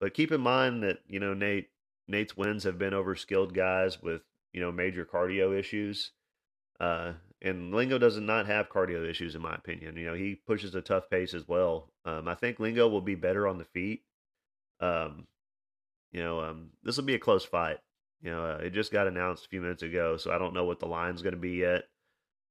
but 0.00 0.14
keep 0.14 0.30
in 0.30 0.40
mind 0.40 0.84
that 0.84 0.98
you 1.08 1.18
know 1.18 1.34
Nate 1.34 1.68
Nate's 2.06 2.36
wins 2.36 2.64
have 2.64 2.78
been 2.78 2.94
over 2.94 3.16
skilled 3.16 3.52
guys 3.52 4.00
with 4.00 4.22
you 4.52 4.60
know 4.60 4.70
major 4.70 5.04
cardio 5.04 5.58
issues. 5.58 6.12
Uh, 6.78 7.14
and 7.42 7.74
Lingo 7.74 7.98
does 7.98 8.18
not 8.18 8.46
have 8.46 8.68
cardio 8.68 9.08
issues, 9.08 9.34
in 9.34 9.42
my 9.42 9.54
opinion. 9.54 9.96
You 9.96 10.06
know, 10.06 10.14
he 10.14 10.34
pushes 10.34 10.74
a 10.74 10.82
tough 10.82 11.08
pace 11.08 11.32
as 11.34 11.48
well. 11.48 11.90
Um, 12.04 12.28
I 12.28 12.34
think 12.34 12.60
Lingo 12.60 12.88
will 12.88 13.00
be 13.00 13.14
better 13.14 13.48
on 13.48 13.58
the 13.58 13.64
feet. 13.64 14.02
Um, 14.80 15.26
you 16.12 16.22
know, 16.22 16.40
um, 16.40 16.70
this 16.82 16.96
will 16.96 17.04
be 17.04 17.14
a 17.14 17.20
close 17.20 17.44
fight. 17.44 17.78
You 18.22 18.30
know, 18.30 18.44
uh, 18.44 18.58
it 18.62 18.70
just 18.70 18.92
got 18.92 19.06
announced 19.06 19.46
a 19.46 19.48
few 19.48 19.60
minutes 19.60 19.82
ago, 19.82 20.16
so 20.16 20.30
I 20.30 20.38
don't 20.38 20.54
know 20.54 20.64
what 20.64 20.80
the 20.80 20.86
line's 20.86 21.22
going 21.22 21.34
to 21.34 21.40
be 21.40 21.52
yet. 21.52 21.84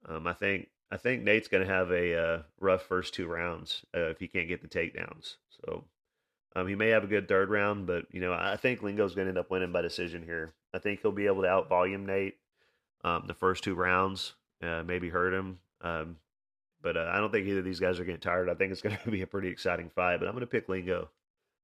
Um, 0.07 0.25
I 0.25 0.33
think 0.33 0.69
I 0.91 0.97
think 0.97 1.23
Nate's 1.23 1.47
going 1.47 1.65
to 1.65 1.71
have 1.71 1.91
a 1.91 2.17
uh, 2.17 2.41
rough 2.59 2.83
first 2.83 3.13
two 3.13 3.27
rounds 3.27 3.85
uh, 3.95 4.09
if 4.09 4.19
he 4.19 4.27
can't 4.27 4.47
get 4.47 4.61
the 4.61 4.67
takedowns. 4.67 5.35
So 5.49 5.83
um, 6.55 6.67
he 6.67 6.75
may 6.75 6.89
have 6.89 7.03
a 7.03 7.07
good 7.07 7.27
third 7.27 7.49
round, 7.49 7.85
but 7.85 8.05
you 8.11 8.21
know 8.21 8.33
I 8.33 8.55
think 8.55 8.81
Lingo's 8.81 9.13
going 9.13 9.25
to 9.25 9.29
end 9.29 9.37
up 9.37 9.51
winning 9.51 9.71
by 9.71 9.81
decision 9.81 10.23
here. 10.23 10.53
I 10.73 10.79
think 10.79 11.01
he'll 11.01 11.11
be 11.11 11.27
able 11.27 11.43
to 11.43 11.47
out 11.47 11.69
volume 11.69 12.05
Nate 12.05 12.37
um, 13.03 13.25
the 13.27 13.33
first 13.33 13.63
two 13.63 13.75
rounds, 13.75 14.33
uh, 14.63 14.83
maybe 14.85 15.09
hurt 15.09 15.33
him. 15.33 15.59
Um, 15.81 16.17
but 16.81 16.97
uh, 16.97 17.11
I 17.11 17.17
don't 17.19 17.31
think 17.31 17.47
either 17.47 17.59
of 17.59 17.65
these 17.65 17.79
guys 17.79 17.99
are 17.99 18.05
getting 18.05 18.21
tired. 18.21 18.49
I 18.49 18.55
think 18.55 18.71
it's 18.71 18.81
going 18.81 18.97
to 19.03 19.11
be 19.11 19.21
a 19.21 19.27
pretty 19.27 19.49
exciting 19.49 19.89
fight. 19.89 20.17
But 20.17 20.27
I'm 20.27 20.33
going 20.33 20.41
to 20.41 20.47
pick 20.47 20.69
Lingo 20.69 21.09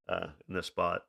uh, 0.10 0.28
in 0.48 0.56
this 0.56 0.68
spot. 0.68 1.04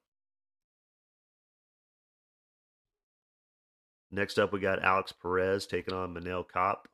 Next 4.10 4.38
up, 4.38 4.52
we 4.52 4.60
got 4.60 4.82
Alex 4.82 5.12
Perez 5.12 5.66
taking 5.66 5.92
on 5.92 6.14
Manel 6.14 6.44
Kape. 6.50 6.88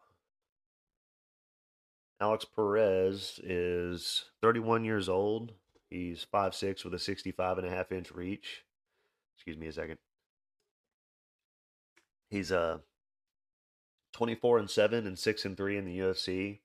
Alex 2.21 2.45
Perez 2.45 3.41
is 3.43 4.25
31 4.41 4.85
years 4.85 5.09
old. 5.09 5.53
He's 5.91 6.27
5'6 6.33 6.85
with 6.85 6.95
a 6.95 6.99
65 6.99 7.59
and 7.59 7.67
a 7.67 7.71
half 7.71 7.93
inch 7.93 8.13
reach. 8.13 8.65
Excuse 9.37 9.59
me 9.59 9.67
a 9.67 9.73
second. 9.73 9.99
He's 12.31 12.51
uh 12.51 12.79
24 14.13 14.59
and 14.59 14.71
7 14.71 15.07
and 15.07 15.19
6 15.19 15.45
and 15.45 15.57
3 15.57 15.77
in 15.79 15.85
the 15.85 15.99
UFC. 15.99 16.59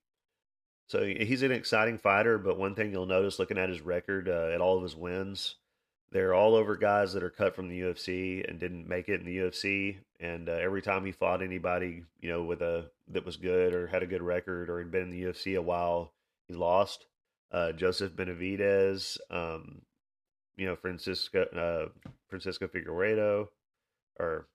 So 0.87 1.05
he's 1.05 1.43
an 1.43 1.51
exciting 1.51 1.97
fighter, 1.97 2.37
but 2.37 2.57
one 2.57 2.73
thing 2.73 2.91
you'll 2.91 3.05
notice 3.05 3.39
looking 3.39 3.57
at 3.57 3.69
his 3.69 3.81
record 3.81 4.29
uh, 4.29 4.51
at 4.53 4.61
all 4.61 4.77
of 4.77 4.83
his 4.83 4.95
wins, 4.95 5.55
they're 6.11 6.33
all 6.33 6.55
over 6.55 6.77
guys 6.77 7.11
that 7.13 7.23
are 7.23 7.29
cut 7.29 7.55
from 7.55 7.67
the 7.67 7.81
UFC 7.81 8.47
and 8.49 8.59
didn't 8.59 8.87
make 8.87 9.09
it 9.09 9.19
in 9.19 9.25
the 9.25 9.37
UFC. 9.37 9.97
And 10.21 10.47
uh, 10.47 10.53
every 10.53 10.81
time 10.81 11.05
he 11.05 11.11
fought 11.11 11.43
anybody, 11.43 12.03
you 12.21 12.29
know, 12.29 12.43
with 12.43 12.61
a 12.61 12.89
that 13.09 13.25
was 13.25 13.35
good 13.35 13.73
or 13.73 13.87
had 13.87 14.03
a 14.03 14.07
good 14.07 14.21
record 14.21 14.69
or 14.69 14.79
had 14.79 14.91
been 14.91 15.03
in 15.03 15.11
the 15.11 15.23
UFC 15.23 15.57
a 15.57 15.61
while, 15.61 16.13
he 16.47 16.53
lost. 16.53 17.05
Uh, 17.51 17.71
Joseph 17.71 18.13
Benavidez, 18.13 19.17
um, 19.29 19.81
you 20.55 20.65
know, 20.65 20.75
Francisco 20.75 21.43
uh, 21.43 21.89
Francisco 22.29 22.67
Figueiredo, 22.67 23.47
or 24.19 24.47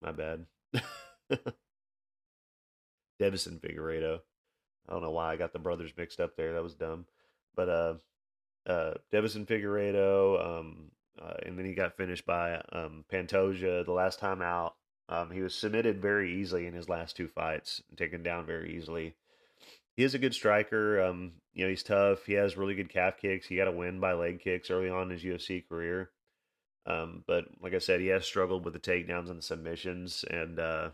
my 0.00 0.12
bad, 0.12 0.46
Deiveson 3.22 3.60
Figueiredo. 3.60 4.20
I 4.88 4.92
don't 4.92 5.02
know 5.02 5.10
why 5.10 5.32
I 5.32 5.36
got 5.36 5.52
the 5.52 5.58
brothers 5.58 5.92
mixed 5.96 6.20
up 6.20 6.36
there. 6.36 6.54
That 6.54 6.62
was 6.62 6.74
dumb. 6.74 7.06
But 7.54 7.68
uh, 7.68 7.94
uh, 8.66 8.94
Deiveson 9.12 9.46
Figueiredo, 9.46 10.44
um, 10.60 10.90
uh, 11.20 11.34
and 11.46 11.58
then 11.58 11.66
he 11.66 11.74
got 11.74 11.96
finished 11.96 12.26
by 12.26 12.60
um, 12.72 13.04
Pantoja 13.12 13.84
the 13.84 13.92
last 13.92 14.18
time 14.18 14.42
out. 14.42 14.74
Um, 15.08 15.30
he 15.30 15.40
was 15.40 15.54
submitted 15.54 16.00
very 16.00 16.40
easily 16.40 16.66
in 16.66 16.74
his 16.74 16.88
last 16.88 17.16
two 17.16 17.28
fights 17.28 17.82
taken 17.96 18.22
down 18.22 18.46
very 18.46 18.76
easily. 18.76 19.14
He 19.94 20.04
is 20.04 20.14
a 20.14 20.18
good 20.18 20.34
striker. 20.34 21.02
Um, 21.02 21.32
you 21.52 21.64
know, 21.64 21.70
he's 21.70 21.82
tough. 21.82 22.24
He 22.24 22.32
has 22.34 22.56
really 22.56 22.74
good 22.74 22.88
calf 22.88 23.18
kicks. 23.20 23.46
He 23.46 23.56
got 23.56 23.68
a 23.68 23.72
win 23.72 24.00
by 24.00 24.14
leg 24.14 24.40
kicks 24.40 24.70
early 24.70 24.88
on 24.88 25.10
in 25.10 25.10
his 25.10 25.22
UFC 25.22 25.68
career. 25.68 26.10
Um, 26.86 27.24
but 27.26 27.44
like 27.60 27.74
I 27.74 27.78
said, 27.78 28.00
he 28.00 28.06
has 28.08 28.24
struggled 28.24 28.64
with 28.64 28.74
the 28.74 28.80
takedowns 28.80 29.28
and 29.28 29.38
the 29.38 29.42
submissions, 29.42 30.24
and 30.28 30.58
uh, 30.58 30.90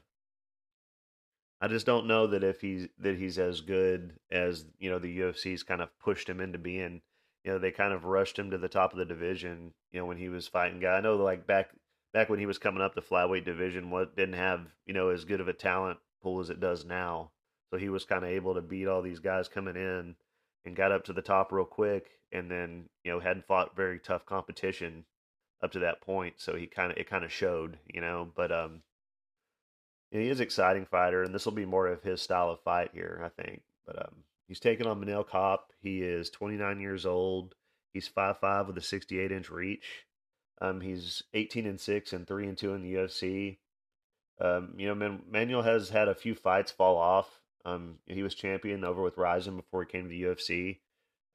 I 1.60 1.68
just 1.68 1.86
don't 1.86 2.06
know 2.06 2.26
that 2.28 2.44
if 2.44 2.60
he's 2.60 2.88
that 2.98 3.16
he's 3.16 3.38
as 3.38 3.60
good 3.60 4.12
as 4.30 4.64
you 4.78 4.90
know 4.90 4.98
the 4.98 5.18
UFC's 5.20 5.62
kind 5.62 5.80
of 5.80 5.96
pushed 5.98 6.28
him 6.28 6.40
into 6.40 6.58
being. 6.58 7.02
You 7.44 7.52
know, 7.52 7.58
they 7.58 7.70
kind 7.70 7.92
of 7.92 8.04
rushed 8.04 8.38
him 8.38 8.50
to 8.50 8.58
the 8.58 8.68
top 8.68 8.92
of 8.92 8.98
the 8.98 9.04
division. 9.04 9.72
You 9.92 10.00
know, 10.00 10.06
when 10.06 10.18
he 10.18 10.28
was 10.28 10.46
fighting 10.46 10.80
guy. 10.80 10.96
I 10.96 11.00
know, 11.00 11.16
like 11.16 11.46
back 11.46 11.70
back 12.12 12.28
when 12.28 12.38
he 12.38 12.46
was 12.46 12.58
coming 12.58 12.82
up 12.82 12.94
the 12.94 13.02
flyweight 13.02 13.44
division, 13.44 13.90
what 13.90 14.16
didn't 14.16 14.34
have 14.34 14.66
you 14.86 14.94
know 14.94 15.08
as 15.08 15.24
good 15.24 15.40
of 15.40 15.48
a 15.48 15.52
talent 15.52 15.98
pool 16.22 16.40
as 16.40 16.50
it 16.50 16.60
does 16.60 16.84
now. 16.84 17.30
So 17.70 17.78
he 17.78 17.88
was 17.88 18.04
kind 18.04 18.24
of 18.24 18.30
able 18.30 18.54
to 18.54 18.62
beat 18.62 18.86
all 18.86 19.02
these 19.02 19.20
guys 19.20 19.48
coming 19.48 19.76
in 19.76 20.14
and 20.64 20.76
got 20.76 20.92
up 20.92 21.04
to 21.04 21.12
the 21.12 21.22
top 21.22 21.52
real 21.52 21.64
quick, 21.64 22.06
and 22.32 22.50
then 22.50 22.88
you 23.04 23.10
know 23.10 23.20
hadn't 23.20 23.46
fought 23.46 23.74
very 23.74 23.98
tough 23.98 24.24
competition 24.26 25.04
up 25.62 25.72
to 25.72 25.80
that 25.80 26.00
point. 26.00 26.34
So 26.38 26.54
he 26.54 26.66
kind 26.66 26.92
of 26.92 26.98
it 26.98 27.10
kind 27.10 27.24
of 27.24 27.32
showed, 27.32 27.78
you 27.92 28.00
know. 28.00 28.28
But 28.34 28.52
um, 28.52 28.82
he 30.10 30.28
is 30.28 30.40
an 30.40 30.44
exciting 30.44 30.86
fighter, 30.86 31.22
and 31.22 31.34
this 31.34 31.44
will 31.44 31.52
be 31.52 31.66
more 31.66 31.86
of 31.86 32.02
his 32.02 32.22
style 32.22 32.50
of 32.50 32.60
fight 32.60 32.90
here, 32.92 33.20
I 33.24 33.42
think. 33.42 33.62
But 33.86 34.06
um, 34.06 34.14
he's 34.46 34.60
taking 34.60 34.86
on 34.86 35.00
Manel 35.00 35.28
Kape. 35.28 35.72
He 35.80 36.02
is 36.02 36.30
29 36.30 36.80
years 36.80 37.04
old. 37.04 37.54
He's 37.92 38.08
5'5 38.08 38.68
with 38.68 38.78
a 38.78 38.82
68 38.82 39.32
inch 39.32 39.50
reach. 39.50 40.06
Um, 40.60 40.80
he's 40.80 41.22
18 41.34 41.66
and 41.66 41.80
6 41.80 42.12
and 42.12 42.26
3 42.26 42.48
and 42.48 42.58
2 42.58 42.74
in 42.74 42.82
the 42.82 42.94
UFC. 42.94 43.58
Um, 44.40 44.74
you 44.76 44.86
know, 44.86 44.94
Man- 44.94 45.22
Manuel 45.30 45.62
has 45.62 45.88
had 45.88 46.08
a 46.08 46.14
few 46.14 46.34
fights 46.34 46.70
fall 46.70 46.96
off. 46.96 47.40
Um, 47.64 47.96
he 48.06 48.22
was 48.22 48.34
champion 48.34 48.84
over 48.84 49.02
with 49.02 49.18
Rizin 49.18 49.56
before 49.56 49.82
he 49.82 49.90
came 49.90 50.04
to 50.04 50.08
the 50.08 50.22
UFC. 50.22 50.78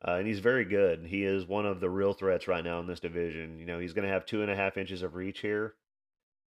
Uh, 0.05 0.15
and 0.15 0.27
he's 0.27 0.39
very 0.39 0.65
good. 0.65 1.05
He 1.05 1.23
is 1.23 1.45
one 1.45 1.65
of 1.65 1.79
the 1.79 1.89
real 1.89 2.13
threats 2.13 2.47
right 2.47 2.63
now 2.63 2.79
in 2.79 2.87
this 2.87 2.99
division. 2.99 3.59
You 3.59 3.65
know, 3.65 3.79
he's 3.79 3.93
going 3.93 4.07
to 4.07 4.13
have 4.13 4.25
two 4.25 4.41
and 4.41 4.51
a 4.51 4.55
half 4.55 4.77
inches 4.77 5.01
of 5.01 5.15
reach 5.15 5.39
here. 5.39 5.75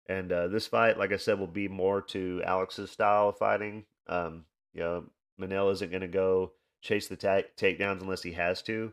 And 0.07 0.31
uh, 0.31 0.47
this 0.47 0.67
fight, 0.67 0.97
like 0.97 1.13
I 1.13 1.17
said, 1.17 1.39
will 1.39 1.47
be 1.47 1.67
more 1.67 2.01
to 2.01 2.41
Alex's 2.45 2.91
style 2.91 3.29
of 3.29 3.37
fighting. 3.37 3.85
Um, 4.07 4.45
you 4.73 4.81
know, 4.81 5.05
Manel 5.39 5.71
isn't 5.71 5.91
going 5.91 6.01
to 6.01 6.07
go 6.07 6.51
chase 6.81 7.07
the 7.07 7.15
ta- 7.15 7.47
takedowns 7.57 8.01
unless 8.01 8.21
he 8.21 8.33
has 8.33 8.61
to. 8.63 8.91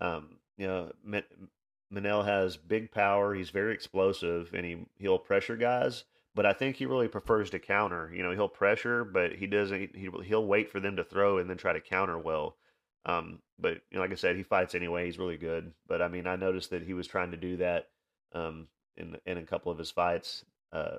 Um, 0.00 0.38
you 0.56 0.66
know, 0.66 0.92
Manel 1.92 2.24
has 2.24 2.56
big 2.56 2.90
power. 2.90 3.34
He's 3.34 3.50
very 3.50 3.74
explosive, 3.74 4.50
and 4.54 4.64
he 4.64 4.86
he'll 4.98 5.18
pressure 5.18 5.56
guys. 5.56 6.04
But 6.34 6.46
I 6.46 6.52
think 6.52 6.76
he 6.76 6.86
really 6.86 7.08
prefers 7.08 7.50
to 7.50 7.58
counter. 7.58 8.12
You 8.14 8.22
know, 8.22 8.32
he'll 8.32 8.48
pressure, 8.48 9.04
but 9.04 9.32
he 9.32 9.46
doesn't. 9.46 9.96
He 9.96 10.08
he'll 10.24 10.46
wait 10.46 10.70
for 10.70 10.80
them 10.80 10.96
to 10.96 11.04
throw 11.04 11.38
and 11.38 11.48
then 11.48 11.56
try 11.56 11.72
to 11.72 11.80
counter 11.80 12.18
well. 12.18 12.56
Um, 13.06 13.40
but 13.58 13.80
you 13.90 13.96
know, 13.96 14.00
like 14.00 14.12
I 14.12 14.16
said, 14.16 14.36
he 14.36 14.42
fights 14.42 14.74
anyway. 14.74 15.06
He's 15.06 15.18
really 15.18 15.36
good. 15.36 15.72
But 15.86 16.02
I 16.02 16.08
mean, 16.08 16.26
I 16.26 16.36
noticed 16.36 16.70
that 16.70 16.82
he 16.82 16.94
was 16.94 17.06
trying 17.06 17.30
to 17.32 17.36
do 17.36 17.56
that 17.58 17.88
um, 18.32 18.68
in 18.98 19.16
in 19.24 19.38
a 19.38 19.42
couple 19.42 19.72
of 19.72 19.78
his 19.78 19.90
fights 19.90 20.44
uh, 20.72 20.98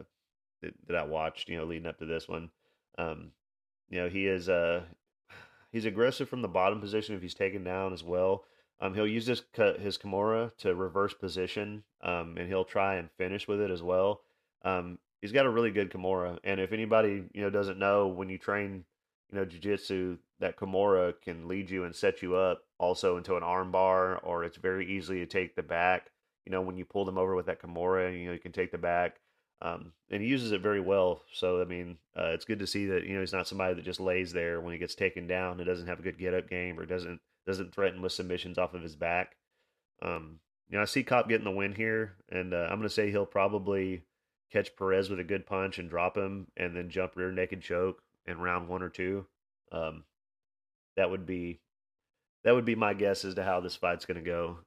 that, 0.61 0.73
that 0.87 0.95
I 0.95 1.03
watched. 1.03 1.49
You 1.49 1.57
know, 1.57 1.65
leading 1.65 1.87
up 1.87 1.99
to 1.99 2.05
this 2.05 2.27
one. 2.27 2.49
Um, 2.97 3.31
you 3.89 3.99
know, 3.99 4.09
he 4.09 4.25
is 4.25 4.49
uh, 4.49 4.81
he's 5.71 5.85
aggressive 5.85 6.29
from 6.29 6.41
the 6.41 6.47
bottom 6.47 6.79
position 6.79 7.15
if 7.15 7.21
he's 7.21 7.33
taken 7.33 7.63
down 7.63 7.93
as 7.93 8.03
well. 8.03 8.43
Um, 8.81 8.93
he'll 8.93 9.07
use 9.07 9.25
his 9.25 9.43
his 9.79 9.97
Kimura 9.97 10.55
to 10.57 10.73
reverse 10.73 11.13
position, 11.13 11.83
um, 12.01 12.35
and 12.37 12.47
he'll 12.47 12.65
try 12.65 12.95
and 12.95 13.09
finish 13.17 13.47
with 13.47 13.59
it 13.59 13.71
as 13.71 13.83
well. 13.83 14.21
Um, 14.63 14.99
he's 15.21 15.31
got 15.31 15.45
a 15.45 15.49
really 15.49 15.71
good 15.71 15.91
Kimura, 15.91 16.39
and 16.43 16.59
if 16.59 16.71
anybody 16.71 17.25
you 17.33 17.41
know 17.41 17.49
doesn't 17.49 17.79
know, 17.79 18.07
when 18.07 18.29
you 18.29 18.37
train, 18.37 18.85
you 19.31 19.37
know, 19.37 19.45
jujitsu, 19.45 20.17
that 20.39 20.57
Kimura 20.57 21.13
can 21.21 21.47
lead 21.47 21.69
you 21.69 21.83
and 21.83 21.95
set 21.95 22.21
you 22.21 22.35
up 22.35 22.63
also 22.77 23.17
into 23.17 23.35
an 23.35 23.43
armbar, 23.43 24.19
or 24.23 24.43
it's 24.43 24.57
very 24.57 24.89
easy 24.89 25.19
to 25.19 25.25
take 25.25 25.55
the 25.55 25.63
back. 25.63 26.11
You 26.45 26.51
know, 26.51 26.61
when 26.61 26.77
you 26.77 26.85
pull 26.85 27.05
them 27.05 27.17
over 27.17 27.35
with 27.35 27.45
that 27.47 27.61
Kimura, 27.61 28.17
you 28.17 28.27
know, 28.27 28.33
you 28.33 28.39
can 28.39 28.51
take 28.51 28.71
the 28.71 28.77
back. 28.77 29.19
Um, 29.61 29.91
and 30.09 30.21
he 30.21 30.27
uses 30.27 30.51
it 30.53 30.61
very 30.61 30.79
well. 30.79 31.23
So 31.33 31.61
I 31.61 31.65
mean, 31.65 31.97
uh, 32.17 32.27
it's 32.27 32.45
good 32.45 32.59
to 32.59 32.67
see 32.67 32.85
that 32.87 33.03
you 33.05 33.13
know 33.13 33.19
he's 33.19 33.33
not 33.33 33.47
somebody 33.47 33.73
that 33.73 33.85
just 33.85 33.99
lays 33.99 34.31
there 34.31 34.61
when 34.61 34.73
he 34.73 34.79
gets 34.79 34.95
taken 34.95 35.27
down. 35.27 35.59
It 35.59 35.65
doesn't 35.65 35.87
have 35.87 35.99
a 35.99 36.03
good 36.03 36.17
get 36.17 36.33
up 36.33 36.49
game 36.49 36.79
or 36.79 36.85
doesn't 36.85 37.19
doesn't 37.45 37.73
threaten 37.73 38.01
with 38.01 38.13
submissions 38.13 38.57
off 38.57 38.73
of 38.73 38.81
his 38.81 38.95
back. 38.95 39.35
Um, 40.01 40.39
you 40.69 40.77
know, 40.77 40.83
I 40.83 40.85
see 40.85 41.03
Kape 41.03 41.27
getting 41.27 41.45
the 41.45 41.51
win 41.51 41.73
here, 41.73 42.15
and 42.29 42.53
uh, 42.53 42.67
I'm 42.69 42.77
going 42.77 42.83
to 42.83 42.89
say 42.89 43.09
he'll 43.09 43.25
probably 43.25 44.03
catch 44.51 44.75
Perez 44.75 45.09
with 45.09 45.19
a 45.19 45.23
good 45.23 45.45
punch 45.45 45.77
and 45.79 45.89
drop 45.89 46.15
him, 46.15 46.47
and 46.55 46.75
then 46.75 46.89
jump 46.89 47.15
rear 47.15 47.31
naked 47.31 47.61
choke 47.61 48.01
in 48.25 48.39
round 48.39 48.67
one 48.67 48.81
or 48.81 48.89
two. 48.89 49.25
Um, 49.71 50.03
that 50.95 51.09
would 51.09 51.25
be 51.25 51.59
that 52.43 52.55
would 52.55 52.65
be 52.65 52.75
my 52.75 52.93
guess 52.93 53.25
as 53.25 53.35
to 53.35 53.43
how 53.43 53.59
this 53.59 53.75
fight's 53.75 54.05
going 54.05 54.23
to 54.23 54.29
go. 54.29 54.59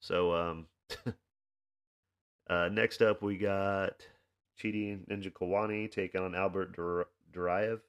So, 0.00 0.34
um, 0.34 0.66
uh, 2.50 2.68
next 2.70 3.02
up 3.02 3.22
we 3.22 3.36
got 3.36 4.02
Chidi 4.62 4.98
Njokuani 5.08 5.90
taking 5.90 6.20
on 6.20 6.34
Albert 6.34 6.76
Duraev. 7.32 7.80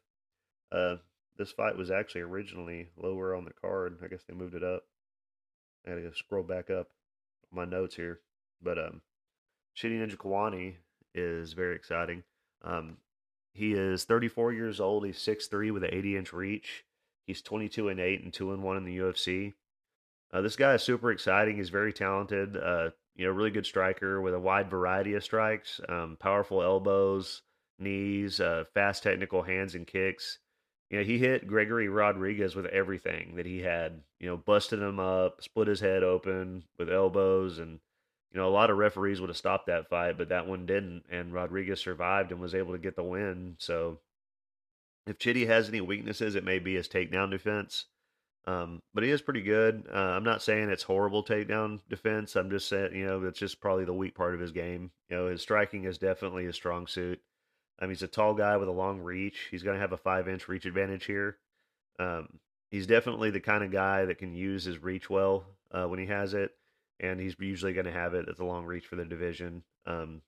Uh, 0.72 0.96
this 1.38 1.52
fight 1.52 1.78
was 1.78 1.90
actually 1.90 2.22
originally 2.22 2.90
lower 2.98 3.36
on 3.36 3.46
the 3.46 3.54
card. 3.54 3.98
I 4.04 4.08
guess 4.08 4.24
they 4.28 4.34
moved 4.34 4.56
it 4.56 4.64
up. 4.64 4.84
I 5.88 5.92
gotta 5.92 6.16
scroll 6.16 6.44
back 6.44 6.70
up 6.70 6.90
my 7.52 7.66
notes 7.66 7.96
here, 7.96 8.20
but 8.62 8.78
um, 8.78 9.02
Chidi 9.76 9.98
Njokuani 10.06 10.76
is 11.16 11.54
very 11.54 11.76
exciting. 11.76 12.24
Um, 12.64 12.98
he 13.54 13.74
is 13.74 14.04
34 14.04 14.54
years 14.54 14.80
old. 14.80 15.06
He's 15.06 15.18
6'3 15.18 15.72
with 15.72 15.84
an 15.84 15.94
80 15.94 16.18
inch 16.18 16.34
reach. 16.34 16.86
He's 17.26 17.42
22 17.42 17.90
and 17.90 18.00
8 18.00 18.24
and 18.24 18.34
2 18.34 18.54
and 18.54 18.64
1 18.64 18.78
in 18.78 18.86
the 18.86 18.98
UFC. 18.98 19.54
Uh, 20.32 20.42
this 20.42 20.56
guy 20.56 20.74
is 20.76 20.84
super 20.84 21.12
exciting. 21.12 21.56
He's 21.58 21.70
very 21.70 21.94
talented. 21.94 22.56
Uh, 22.56 22.90
you 23.16 23.26
know, 23.26 23.32
really 23.32 23.52
good 23.52 23.66
striker 23.66 24.22
with 24.22 24.34
a 24.34 24.40
wide 24.40 24.70
variety 24.70 25.14
of 25.16 25.24
strikes, 25.24 25.82
um, 25.90 26.18
powerful 26.20 26.62
elbows, 26.62 27.42
knees, 27.78 28.40
uh, 28.40 28.64
fast 28.74 29.04
technical 29.04 29.42
hands 29.42 29.76
and 29.76 29.88
kicks. 29.88 30.40
You 30.90 31.00
know, 31.00 31.04
he 31.04 31.18
hit 31.18 31.48
Gregory 31.48 31.90
Rodrigues 31.90 32.56
with 32.56 32.66
everything 32.68 33.36
that 33.36 33.46
he 33.46 33.60
had. 33.60 34.02
You 34.20 34.28
know, 34.28 34.38
busted 34.38 34.80
him 34.82 35.00
up, 35.00 35.44
split 35.44 35.68
his 35.68 35.80
head 35.80 36.04
open 36.04 36.64
with 36.78 36.90
elbows, 36.90 37.60
and 37.60 37.80
you 38.32 38.40
know, 38.40 38.48
a 38.48 38.52
lot 38.52 38.70
of 38.70 38.78
referees 38.78 39.20
would 39.20 39.30
have 39.30 39.38
stopped 39.38 39.68
that 39.68 39.90
fight, 39.90 40.18
but 40.18 40.30
that 40.30 40.48
one 40.48 40.66
didn't, 40.66 41.04
and 41.10 41.34
Rodrigues 41.34 41.82
survived 41.82 42.32
and 42.32 42.40
was 42.40 42.54
able 42.54 42.74
to 42.74 42.80
get 42.80 42.96
the 42.96 43.04
win. 43.04 43.56
So, 43.58 44.00
if 45.08 45.18
Chidi 45.18 45.48
has 45.48 45.68
any 45.68 45.82
weaknesses, 45.82 46.36
it 46.36 46.44
may 46.44 46.60
be 46.60 46.76
his 46.76 46.88
takedown 46.88 47.32
defense. 47.32 47.86
Um, 48.50 48.82
but 48.96 49.04
he 49.04 49.12
is 49.12 49.22
pretty 49.22 49.44
good. 49.44 49.88
Uh, 49.94 49.98
I'm 49.98 50.24
not 50.24 50.42
saying 50.42 50.70
it's 50.70 50.82
horrible 50.82 51.24
takedown 51.24 51.82
defense. 51.88 52.36
I'm 52.36 52.50
just 52.50 52.68
saying, 52.68 52.96
you 52.96 53.06
know, 53.06 53.24
it's 53.26 53.38
just 53.38 53.62
probably 53.62 53.86
the 53.86 53.94
weak 53.94 54.16
part 54.16 54.34
of 54.34 54.40
his 54.40 54.52
game. 54.52 54.90
You 55.08 55.18
know, 55.18 55.28
his 55.28 55.44
striking 55.44 55.84
is 55.84 56.00
definitely 56.00 56.46
his 56.46 56.56
strong 56.56 56.88
suit. 56.88 57.22
I 57.80 57.86
mean, 57.86 57.92
he's 57.92 58.02
a 58.02 58.08
tall 58.08 58.34
guy 58.34 58.58
with 58.58 58.68
a 58.68 58.72
long 58.72 59.02
reach. 59.02 59.50
He's 59.52 59.62
going 59.62 59.76
to 59.76 59.82
have 59.82 59.92
a 59.92 59.98
five 59.98 60.28
inch 60.28 60.48
reach 60.48 60.66
advantage 60.66 61.06
here. 61.06 61.38
Um, 62.00 62.40
he's 62.72 62.88
definitely 62.88 63.30
the 63.30 63.40
kind 63.40 63.64
of 63.64 63.72
guy 63.72 64.06
that 64.06 64.18
can 64.18 64.34
use 64.34 64.64
his 64.64 64.82
reach 64.82 65.12
well 65.12 65.46
uh, 65.72 65.86
when 65.86 66.00
he 66.00 66.08
has 66.08 66.34
it, 66.34 66.52
and 67.00 67.20
he's 67.20 67.36
usually 67.40 67.74
going 67.74 67.86
to 67.86 67.92
have 67.92 68.16
it 68.16 68.28
at 68.28 68.38
the 68.38 68.46
long 68.46 68.66
reach 68.66 68.88
for 68.88 68.96
the 68.96 69.06
division. 69.06 69.62
Um, 69.86 70.24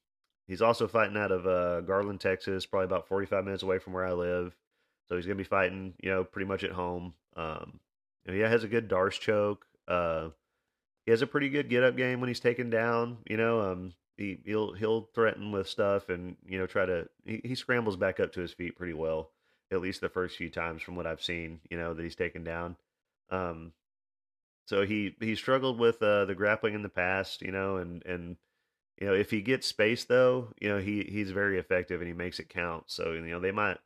he's 0.47 0.61
also 0.61 0.88
fighting 0.88 1.17
out 1.17 1.32
of 1.32 1.47
uh, 1.47 1.82
Garland, 1.82 2.22
Texas, 2.22 2.67
probably 2.67 2.86
about 2.86 3.07
45 3.07 3.45
minutes 3.45 3.63
away 3.63 3.80
from 3.80 3.93
where 3.93 4.05
I 4.05 4.13
live. 4.13 4.55
So 5.09 5.15
he's 5.15 5.26
going 5.26 5.38
to 5.38 5.43
be 5.43 5.47
fighting, 5.47 5.95
you 6.03 6.11
know, 6.11 6.24
pretty 6.24 6.47
much 6.47 6.63
at 6.63 6.72
home. 6.72 7.15
Um, 7.36 7.80
and 8.26 8.36
he 8.36 8.41
has 8.41 8.63
a 8.63 8.67
good 8.67 8.88
D'Arce 8.88 9.17
choke. 9.17 9.65
Uh, 9.88 10.30
he 11.05 11.11
has 11.11 11.22
a 11.22 11.28
pretty 11.28 11.49
good 11.49 11.69
get 11.69 11.84
up 11.84 11.97
game 11.97 12.19
when 12.19 12.28
he's 12.28 12.39
taken 12.39 12.69
down. 12.69 13.17
You 13.28 13.38
know, 13.38 13.61
um, 13.61 13.93
he 14.17 14.39
he'll 14.45 14.74
he'll 14.74 15.09
threaten 15.13 15.51
with 15.51 15.67
stuff 15.67 16.09
and 16.09 16.36
you 16.45 16.59
know 16.59 16.67
try 16.67 16.86
to 16.86 17.07
he, 17.26 17.41
he 17.43 17.55
scrambles 17.55 17.97
back 17.97 18.19
up 18.19 18.34
to 18.34 18.41
his 18.41 18.53
feet 18.53 18.78
pretty 18.78 18.93
well. 18.93 19.32
At 19.72 19.82
least 19.82 20.01
the 20.01 20.09
first 20.09 20.38
few 20.38 20.49
times 20.49 20.82
from 20.82 20.95
what 20.95 21.07
I've 21.07 21.22
seen, 21.22 21.61
you 21.69 21.78
know, 21.78 21.93
that 21.93 22.03
he's 22.03 22.15
taken 22.15 22.43
down. 22.43 22.76
Um, 23.30 23.72
so 24.67 24.86
he 24.86 25.15
he 25.19 25.36
struggled 25.36 25.80
with 25.80 26.01
uh, 26.03 26.26
the 26.26 26.36
grappling 26.36 26.74
in 26.76 26.84
the 26.84 26.89
past, 26.89 27.41
you 27.41 27.51
know, 27.51 27.78
and 27.78 28.05
and 28.05 28.38
you 28.99 29.07
know 29.07 29.13
if 29.13 29.32
he 29.32 29.41
gets 29.41 29.67
space 29.67 30.05
though, 30.05 30.53
you 30.61 30.69
know 30.69 30.80
he 30.80 31.03
he's 31.03 31.32
very 31.32 31.57
effective 31.57 32.01
and 32.01 32.07
he 32.07 32.13
makes 32.13 32.39
it 32.39 32.49
count. 32.49 32.86
So 32.88 33.13
you 33.13 33.22
know 33.22 33.39
they 33.39 33.51
might 33.51 33.78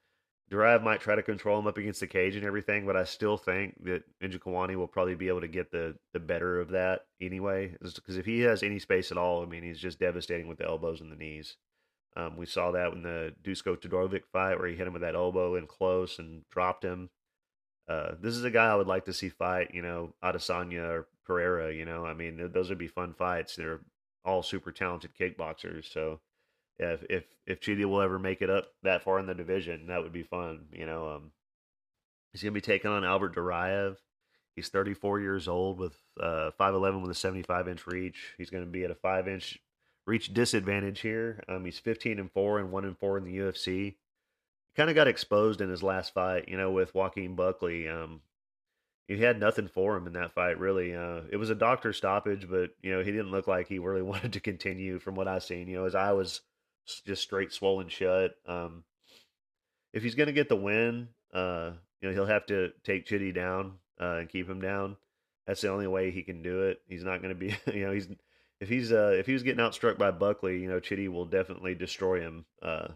Duraev 0.51 0.83
might 0.83 1.01
try 1.01 1.15
to 1.15 1.23
control 1.23 1.57
him 1.57 1.65
up 1.65 1.77
against 1.77 1.99
the 1.99 2.07
cage 2.07 2.35
and 2.35 2.45
everything, 2.45 2.85
but 2.85 2.95
I 2.95 3.03
still 3.03 3.35
think 3.35 3.83
that 3.83 4.03
Njokuani 4.21 4.75
will 4.75 4.87
probably 4.87 5.15
be 5.15 5.27
able 5.27 5.41
to 5.41 5.47
get 5.47 5.71
the 5.71 5.95
the 6.13 6.19
better 6.19 6.59
of 6.59 6.69
that 6.69 7.01
anyway. 7.19 7.75
Because 7.81 8.17
if 8.17 8.25
he 8.25 8.41
has 8.41 8.61
any 8.61 8.77
space 8.77 9.11
at 9.11 9.17
all, 9.17 9.41
I 9.41 9.47
mean, 9.47 9.63
he's 9.63 9.79
just 9.79 9.99
devastating 9.99 10.47
with 10.47 10.59
the 10.59 10.67
elbows 10.67 11.01
and 11.01 11.11
the 11.11 11.15
knees. 11.15 11.57
Um, 12.15 12.37
we 12.37 12.45
saw 12.45 12.71
that 12.71 12.93
in 12.93 13.01
the 13.01 13.33
Dusko 13.43 13.75
Todorovic 13.75 14.25
fight 14.31 14.57
where 14.57 14.67
he 14.67 14.75
hit 14.75 14.87
him 14.87 14.93
with 14.93 15.01
that 15.01 15.15
elbow 15.15 15.55
in 15.55 15.67
close 15.67 16.19
and 16.19 16.47
dropped 16.49 16.83
him. 16.83 17.09
Uh, 17.87 18.11
this 18.21 18.35
is 18.35 18.43
a 18.43 18.51
guy 18.51 18.67
I 18.67 18.75
would 18.75 18.87
like 18.87 19.05
to 19.05 19.13
see 19.13 19.29
fight, 19.29 19.71
you 19.73 19.81
know, 19.81 20.13
Adesanya 20.23 20.89
or 20.89 21.07
Pereira. 21.25 21.73
You 21.73 21.85
know, 21.85 22.05
I 22.05 22.13
mean, 22.13 22.51
those 22.53 22.69
would 22.69 22.77
be 22.77 22.87
fun 22.87 23.13
fights. 23.13 23.55
They're 23.55 23.81
all 24.23 24.43
super 24.43 24.71
talented 24.71 25.11
kickboxers, 25.19 25.91
so 25.91 26.21
if 26.79 27.03
if 27.09 27.23
if 27.45 27.61
Chidi 27.61 27.85
will 27.85 28.01
ever 28.01 28.19
make 28.19 28.41
it 28.41 28.49
up 28.49 28.67
that 28.83 29.03
far 29.03 29.19
in 29.19 29.27
the 29.27 29.33
division, 29.33 29.87
that 29.87 30.01
would 30.01 30.13
be 30.13 30.23
fun. 30.23 30.65
You 30.71 30.85
know, 30.85 31.09
um, 31.09 31.31
he's 32.31 32.43
gonna 32.43 32.51
be 32.51 32.61
taking 32.61 32.91
on 32.91 33.05
Albert 33.05 33.35
Duraev. 33.35 33.97
He's 34.55 34.69
34 34.69 35.19
years 35.19 35.47
old 35.47 35.79
with 35.79 35.97
uh 36.19 36.51
5'11 36.59 37.01
with 37.01 37.11
a 37.11 37.15
75 37.15 37.67
inch 37.67 37.87
reach. 37.87 38.33
He's 38.37 38.49
gonna 38.49 38.65
be 38.65 38.83
at 38.83 38.91
a 38.91 38.95
five 38.95 39.27
inch 39.27 39.59
reach 40.05 40.33
disadvantage 40.33 41.01
here. 41.01 41.43
Um, 41.47 41.65
he's 41.65 41.79
15 41.79 42.19
and 42.19 42.31
four 42.31 42.59
and 42.59 42.71
one 42.71 42.85
and 42.85 42.97
four 42.97 43.17
in 43.17 43.23
the 43.23 43.37
UFC. 43.37 43.95
Kind 44.75 44.89
of 44.89 44.95
got 44.95 45.07
exposed 45.07 45.61
in 45.61 45.69
his 45.69 45.83
last 45.83 46.13
fight, 46.13 46.49
you 46.49 46.57
know, 46.57 46.71
with 46.71 46.93
Joaquin 46.93 47.35
Buckley. 47.35 47.87
Um, 47.87 48.21
he 49.07 49.19
had 49.19 49.39
nothing 49.39 49.67
for 49.67 49.95
him 49.95 50.07
in 50.07 50.13
that 50.13 50.33
fight, 50.33 50.59
really. 50.59 50.95
Uh, 50.95 51.21
it 51.29 51.37
was 51.37 51.49
a 51.49 51.55
doctor 51.55 51.93
stoppage, 51.93 52.49
but 52.49 52.71
you 52.81 52.91
know 52.91 53.03
he 53.03 53.11
didn't 53.11 53.31
look 53.31 53.47
like 53.47 53.67
he 53.67 53.79
really 53.79 54.01
wanted 54.03 54.33
to 54.33 54.39
continue. 54.39 54.99
From 54.99 55.15
what 55.15 55.27
I 55.27 55.39
seen, 55.39 55.67
you 55.67 55.77
know, 55.77 55.85
his 55.85 55.95
eye 55.95 56.11
was 56.11 56.41
just 57.05 57.21
straight 57.21 57.51
swollen 57.51 57.89
shut. 57.89 58.35
Um, 58.47 58.83
if 59.93 60.03
he's 60.03 60.15
going 60.15 60.27
to 60.27 60.33
get 60.33 60.49
the 60.49 60.55
win, 60.55 61.09
uh, 61.33 61.71
you 62.01 62.09
know, 62.09 62.13
he'll 62.13 62.25
have 62.25 62.45
to 62.47 62.71
take 62.83 63.07
Chidi 63.07 63.33
down 63.33 63.73
uh, 63.99 64.17
and 64.17 64.29
keep 64.29 64.49
him 64.49 64.61
down. 64.61 64.97
That's 65.47 65.61
the 65.61 65.69
only 65.69 65.87
way 65.87 66.11
he 66.11 66.23
can 66.23 66.41
do 66.41 66.63
it. 66.63 66.81
He's 66.87 67.03
not 67.03 67.21
going 67.21 67.33
to 67.33 67.39
be, 67.39 67.55
you 67.73 67.85
know, 67.85 67.91
he's 67.91 68.07
if 68.59 68.69
he's 68.69 68.91
uh, 68.91 69.15
if 69.17 69.25
he 69.25 69.33
was 69.33 69.43
getting 69.43 69.63
outstruck 69.63 69.97
by 69.97 70.11
Buckley, 70.11 70.59
you 70.59 70.69
know, 70.69 70.79
Chidi 70.79 71.07
will 71.07 71.25
definitely 71.25 71.75
destroy 71.75 72.21
him. 72.21 72.45
Uh, 72.61 72.89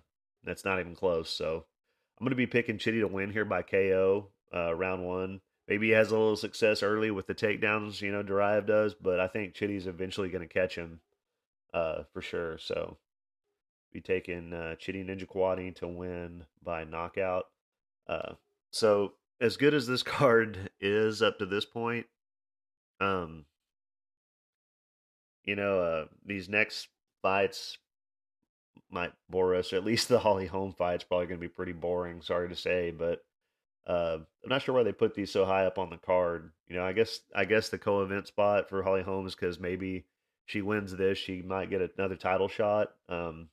that's 0.44 0.66
not 0.66 0.80
even 0.80 0.96
close. 0.96 1.30
So 1.30 1.66
I'm 2.20 2.26
going 2.26 2.32
to 2.32 2.36
be 2.36 2.48
picking 2.48 2.78
Chidi 2.78 3.02
to 3.02 3.08
win 3.08 3.32
here 3.32 3.46
by 3.46 3.62
KO 3.62 4.30
uh, 4.54 4.74
round 4.74 5.06
one. 5.06 5.42
Maybe 5.68 5.88
he 5.88 5.94
has 5.94 6.10
a 6.10 6.18
little 6.18 6.36
success 6.36 6.82
early 6.82 7.12
with 7.12 7.28
the 7.28 7.36
takedowns, 7.36 8.02
you 8.02 8.12
know, 8.12 8.24
Duraev 8.24 8.66
does, 8.66 8.96
but 8.96 9.20
I 9.20 9.28
think 9.28 9.54
Chidi's 9.54 9.86
eventually 9.86 10.30
going 10.30 10.48
to 10.48 10.52
catch 10.52 10.76
him 10.76 11.00
uh, 11.76 12.04
for 12.12 12.22
sure. 12.22 12.58
So 12.58 12.98
be 13.92 14.02
taking 14.02 14.54
uh, 14.54 14.76
Chidi 14.80 15.06
Njokuani 15.06 15.76
to 15.78 15.88
win 15.88 16.46
by 16.64 16.84
knockout. 16.84 17.46
Uh, 18.08 18.34
so 18.72 19.14
as 19.42 19.58
good 19.58 19.74
as 19.74 19.88
this 19.88 20.04
card 20.18 20.70
is 20.80 21.22
up 21.22 21.40
to 21.40 21.46
this 21.46 21.66
point, 21.66 22.06
um, 23.00 23.46
you 25.44 25.56
know, 25.56 25.80
uh, 25.80 26.06
these 26.26 26.50
next 26.50 26.90
fights 27.22 27.78
might 28.92 29.14
bore 29.30 29.56
us. 29.56 29.74
At 29.74 29.86
least 29.86 30.08
the 30.10 30.20
Holly 30.20 30.48
Holm 30.48 30.74
fight's 30.74 31.04
probably 31.04 31.28
going 31.28 31.40
to 31.40 31.48
be 31.48 31.54
pretty 31.54 31.74
boring. 31.74 32.22
Sorry 32.22 32.50
to 32.50 32.56
say, 32.56 32.92
but 32.92 33.24
uh, 33.88 34.18
I'm 34.44 34.50
not 34.50 34.62
sure 34.62 34.76
why 34.76 34.84
they 34.84 34.92
put 34.92 35.16
these 35.16 35.32
so 35.32 35.46
high 35.46 35.66
up 35.66 35.80
on 35.80 35.90
the 35.90 35.98
card. 35.98 36.52
You 36.68 36.76
know, 36.76 36.84
I 36.86 36.94
guess 36.94 37.22
I 37.36 37.46
guess 37.46 37.70
the 37.70 37.78
co-event 37.78 38.28
spot 38.28 38.70
for 38.70 38.84
Holly 38.84 39.02
Holm's 39.02 39.36
because 39.36 39.60
maybe 39.60 40.06
she 40.46 40.62
wins 40.62 40.96
this, 40.96 41.18
she 41.18 41.42
might 41.42 41.70
get 41.70 41.94
another 41.98 42.16
title 42.16 42.48
shot. 42.48 42.92
Um, 43.08 43.50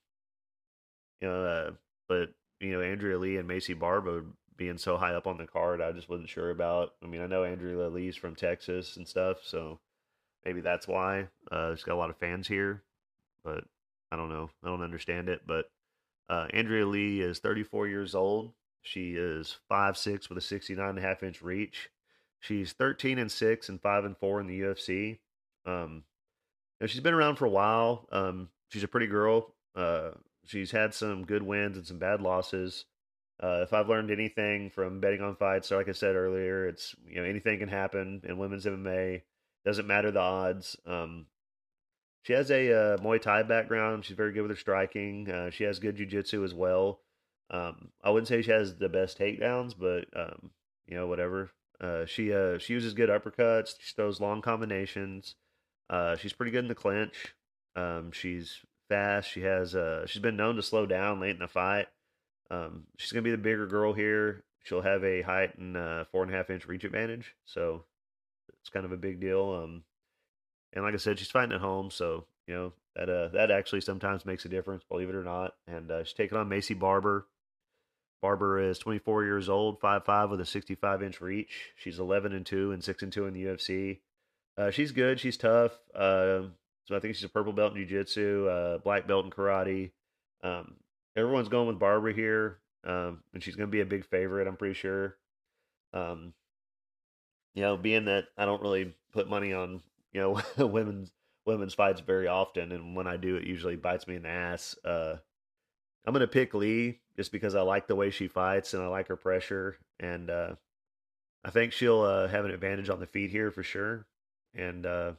uh, 1.23 1.71
but 2.09 2.31
you 2.61 2.73
know, 2.73 2.81
Andrea 2.81 3.19
Lee 3.19 3.37
and 3.37 3.49
Maycee 3.49 3.79
Barber 3.79 4.25
being 4.57 4.79
so 4.79 4.97
high 4.97 5.15
up 5.15 5.27
on 5.27 5.37
the 5.37 5.47
card, 5.47 5.83
I 5.83 5.93
just 5.93 6.09
wasn't 6.09 6.29
sure 6.29 6.51
about. 6.51 6.95
I 7.03 7.07
mean, 7.07 7.21
I 7.21 7.27
know 7.27 7.45
Andrea 7.45 7.89
Lee's 7.89 8.17
from 8.17 8.35
Texas 8.35 8.97
and 8.97 9.07
stuff, 9.07 9.39
so 9.43 9.81
maybe 10.45 10.61
that's 10.61 10.89
why. 10.89 11.29
Uh, 11.51 11.75
she's 11.75 11.85
got 11.85 11.95
a 11.95 11.99
lot 11.99 12.11
of 12.11 12.17
fans 12.17 12.49
here, 12.49 12.83
but 13.45 13.65
I 14.11 14.17
don't 14.17 14.31
know. 14.31 14.51
I 14.65 14.69
don't 14.69 14.83
understand 14.83 15.29
it. 15.29 15.43
But 15.47 15.67
uh, 16.29 16.47
Andrea 16.53 16.87
Lee 16.87 17.21
is 17.21 17.39
34 17.39 17.89
years 17.89 18.15
old. 18.15 18.53
She 18.83 19.15
is 19.15 19.59
five 19.69 19.99
six 19.99 20.29
with 20.29 20.39
a 20.39 20.43
69 20.43 20.89
and 20.89 20.99
a 20.99 21.03
half 21.03 21.23
inch 21.23 21.43
reach. 21.43 21.91
She's 22.41 22.73
13 22.73 23.19
and 23.19 23.31
six 23.31 23.69
and 23.69 23.81
five 23.81 24.05
and 24.05 24.17
four 24.17 24.41
in 24.41 24.47
the 24.47 24.61
UFC. 24.61 25.19
Um, 25.67 26.05
she's 26.87 27.01
been 27.01 27.15
around 27.15 27.37
for 27.37 27.47
a 27.47 27.51
while. 27.51 28.07
Um, 28.13 28.49
she's 28.69 28.85
a 28.85 28.89
pretty 28.89 29.09
girl. 29.09 29.55
Uh, 29.75 30.11
she's 30.47 30.71
had 30.71 30.95
some 30.95 31.25
good 31.25 31.43
wins 31.43 31.77
and 31.77 31.87
some 31.87 31.99
bad 31.99 32.21
losses. 32.21 32.87
Uh, 33.43 33.61
if 33.63 33.73
I've 33.73 33.89
learned 33.89 34.11
anything 34.11 34.71
from 34.71 35.01
betting 35.01 35.21
on 35.21 35.37
fights, 35.37 35.71
like 35.71 35.89
I 35.89 35.93
said 35.93 36.17
earlier, 36.17 36.67
it's 36.67 36.95
you 37.07 37.17
know 37.17 37.25
anything 37.25 37.59
can 37.59 37.69
happen 37.69 38.23
in 38.25 38.39
women's 38.39 38.65
MMA. 38.65 39.23
Doesn't 39.65 39.87
matter 39.87 40.11
the 40.11 40.21
odds. 40.21 40.77
Um, 40.87 41.27
she 42.23 42.33
has 42.33 42.51
a 42.51 42.73
uh, 42.73 42.97
Muay 42.99 43.21
Thai 43.21 43.43
background. 43.43 44.05
She's 44.05 44.17
very 44.17 44.33
good 44.33 44.43
with 44.43 44.51
her 44.51 44.57
striking. 44.57 45.31
Uh, 45.31 45.51
she 45.51 45.65
has 45.65 45.79
good 45.79 45.97
jiu-jitsu 45.97 46.45
as 46.45 46.55
well. 46.55 47.01
Um, 47.51 47.91
I 48.03 48.11
wouldn't 48.11 48.29
say 48.29 48.43
she 48.43 48.51
has 48.51 48.75
the 48.77 48.89
best 48.89 49.19
takedowns, 49.19 49.75
but 49.79 50.07
um, 50.19 50.51
you 50.87 50.97
know 50.97 51.07
whatever. 51.07 51.51
Uh, 51.81 52.07
she 52.07 52.33
uh, 52.33 52.59
she 52.59 52.73
uses 52.73 52.95
good 52.95 53.11
uppercuts. 53.11 53.75
She 53.79 53.95
throws 53.95 54.21
long 54.21 54.41
combinations. 54.41 55.35
Uh, 55.91 56.17
she's 56.17 56.33
pretty 56.33 56.53
good 56.53 56.65
in 56.65 56.69
the 56.69 56.75
clinch. 56.75 57.35
Um, 57.77 58.11
she's 58.13 58.61
fast. 58.89 59.31
She 59.31 59.43
has 59.43 59.75
uh 59.75 60.07
she's 60.07 60.23
been 60.23 60.37
known 60.37 60.57
to 60.57 60.63
slow 60.63 60.87
down 60.87 61.21
late 61.21 61.31
in 61.31 61.41
the 61.41 61.49
fight. 61.49 61.87
Um, 62.51 62.85
she's 62.97 63.13
gonna 63.13 63.23
be 63.23 63.31
the 63.31 63.39
bigger 63.39 63.67
girl 63.67 63.93
here. 63.93 64.45
She'll 64.65 64.83
have 64.83 65.05
a 65.05 65.23
height 65.23 65.57
and 65.59 65.77
uh, 65.77 66.05
four 66.11 66.25
and 66.25 66.33
a 66.33 66.37
half 66.37 66.51
inch 66.51 66.67
reach 66.67 66.85
advantage, 66.85 67.35
so 67.45 67.85
it's 68.61 68.69
kind 68.69 68.85
of 68.85 68.93
a 68.93 68.97
big 68.97 69.21
deal. 69.21 69.53
Um, 69.63 69.85
and 70.73 70.85
like 70.85 70.95
I 70.95 70.99
said, 70.99 71.19
she's 71.19 71.31
fighting 71.31 71.55
at 71.55 71.61
home, 71.61 71.91
so 71.91 72.27
you 72.47 72.55
know 72.55 72.73
that 72.97 73.09
uh 73.09 73.29
that 73.29 73.51
actually 73.51 73.81
sometimes 73.81 74.25
makes 74.27 74.45
a 74.45 74.49
difference, 74.49 74.83
believe 74.89 75.09
it 75.09 75.15
or 75.15 75.25
not. 75.25 75.55
And 75.67 75.91
uh, 75.91 76.05
she's 76.05 76.15
taking 76.15 76.39
on 76.39 76.49
Maycee 76.49 76.79
Barber. 76.79 77.27
Barber 78.23 78.59
is 78.59 78.79
24 78.79 79.25
years 79.25 79.49
old, 79.49 79.81
5'5 79.81 80.31
with 80.31 80.41
a 80.41 80.47
65 80.47 81.03
inch 81.03 81.21
reach. 81.21 81.73
She's 81.77 81.99
11 81.99 82.33
and 82.33 82.47
2 82.47 82.73
and 82.73 82.83
6 82.83 83.03
and 83.03 83.13
2 83.13 83.27
in 83.27 83.35
the 83.35 83.45
UFC. 83.45 83.99
Uh, 84.59 84.71
she's 84.71 84.91
good. 84.91 85.21
She's 85.21 85.37
tough. 85.37 85.73
Uh, 85.95 86.45
so 86.87 86.97
I 86.97 87.01
think 87.01 87.15
she's 87.15 87.25
a 87.25 87.29
purple 87.29 87.53
belt 87.53 87.73
in 87.73 87.79
jiu-jitsu, 87.79 88.49
uh, 88.49 88.79
black 88.79 89.07
belt 89.07 89.25
in 89.25 89.31
karate. 89.31 89.91
Um, 90.43 90.75
everyone's 91.17 91.49
going 91.49 91.67
with 91.67 91.79
Barber 91.79 92.13
here, 92.13 92.59
um, 92.85 93.23
and 93.35 93.43
she's 93.43 93.57
going 93.57 93.69
to 93.69 93.73
be 93.73 93.81
a 93.81 93.87
big 93.87 94.05
favorite. 94.05 94.47
I'm 94.47 94.57
pretty 94.57 94.75
sure. 94.75 95.17
Um, 95.93 96.33
you 97.55 97.63
know, 97.63 97.77
being 97.77 98.05
that 98.05 98.27
I 98.39 98.45
don't 98.45 98.63
really 98.63 98.95
put 99.13 99.29
money 99.29 99.53
on 99.53 99.83
you 100.13 100.21
know 100.21 100.41
women's 100.67 101.11
women's 101.45 101.75
fights 101.75 102.01
very 102.01 102.29
often, 102.29 102.71
and 102.71 102.95
when 102.95 103.07
I 103.07 103.17
do, 103.17 103.37
it 103.37 103.47
usually 103.47 103.77
bites 103.77 104.07
me 104.07 104.17
in 104.17 104.23
the 104.23 104.29
ass. 104.29 104.77
Uh, 104.85 105.17
I'm 106.05 106.13
going 106.13 106.21
to 106.21 106.29
pick 106.29 106.55
Lee 106.55 107.01
just 107.17 107.33
because 107.33 107.57
I 107.57 107.63
like 107.63 107.89
the 107.89 107.97
way 107.97 108.11
she 108.11 108.29
fights 108.29 108.75
and 108.75 108.83
I 108.83 108.87
like 108.87 109.09
her 109.09 109.17
pressure, 109.17 109.77
and 109.99 110.31
uh, 110.31 110.55
I 111.45 111.51
think 111.51 111.73
she'll 111.73 112.03
uh, 112.03 112.29
have 112.29 112.45
an 112.45 112.53
advantage 112.53 112.91
on 112.91 113.01
the 113.01 113.07
feet 113.07 113.31
here 113.31 113.51
for 113.51 113.63
sure. 113.65 114.07
And 114.55 114.87
uh, 114.87 115.13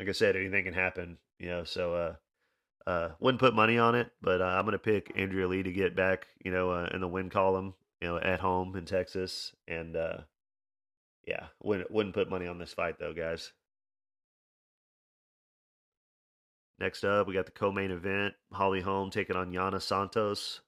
like 0.00 0.08
I 0.08 0.12
said, 0.12 0.34
anything 0.34 0.64
can 0.64 0.72
happen, 0.72 1.18
you 1.38 1.48
know. 1.48 1.62
So, 1.64 1.94
uh, 1.94 2.14
uh, 2.90 3.10
wouldn't 3.20 3.38
put 3.38 3.54
money 3.54 3.76
on 3.76 3.94
it, 3.94 4.10
but 4.22 4.40
uh, 4.40 4.44
I'm 4.44 4.64
to 4.70 4.78
pick 4.78 5.12
Andrea 5.14 5.46
Lee 5.46 5.62
to 5.62 5.70
get 5.70 5.94
back, 5.94 6.26
you 6.42 6.50
know, 6.50 6.70
uh, 6.70 6.88
in 6.94 7.02
the 7.02 7.06
win 7.06 7.28
column. 7.28 7.74
you 8.00 8.08
know, 8.08 8.16
at 8.16 8.40
home 8.40 8.74
in 8.76 8.86
Texas, 8.86 9.54
and 9.68 9.94
uh, 9.94 10.16
yeah, 11.26 11.48
wouldn't 11.62 11.90
wouldn't 11.90 12.14
put 12.14 12.30
money 12.30 12.46
on 12.46 12.58
this 12.58 12.72
fight 12.72 12.98
though, 12.98 13.12
guys. 13.12 13.52
Next 16.78 17.04
up, 17.04 17.26
we 17.26 17.34
got 17.34 17.44
the 17.44 17.52
co-main 17.52 17.90
event: 17.90 18.32
Holly 18.54 18.80
Holm 18.80 19.10
taking 19.10 19.36
on 19.36 19.52
Yana 19.52 19.82
Santos. 19.82 20.62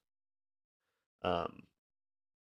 Um, 1.24 1.62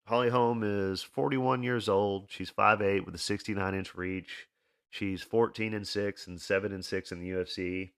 Holly 0.07 0.31
Holm 0.31 0.63
is 0.65 1.03
41 1.03 1.63
years 1.63 1.87
old. 1.87 2.29
She's 2.31 2.51
5'8 2.51 3.05
with 3.05 3.15
a 3.15 3.19
69 3.19 3.75
inch 3.75 3.95
reach. 3.95 4.49
She's 4.93 5.23
14 5.23 5.73
and 5.73 5.89
6 5.89 6.27
and 6.27 6.39
7 6.39 6.71
and 6.71 6.85
6 6.85 7.13
in 7.13 7.19
the 7.19 7.31
UFC. 7.31 7.93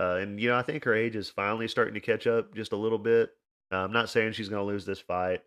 Uh, 0.00 0.16
and, 0.16 0.40
you 0.40 0.48
know, 0.48 0.56
I 0.56 0.62
think 0.62 0.84
her 0.84 0.94
age 0.94 1.16
is 1.16 1.28
finally 1.28 1.68
starting 1.68 1.92
to 1.92 2.00
catch 2.00 2.26
up 2.26 2.54
just 2.54 2.72
a 2.72 2.76
little 2.76 2.98
bit. 2.98 3.28
Uh, 3.70 3.76
I'm 3.76 3.92
not 3.92 4.08
saying 4.08 4.32
she's 4.32 4.48
going 4.48 4.62
to 4.62 4.66
lose 4.66 4.86
this 4.86 5.00
fight. 5.00 5.42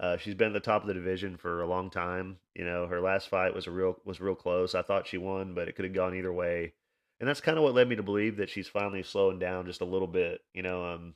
Uh, 0.00 0.16
she's 0.16 0.34
been 0.34 0.48
at 0.48 0.52
the 0.52 0.58
top 0.58 0.82
of 0.82 0.88
the 0.88 0.94
division 0.94 1.36
for 1.36 1.62
a 1.62 1.68
long 1.68 1.90
time. 1.90 2.38
You 2.56 2.64
know, 2.64 2.88
her 2.88 3.00
last 3.00 3.28
fight 3.28 3.54
was 3.54 3.68
a 3.68 3.70
real 3.70 3.96
was 4.04 4.20
real 4.20 4.34
close. 4.34 4.74
I 4.74 4.82
thought 4.82 5.06
she 5.06 5.16
won, 5.16 5.54
but 5.54 5.68
it 5.68 5.76
could 5.76 5.84
have 5.84 5.94
gone 5.94 6.16
either 6.16 6.32
way. 6.32 6.74
And 7.20 7.28
that's 7.28 7.40
kind 7.40 7.56
of 7.56 7.62
what 7.62 7.74
led 7.74 7.88
me 7.88 7.94
to 7.94 8.02
believe 8.02 8.36
that 8.38 8.50
she's 8.50 8.66
finally 8.66 9.04
slowing 9.04 9.38
down 9.38 9.66
just 9.66 9.80
a 9.80 9.86
little 9.86 10.08
bit. 10.08 10.40
You 10.52 10.62
know, 10.62 10.84
um, 10.84 11.14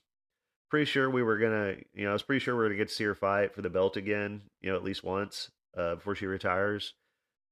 pretty 0.70 0.86
sure 0.86 1.10
we 1.10 1.24
were 1.24 1.36
gonna, 1.36 1.74
you 1.92 2.04
know, 2.04 2.10
I 2.10 2.12
was 2.12 2.22
pretty 2.22 2.42
sure 2.44 2.54
we 2.54 2.62
were 2.62 2.68
gonna 2.68 2.78
get 2.78 2.88
to 2.88 2.94
see 2.94 3.04
her 3.04 3.16
fight 3.16 3.56
for 3.56 3.60
the 3.60 3.68
belt 3.68 3.96
again, 3.96 4.42
you 4.60 4.70
know, 4.70 4.76
at 4.76 4.84
least 4.84 5.02
once 5.02 5.50
uh, 5.76 5.96
before 5.96 6.14
she 6.14 6.26
retires. 6.26 6.94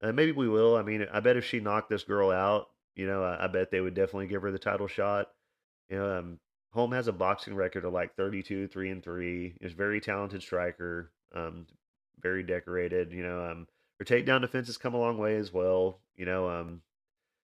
Uh, 0.02 0.12
maybe 0.12 0.32
we 0.32 0.48
will. 0.48 0.76
I 0.76 0.82
mean, 0.82 1.06
I 1.12 1.20
bet 1.20 1.36
if 1.36 1.44
she 1.44 1.60
knocked 1.60 1.90
this 1.90 2.04
girl 2.04 2.30
out, 2.30 2.68
you 2.94 3.06
know, 3.06 3.22
I, 3.22 3.44
I 3.44 3.46
bet 3.48 3.70
they 3.70 3.80
would 3.80 3.94
definitely 3.94 4.28
give 4.28 4.42
her 4.42 4.50
the 4.50 4.58
title 4.58 4.86
shot. 4.86 5.28
You 5.88 5.98
know, 5.98 6.18
um, 6.18 6.38
Holm 6.72 6.92
has 6.92 7.08
a 7.08 7.12
boxing 7.12 7.54
record 7.54 7.84
of 7.84 7.92
like 7.92 8.14
32, 8.16 8.68
3 8.68 8.90
and 8.90 9.02
3. 9.02 9.54
Is 9.60 9.72
very 9.72 10.00
talented 10.00 10.42
striker, 10.42 11.10
um, 11.34 11.66
very 12.20 12.42
decorated. 12.42 13.12
You 13.12 13.22
know, 13.22 13.44
um, 13.44 13.66
her 13.98 14.04
takedown 14.04 14.40
defense 14.40 14.66
has 14.66 14.76
come 14.76 14.94
a 14.94 14.98
long 14.98 15.18
way 15.18 15.36
as 15.36 15.52
well. 15.52 16.00
You 16.16 16.26
know, 16.26 16.48
um, 16.48 16.82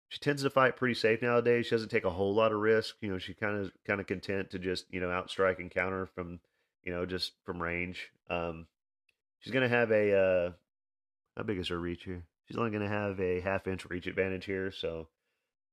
she 0.09 0.19
tends 0.21 0.43
to 0.43 0.51
fight 0.51 0.77
pretty 0.77 0.95
safe 0.95 1.23
nowadays. 1.23 1.67
She 1.67 1.75
doesn't 1.75 1.89
take 1.89 2.05
a 2.05 2.11
whole 2.11 2.35
lot 2.35 2.53
of 2.53 2.61
risk. 2.61 2.97
You 3.01 3.11
know, 3.11 3.19
she 3.19 3.35
kind 3.35 3.65
of 3.65 3.73
kind 3.87 4.01
of 4.01 4.07
content 4.07 4.51
to 4.51 4.59
just 4.59 4.87
you 4.91 5.01
know 5.01 5.09
outstrike 5.09 5.59
and 5.59 5.71
counter 5.71 6.07
from 6.07 6.41
you 6.85 6.93
know 6.93 7.07
just 7.07 7.33
from 7.45 7.63
range. 7.63 8.11
Um, 8.29 8.67
she's 9.41 9.53
gonna 9.53 9.69
have 9.69 9.91
a 9.91 10.17
uh, 10.17 10.53
how 11.37 11.43
big 11.43 11.59
is 11.59 11.69
her 11.69 11.79
reach 11.79 12.05
here? 12.05 12.23
She's 12.47 12.57
only 12.57 12.70
gonna 12.70 12.88
have 12.88 13.20
a 13.20 13.40
half 13.40 13.66
inch 13.66 13.86
reach 13.86 14.07
advantage 14.07 14.45
here, 14.45 14.70
so 14.70 15.09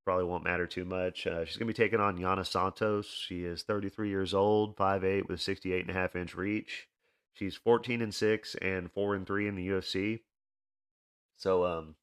probably 0.06 0.26
won't 0.26 0.44
matter 0.44 0.66
too 0.66 0.86
much. 0.86 1.28
Uh, 1.28 1.46
she's 1.46 1.58
gonna 1.58 1.68
be 1.68 1.74
taking 1.74 2.00
on 2.00 2.18
Yana 2.18 2.46
Santos. 2.46 3.08
She 3.08 3.44
is 3.44 3.64
33 3.64 4.10
years 4.10 4.34
old, 4.34 4.76
5'8", 4.76 5.28
with 5.28 5.42
68 5.42 5.82
and 5.82 5.90
a 5.90 6.00
half 6.00 6.16
inch 6.16 6.36
reach. 6.36 6.88
She's 7.34 7.56
14 7.56 8.02
and 8.02 8.14
six 8.14 8.56
and 8.56 8.92
four 8.92 9.16
and 9.16 9.26
three 9.26 9.48
in 9.48 9.56
the 9.56 9.68
UFC. 9.68 10.22
So 11.38 11.66
um, 11.66 11.96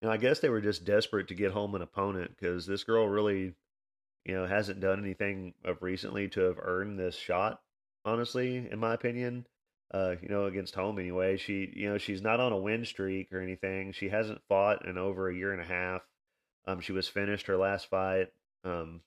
you 0.00 0.08
know, 0.08 0.12
I 0.12 0.16
guess 0.18 0.40
they 0.40 0.48
were 0.48 0.60
just 0.60 0.84
desperate 0.84 1.28
to 1.28 1.34
get 1.34 1.52
Holm 1.52 1.74
an 1.74 1.82
opponent 1.82 2.32
because 2.38 2.66
this 2.66 2.84
girl 2.84 3.08
really, 3.08 3.54
you 4.24 4.34
know, 4.34 4.46
hasn't 4.46 4.80
done 4.80 4.98
anything 5.00 5.54
of 5.64 5.82
recently 5.82 6.28
to 6.28 6.40
have 6.42 6.58
earned 6.60 6.98
this 6.98 7.16
shot. 7.16 7.60
Honestly, 8.04 8.68
in 8.70 8.78
my 8.78 8.94
opinion, 8.94 9.46
uh, 9.92 10.14
you 10.20 10.28
know, 10.28 10.46
against 10.46 10.74
Holm 10.74 10.98
anyway. 10.98 11.36
She, 11.36 11.72
you 11.74 11.90
know, 11.90 11.98
she's 11.98 12.22
not 12.22 12.40
on 12.40 12.52
a 12.52 12.58
win 12.58 12.84
streak 12.84 13.32
or 13.32 13.40
anything. 13.40 13.92
She 13.92 14.08
hasn't 14.08 14.42
fought 14.48 14.86
in 14.86 14.98
over 14.98 15.28
a 15.28 15.34
year 15.34 15.52
and 15.52 15.60
a 15.60 15.64
half. 15.64 16.02
Um, 16.66 16.80
she 16.80 16.92
was 16.92 17.08
finished 17.08 17.46
her 17.46 17.56
last 17.56 17.88
fight. 17.88 18.28
Um, 18.64 19.00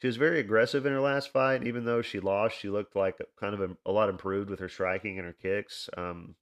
she 0.00 0.08
was 0.08 0.16
very 0.16 0.40
aggressive 0.40 0.84
in 0.84 0.92
her 0.92 1.00
last 1.00 1.32
fight. 1.32 1.66
Even 1.66 1.84
though 1.84 2.02
she 2.02 2.18
lost, 2.18 2.58
she 2.58 2.68
looked 2.68 2.96
like 2.96 3.18
kind 3.38 3.54
of 3.54 3.60
a, 3.60 3.76
a 3.86 3.92
lot 3.92 4.08
improved 4.08 4.50
with 4.50 4.58
her 4.60 4.68
striking 4.68 5.18
and 5.18 5.26
her 5.26 5.32
kicks. 5.32 5.88
Um, 5.96 6.34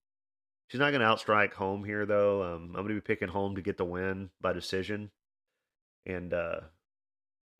She's 0.71 0.79
not 0.79 0.93
going 0.93 1.01
to 1.01 1.07
outstrike 1.09 1.53
Holm 1.55 1.83
here, 1.83 2.07
though. 2.07 2.45
Um, 2.45 2.67
I'm 2.77 2.85
going 2.85 2.89
to 2.91 2.95
be 2.95 3.01
picking 3.01 3.27
Holm 3.27 3.57
to 3.57 3.61
get 3.61 3.77
the 3.77 3.85
win 3.85 4.31
by 4.41 4.53
decision. 4.53 5.11
And 6.07 6.33
uh, 6.33 6.61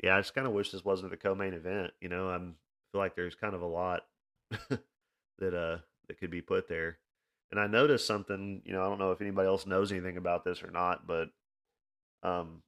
yeah, 0.01 0.17
I 0.17 0.21
just 0.21 0.33
kind 0.33 0.47
of 0.47 0.53
wish 0.53 0.71
this 0.71 0.85
wasn't 0.85 1.11
the 1.11 1.17
co-main 1.17 1.53
event. 1.53 1.93
You 2.01 2.09
know, 2.09 2.29
I'm 2.29 2.55
I 2.55 2.87
feel 2.93 3.01
like 3.01 3.17
there's 3.17 3.35
kind 3.35 3.55
of 3.57 3.63
a 3.63 3.67
lot 3.67 4.03
that 5.41 5.55
uh 5.55 5.79
that 6.11 6.19
could 6.19 6.31
be 6.31 6.43
put 6.43 6.69
there. 6.69 6.99
And 7.53 7.61
I 7.61 7.69
noticed 7.69 8.07
something. 8.07 8.63
You 8.65 8.73
know, 8.73 8.83
I 8.83 8.89
don't 8.89 8.99
know 8.99 9.13
if 9.13 9.21
anybody 9.21 9.47
else 9.47 9.65
knows 9.65 9.93
anything 9.93 10.17
about 10.17 10.45
this 10.45 10.63
or 10.63 10.71
not, 10.71 11.07
but 11.07 11.29
um, 12.23 12.63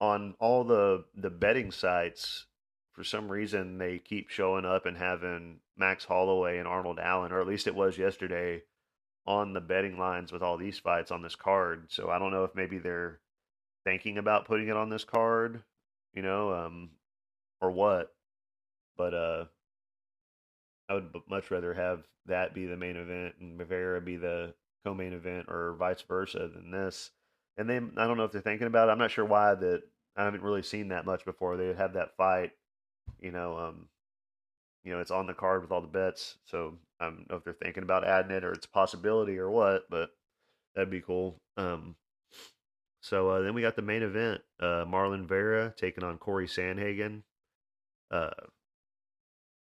on 0.00 0.34
all 0.38 0.64
the 0.64 1.04
the 1.16 1.30
betting 1.30 1.70
sites, 1.70 2.46
for 2.92 3.02
some 3.02 3.30
reason 3.30 3.78
they 3.78 3.98
keep 3.98 4.28
showing 4.28 4.66
up 4.66 4.84
and 4.84 4.96
having 4.96 5.60
Max 5.76 6.04
Holloway 6.04 6.58
and 6.58 6.68
Arnold 6.68 6.98
Allen, 7.00 7.32
or 7.32 7.40
at 7.40 7.48
least 7.48 7.66
it 7.66 7.74
was 7.74 7.96
yesterday 7.96 8.62
on 9.26 9.54
the 9.54 9.60
betting 9.60 9.98
lines 9.98 10.30
with 10.32 10.42
all 10.42 10.58
these 10.58 10.78
fights 10.78 11.10
on 11.10 11.22
this 11.22 11.34
card. 11.34 11.86
So 11.88 12.10
I 12.10 12.18
don't 12.18 12.30
know 12.30 12.44
if 12.44 12.54
maybe 12.54 12.78
they're 12.78 13.20
thinking 13.84 14.18
about 14.18 14.46
putting 14.46 14.68
it 14.68 14.76
on 14.76 14.90
this 14.90 15.04
card, 15.04 15.62
you 16.12 16.22
know, 16.22 16.52
um, 16.52 16.90
or 17.60 17.70
what. 17.70 18.12
But 18.96 19.14
uh, 19.14 19.44
I 20.88 20.94
would 20.94 21.10
much 21.28 21.50
rather 21.50 21.74
have 21.74 22.04
that 22.26 22.54
be 22.54 22.66
the 22.66 22.76
main 22.76 22.96
event 22.96 23.34
and 23.40 23.58
Rivera 23.58 24.00
be 24.00 24.16
the 24.16 24.54
co-main 24.84 25.12
event, 25.12 25.46
or 25.48 25.76
vice 25.78 26.02
versa 26.02 26.50
than 26.52 26.70
this. 26.70 27.10
And 27.56 27.68
then 27.68 27.92
I 27.96 28.06
don't 28.06 28.16
know 28.16 28.24
if 28.24 28.32
they're 28.32 28.40
thinking 28.40 28.66
about 28.66 28.88
it. 28.88 28.92
I'm 28.92 28.98
not 28.98 29.10
sure 29.10 29.24
why 29.24 29.54
that 29.54 29.82
I 30.16 30.24
haven't 30.24 30.42
really 30.42 30.62
seen 30.62 30.88
that 30.88 31.06
much 31.06 31.24
before. 31.24 31.56
They 31.56 31.72
have 31.74 31.94
that 31.94 32.16
fight, 32.16 32.52
you 33.20 33.30
know, 33.30 33.58
um, 33.58 33.88
you 34.84 34.92
know, 34.92 35.00
it's 35.00 35.10
on 35.10 35.26
the 35.26 35.34
card 35.34 35.62
with 35.62 35.72
all 35.72 35.80
the 35.80 35.86
bets. 35.86 36.36
So 36.44 36.74
I 37.00 37.06
don't 37.06 37.28
know 37.30 37.36
if 37.36 37.44
they're 37.44 37.54
thinking 37.54 37.82
about 37.82 38.06
adding 38.06 38.32
it 38.32 38.44
or 38.44 38.52
it's 38.52 38.66
a 38.66 38.70
possibility 38.70 39.38
or 39.38 39.50
what, 39.50 39.84
but 39.88 40.10
that'd 40.74 40.90
be 40.90 41.00
cool. 41.00 41.40
Um, 41.56 41.96
so 43.00 43.30
uh, 43.30 43.40
then 43.42 43.54
we 43.54 43.62
got 43.62 43.76
the 43.76 43.82
main 43.82 44.02
event: 44.02 44.42
uh, 44.60 44.84
Marlon 44.86 45.26
Vera 45.26 45.74
taking 45.76 46.04
on 46.04 46.18
Corey 46.18 46.46
Sandhagen. 46.46 47.22
Uh, 48.10 48.30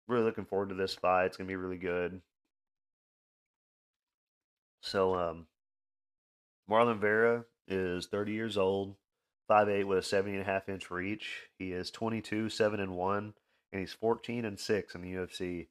really 0.08 0.24
looking 0.24 0.46
forward 0.46 0.70
to 0.70 0.76
this 0.76 0.96
fight. 0.96 1.26
It's 1.26 1.38
gonna 1.38 1.48
be 1.48 1.56
really 1.56 1.78
good. 1.78 2.22
So 4.82 5.16
um, 5.16 5.48
Marlon 6.70 7.00
Vera 7.00 7.46
is 7.68 8.08
30 8.08 8.32
years 8.32 8.58
old, 8.58 8.96
5'8 9.50 9.86
with 9.86 9.98
a 10.00 10.04
70 10.04 10.34
and 10.34 10.42
a 10.42 10.46
half 10.46 10.70
inch 10.70 10.90
reach. 10.90 11.48
He 11.58 11.72
is 11.72 11.92
22, 11.92 12.50
7 12.50 12.80
and 12.80 12.96
1 12.96 13.34
and 13.72 13.80
he's 13.80 13.94
14 13.94 14.46
and 14.46 14.60
6 14.60 14.96
in 14.96 15.02
the 15.02 15.14
UFC. 15.14 15.68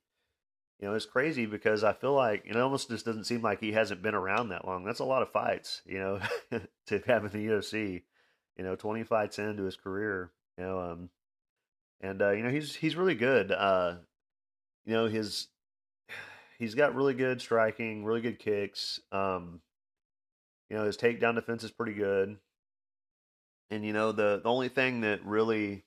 You 0.80 0.88
know, 0.88 0.94
it's 0.94 1.06
crazy 1.06 1.46
because 1.46 1.82
I 1.82 1.94
feel 1.94 2.12
like 2.12 2.44
it 2.44 2.56
almost 2.56 2.90
just 2.90 3.06
doesn't 3.06 3.24
seem 3.24 3.40
like 3.40 3.60
he 3.60 3.72
hasn't 3.72 4.02
been 4.02 4.14
around 4.14 4.50
that 4.50 4.66
long. 4.66 4.84
That's 4.84 5.00
a 5.00 5.04
lot 5.04 5.22
of 5.22 5.32
fights, 5.32 5.80
you 5.86 5.98
know, 5.98 6.20
to 6.86 7.02
have 7.06 7.24
in 7.24 7.32
the 7.32 7.46
UFC. 7.46 8.02
You 8.58 8.64
know, 8.64 8.76
20 8.76 9.04
fights 9.04 9.38
into 9.38 9.64
his 9.64 9.76
career, 9.76 10.30
you 10.58 10.64
know, 10.64 10.80
um, 10.80 11.10
and 12.00 12.20
uh, 12.22 12.30
you 12.30 12.42
know 12.42 12.50
he's 12.50 12.74
he's 12.74 12.96
really 12.96 13.14
good. 13.14 13.52
Uh, 13.52 13.96
you 14.86 14.94
know 14.94 15.06
his 15.06 15.48
he's 16.58 16.74
got 16.74 16.94
really 16.94 17.14
good 17.14 17.40
striking, 17.40 18.04
really 18.04 18.20
good 18.22 18.38
kicks. 18.38 19.00
Um, 19.12 19.60
you 20.70 20.76
know 20.76 20.84
his 20.84 20.96
takedown 20.96 21.34
defense 21.34 21.64
is 21.64 21.70
pretty 21.70 21.94
good. 21.94 22.38
And 23.70 23.84
you 23.84 23.92
know 23.92 24.12
the 24.12 24.40
the 24.42 24.48
only 24.48 24.68
thing 24.68 25.02
that 25.02 25.24
really 25.24 25.84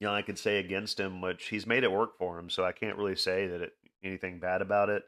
you 0.00 0.10
know, 0.10 0.14
I 0.14 0.22
could 0.22 0.38
say 0.38 0.58
against 0.58 0.98
him, 0.98 1.20
which 1.20 1.46
he's 1.46 1.66
made 1.66 1.84
it 1.84 1.90
work 1.90 2.18
for 2.18 2.38
him. 2.38 2.50
So 2.50 2.64
I 2.64 2.72
can't 2.72 2.98
really 2.98 3.16
say 3.16 3.46
that 3.46 3.62
it, 3.62 3.72
anything 4.02 4.38
bad 4.38 4.60
about 4.60 4.90
it. 4.90 5.04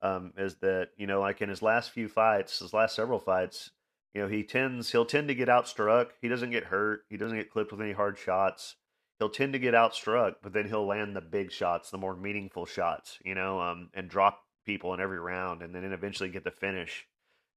Um, 0.00 0.32
is 0.36 0.54
that 0.56 0.90
you 0.96 1.08
know, 1.08 1.20
like 1.20 1.42
in 1.42 1.48
his 1.48 1.60
last 1.60 1.90
few 1.90 2.08
fights, 2.08 2.60
his 2.60 2.72
last 2.72 2.94
several 2.94 3.18
fights, 3.18 3.72
you 4.14 4.22
know, 4.22 4.28
he 4.28 4.44
tends 4.44 4.92
he'll 4.92 5.04
tend 5.04 5.26
to 5.26 5.34
get 5.34 5.48
outstruck. 5.48 6.10
He 6.20 6.28
doesn't 6.28 6.52
get 6.52 6.64
hurt. 6.64 7.00
He 7.10 7.16
doesn't 7.16 7.36
get 7.36 7.50
clipped 7.50 7.72
with 7.72 7.80
any 7.80 7.92
hard 7.92 8.16
shots. 8.16 8.76
He'll 9.18 9.28
tend 9.28 9.52
to 9.54 9.58
get 9.58 9.74
outstruck, 9.74 10.36
but 10.42 10.52
then 10.52 10.68
he'll 10.68 10.86
land 10.86 11.16
the 11.16 11.20
big 11.20 11.50
shots, 11.50 11.90
the 11.90 11.98
more 11.98 12.14
meaningful 12.14 12.66
shots, 12.66 13.18
you 13.24 13.34
know, 13.34 13.60
um, 13.60 13.90
and 13.92 14.08
drop 14.08 14.44
people 14.64 14.94
in 14.94 15.00
every 15.00 15.18
round, 15.18 15.62
and 15.62 15.74
then 15.74 15.84
eventually 15.92 16.28
get 16.28 16.44
the 16.44 16.50
finish. 16.52 17.06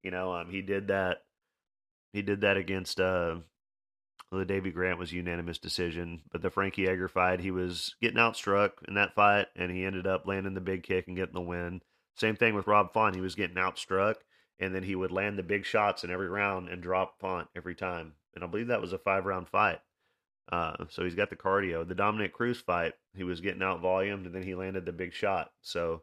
You 0.02 0.10
know, 0.10 0.34
um, 0.34 0.50
he 0.50 0.62
did 0.62 0.88
that. 0.88 1.24
He 2.14 2.24
did 2.24 2.42
that 2.42 2.58
against 2.58 3.00
uh, 3.00 3.36
the 4.32 4.46
Davey 4.46 4.72
Grant 4.72 4.98
was 4.98 5.12
unanimous 5.12 5.58
decision, 5.58 6.22
but 6.32 6.42
the 6.42 6.50
Frankie 6.50 6.88
Edgar 6.88 7.08
fight, 7.08 7.42
he 7.42 7.52
was 7.52 7.96
getting 8.02 8.18
outstruck 8.18 8.72
in 8.88 8.96
that 8.96 9.14
fight, 9.14 9.48
and 9.56 9.72
he 9.72 9.86
ended 9.86 10.08
up 10.08 10.26
landing 10.26 10.54
the 10.54 10.62
big 10.62 10.84
kick 10.84 11.08
and 11.08 11.18
getting 11.18 11.36
the 11.36 11.42
win. 11.42 11.82
Same 12.16 12.36
thing 12.36 12.56
with 12.56 12.68
Rob 12.68 12.94
Font; 12.94 13.16
he 13.16 13.22
was 13.22 13.36
getting 13.36 13.58
outstruck, 13.58 14.16
and 14.60 14.74
then 14.74 14.84
he 14.84 14.96
would 14.96 15.12
land 15.12 15.38
the 15.38 15.44
big 15.44 15.66
shots 15.66 16.04
in 16.04 16.10
every 16.10 16.30
round 16.30 16.70
and 16.70 16.82
drop 16.82 17.20
Font 17.20 17.50
every 17.56 17.76
time. 17.76 18.14
And 18.34 18.44
I 18.44 18.48
believe 18.48 18.68
that 18.68 18.82
was 18.82 18.94
a 18.94 18.98
five 18.98 19.26
round 19.26 19.50
fight. 19.50 19.82
Uh, 20.52 20.86
so 20.90 21.04
he's 21.04 21.16
got 21.16 21.30
the 21.30 21.36
cardio. 21.36 21.88
The 21.88 21.96
Dominick 21.96 22.34
Cruz 22.34 22.60
fight, 22.60 22.94
he 23.16 23.24
was 23.24 23.42
getting 23.42 23.64
out 23.64 23.82
volumed, 23.82 24.26
and 24.26 24.36
then 24.36 24.44
he 24.44 24.56
landed 24.56 24.86
the 24.86 24.92
big 24.92 25.14
shot. 25.14 25.52
So 25.62 26.02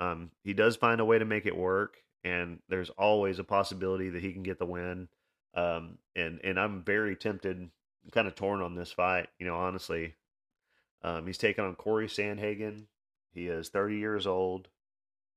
um, 0.00 0.30
he 0.42 0.54
does 0.54 0.76
find 0.76 1.00
a 1.00 1.04
way 1.04 1.18
to 1.18 1.24
make 1.24 1.46
it 1.46 1.56
work, 1.56 1.98
and 2.24 2.60
there's 2.68 2.90
always 2.90 3.38
a 3.38 3.44
possibility 3.44 4.10
that 4.10 4.22
he 4.22 4.32
can 4.32 4.42
get 4.42 4.58
the 4.58 4.66
win. 4.66 5.08
Um, 5.54 5.98
and 6.16 6.40
and 6.44 6.58
I'm 6.58 6.82
very 6.82 7.16
tempted, 7.16 7.70
kind 8.12 8.28
of 8.28 8.34
torn 8.34 8.62
on 8.62 8.74
this 8.74 8.92
fight. 8.92 9.28
You 9.38 9.46
know, 9.46 9.56
honestly, 9.56 10.14
um, 11.02 11.26
he's 11.26 11.38
taking 11.38 11.64
on 11.64 11.74
Corey 11.74 12.06
Sandhagen. 12.06 12.84
He 13.32 13.48
is 13.48 13.68
30 13.68 13.96
years 13.96 14.26
old. 14.26 14.68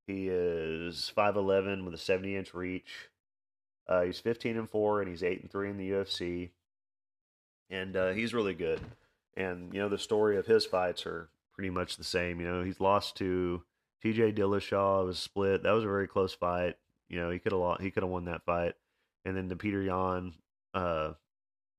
He 0.06 0.28
is 0.28 1.12
5'11 1.16 1.84
with 1.84 1.94
a 1.94 1.98
70 1.98 2.36
inch 2.36 2.54
reach. 2.54 3.08
Uh, 3.88 4.02
he's 4.02 4.18
15 4.18 4.56
and 4.56 4.70
4, 4.70 5.00
and 5.00 5.10
he's 5.10 5.22
8 5.22 5.42
and 5.42 5.50
3 5.50 5.70
in 5.70 5.76
the 5.76 5.90
UFC. 5.90 6.50
And 7.70 7.96
uh, 7.96 8.12
he's 8.12 8.34
really 8.34 8.54
good. 8.54 8.80
And, 9.36 9.72
you 9.72 9.80
know, 9.80 9.88
the 9.88 9.98
story 9.98 10.36
of 10.36 10.46
his 10.46 10.64
fights 10.64 11.06
are 11.06 11.28
pretty 11.54 11.70
much 11.70 11.96
the 11.96 12.04
same. 12.04 12.40
You 12.40 12.46
know, 12.46 12.62
he's 12.62 12.80
lost 12.80 13.16
to 13.16 13.62
TJ 14.04 14.36
Dillashaw. 14.36 15.02
It 15.02 15.06
was 15.06 15.18
split. 15.18 15.62
That 15.62 15.72
was 15.72 15.84
a 15.84 15.88
very 15.88 16.06
close 16.06 16.34
fight. 16.34 16.76
You 17.08 17.20
know, 17.20 17.30
he 17.30 17.38
could 17.38 17.52
have 17.52 17.80
he 17.80 17.90
could 17.90 18.02
have 18.02 18.10
won 18.10 18.26
that 18.26 18.44
fight. 18.44 18.74
And 19.24 19.36
then 19.36 19.48
the 19.48 19.56
Petr 19.56 19.86
Yan, 19.86 20.34
uh, 20.74 21.12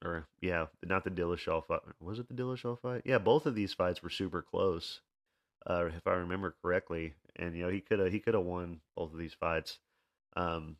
or 0.03 0.27
yeah, 0.41 0.65
not 0.83 1.03
the 1.03 1.11
Dillashaw 1.11 1.65
fight. 1.65 1.81
Was 1.99 2.19
it 2.19 2.27
the 2.27 2.33
Dillashaw 2.33 2.79
fight? 2.79 3.03
Yeah, 3.05 3.19
both 3.19 3.45
of 3.45 3.55
these 3.55 3.73
fights 3.73 4.01
were 4.01 4.09
super 4.09 4.41
close, 4.41 5.01
uh, 5.67 5.86
if 5.88 6.07
I 6.07 6.13
remember 6.13 6.55
correctly. 6.61 7.13
And 7.36 7.55
you 7.55 7.63
know, 7.63 7.69
he 7.69 7.81
could 7.81 7.99
have 7.99 8.11
he 8.11 8.19
could 8.19 8.33
have 8.33 8.43
won 8.43 8.81
both 8.95 9.13
of 9.13 9.19
these 9.19 9.33
fights. 9.33 9.79
Um, 10.36 10.77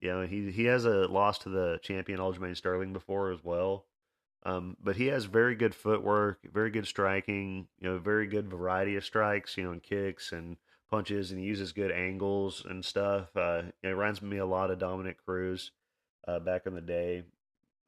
you 0.00 0.10
know, 0.10 0.26
he 0.26 0.50
he 0.50 0.64
has 0.64 0.84
a 0.84 1.06
loss 1.06 1.38
to 1.40 1.48
the 1.48 1.78
champion 1.82 2.18
Aljamain 2.18 2.56
Sterling 2.56 2.92
before 2.92 3.30
as 3.30 3.42
well. 3.44 3.86
Um, 4.44 4.76
but 4.82 4.96
he 4.96 5.06
has 5.06 5.24
very 5.24 5.54
good 5.54 5.74
footwork, 5.74 6.40
very 6.52 6.70
good 6.70 6.86
striking, 6.86 7.68
you 7.78 7.88
know, 7.88 7.98
very 7.98 8.26
good 8.26 8.50
variety 8.50 8.96
of 8.96 9.04
strikes, 9.04 9.56
you 9.56 9.64
know, 9.64 9.70
and 9.70 9.82
kicks 9.82 10.32
and 10.32 10.56
punches, 10.90 11.30
and 11.30 11.40
he 11.40 11.46
uses 11.46 11.72
good 11.72 11.92
angles 11.92 12.64
and 12.68 12.84
stuff. 12.84 13.34
Uh, 13.36 13.62
it 13.82 13.88
reminds 13.88 14.20
me 14.20 14.38
a 14.38 14.46
lot 14.46 14.70
of 14.70 14.80
Dominick 14.80 15.24
Cruz 15.24 15.70
uh, 16.26 16.40
back 16.40 16.66
in 16.66 16.74
the 16.74 16.80
day, 16.80 17.22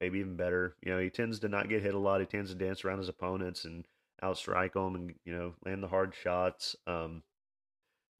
maybe 0.00 0.20
even 0.20 0.36
better. 0.36 0.76
You 0.80 0.92
know, 0.92 1.00
he 1.00 1.10
tends 1.10 1.40
to 1.40 1.48
not 1.48 1.68
get 1.68 1.82
hit 1.82 1.94
a 1.94 1.98
lot. 1.98 2.20
He 2.20 2.26
tends 2.26 2.50
to 2.50 2.56
dance 2.56 2.84
around 2.84 2.98
his 2.98 3.08
opponents 3.08 3.64
and 3.64 3.84
outstrike 4.22 4.74
them, 4.74 4.94
and 4.94 5.14
you 5.24 5.34
know, 5.34 5.54
land 5.66 5.82
the 5.82 5.88
hard 5.88 6.14
shots. 6.14 6.76
Um, 6.86 7.24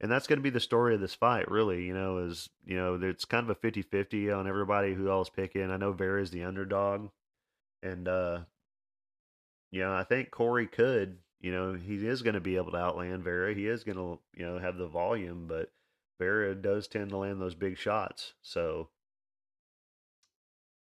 and 0.01 0.11
that's 0.11 0.27
going 0.27 0.39
to 0.39 0.43
be 0.43 0.49
the 0.49 0.59
story 0.59 0.93
of 0.93 0.99
this 0.99 1.15
fight, 1.15 1.49
really. 1.49 1.85
You 1.85 1.93
know, 1.93 2.17
is 2.17 2.49
you 2.65 2.75
know, 2.75 2.99
it's 3.01 3.23
kind 3.23 3.49
of 3.49 3.57
a 3.57 3.67
50-50 3.67 4.37
on 4.37 4.45
everybody 4.45 4.93
who 4.93 5.09
all's 5.09 5.29
picking. 5.29 5.71
I 5.71 5.77
know 5.77 5.93
Vera 5.93 6.21
is 6.21 6.31
the 6.31 6.43
underdog 6.43 7.09
and 7.83 8.07
uh, 8.07 8.39
you 9.71 9.81
know, 9.81 9.93
I 9.93 10.03
think 10.03 10.31
Corey 10.31 10.67
could. 10.67 11.17
You 11.41 11.51
know, 11.51 11.73
he 11.73 11.95
is 12.07 12.21
going 12.21 12.33
to 12.33 12.39
be 12.39 12.55
able 12.55 12.71
to 12.71 12.77
outland 12.77 13.23
Vera. 13.23 13.53
He 13.53 13.67
is 13.67 13.83
going 13.83 13.97
to, 13.97 14.19
you 14.35 14.45
know, 14.45 14.57
have 14.57 14.77
the 14.77 14.87
volume, 14.87 15.45
but 15.47 15.71
Vera 16.17 16.55
does 16.55 16.87
tend 16.87 17.09
to 17.09 17.17
land 17.17 17.39
those 17.41 17.55
big 17.55 17.77
shots. 17.77 18.33
So 18.41 18.89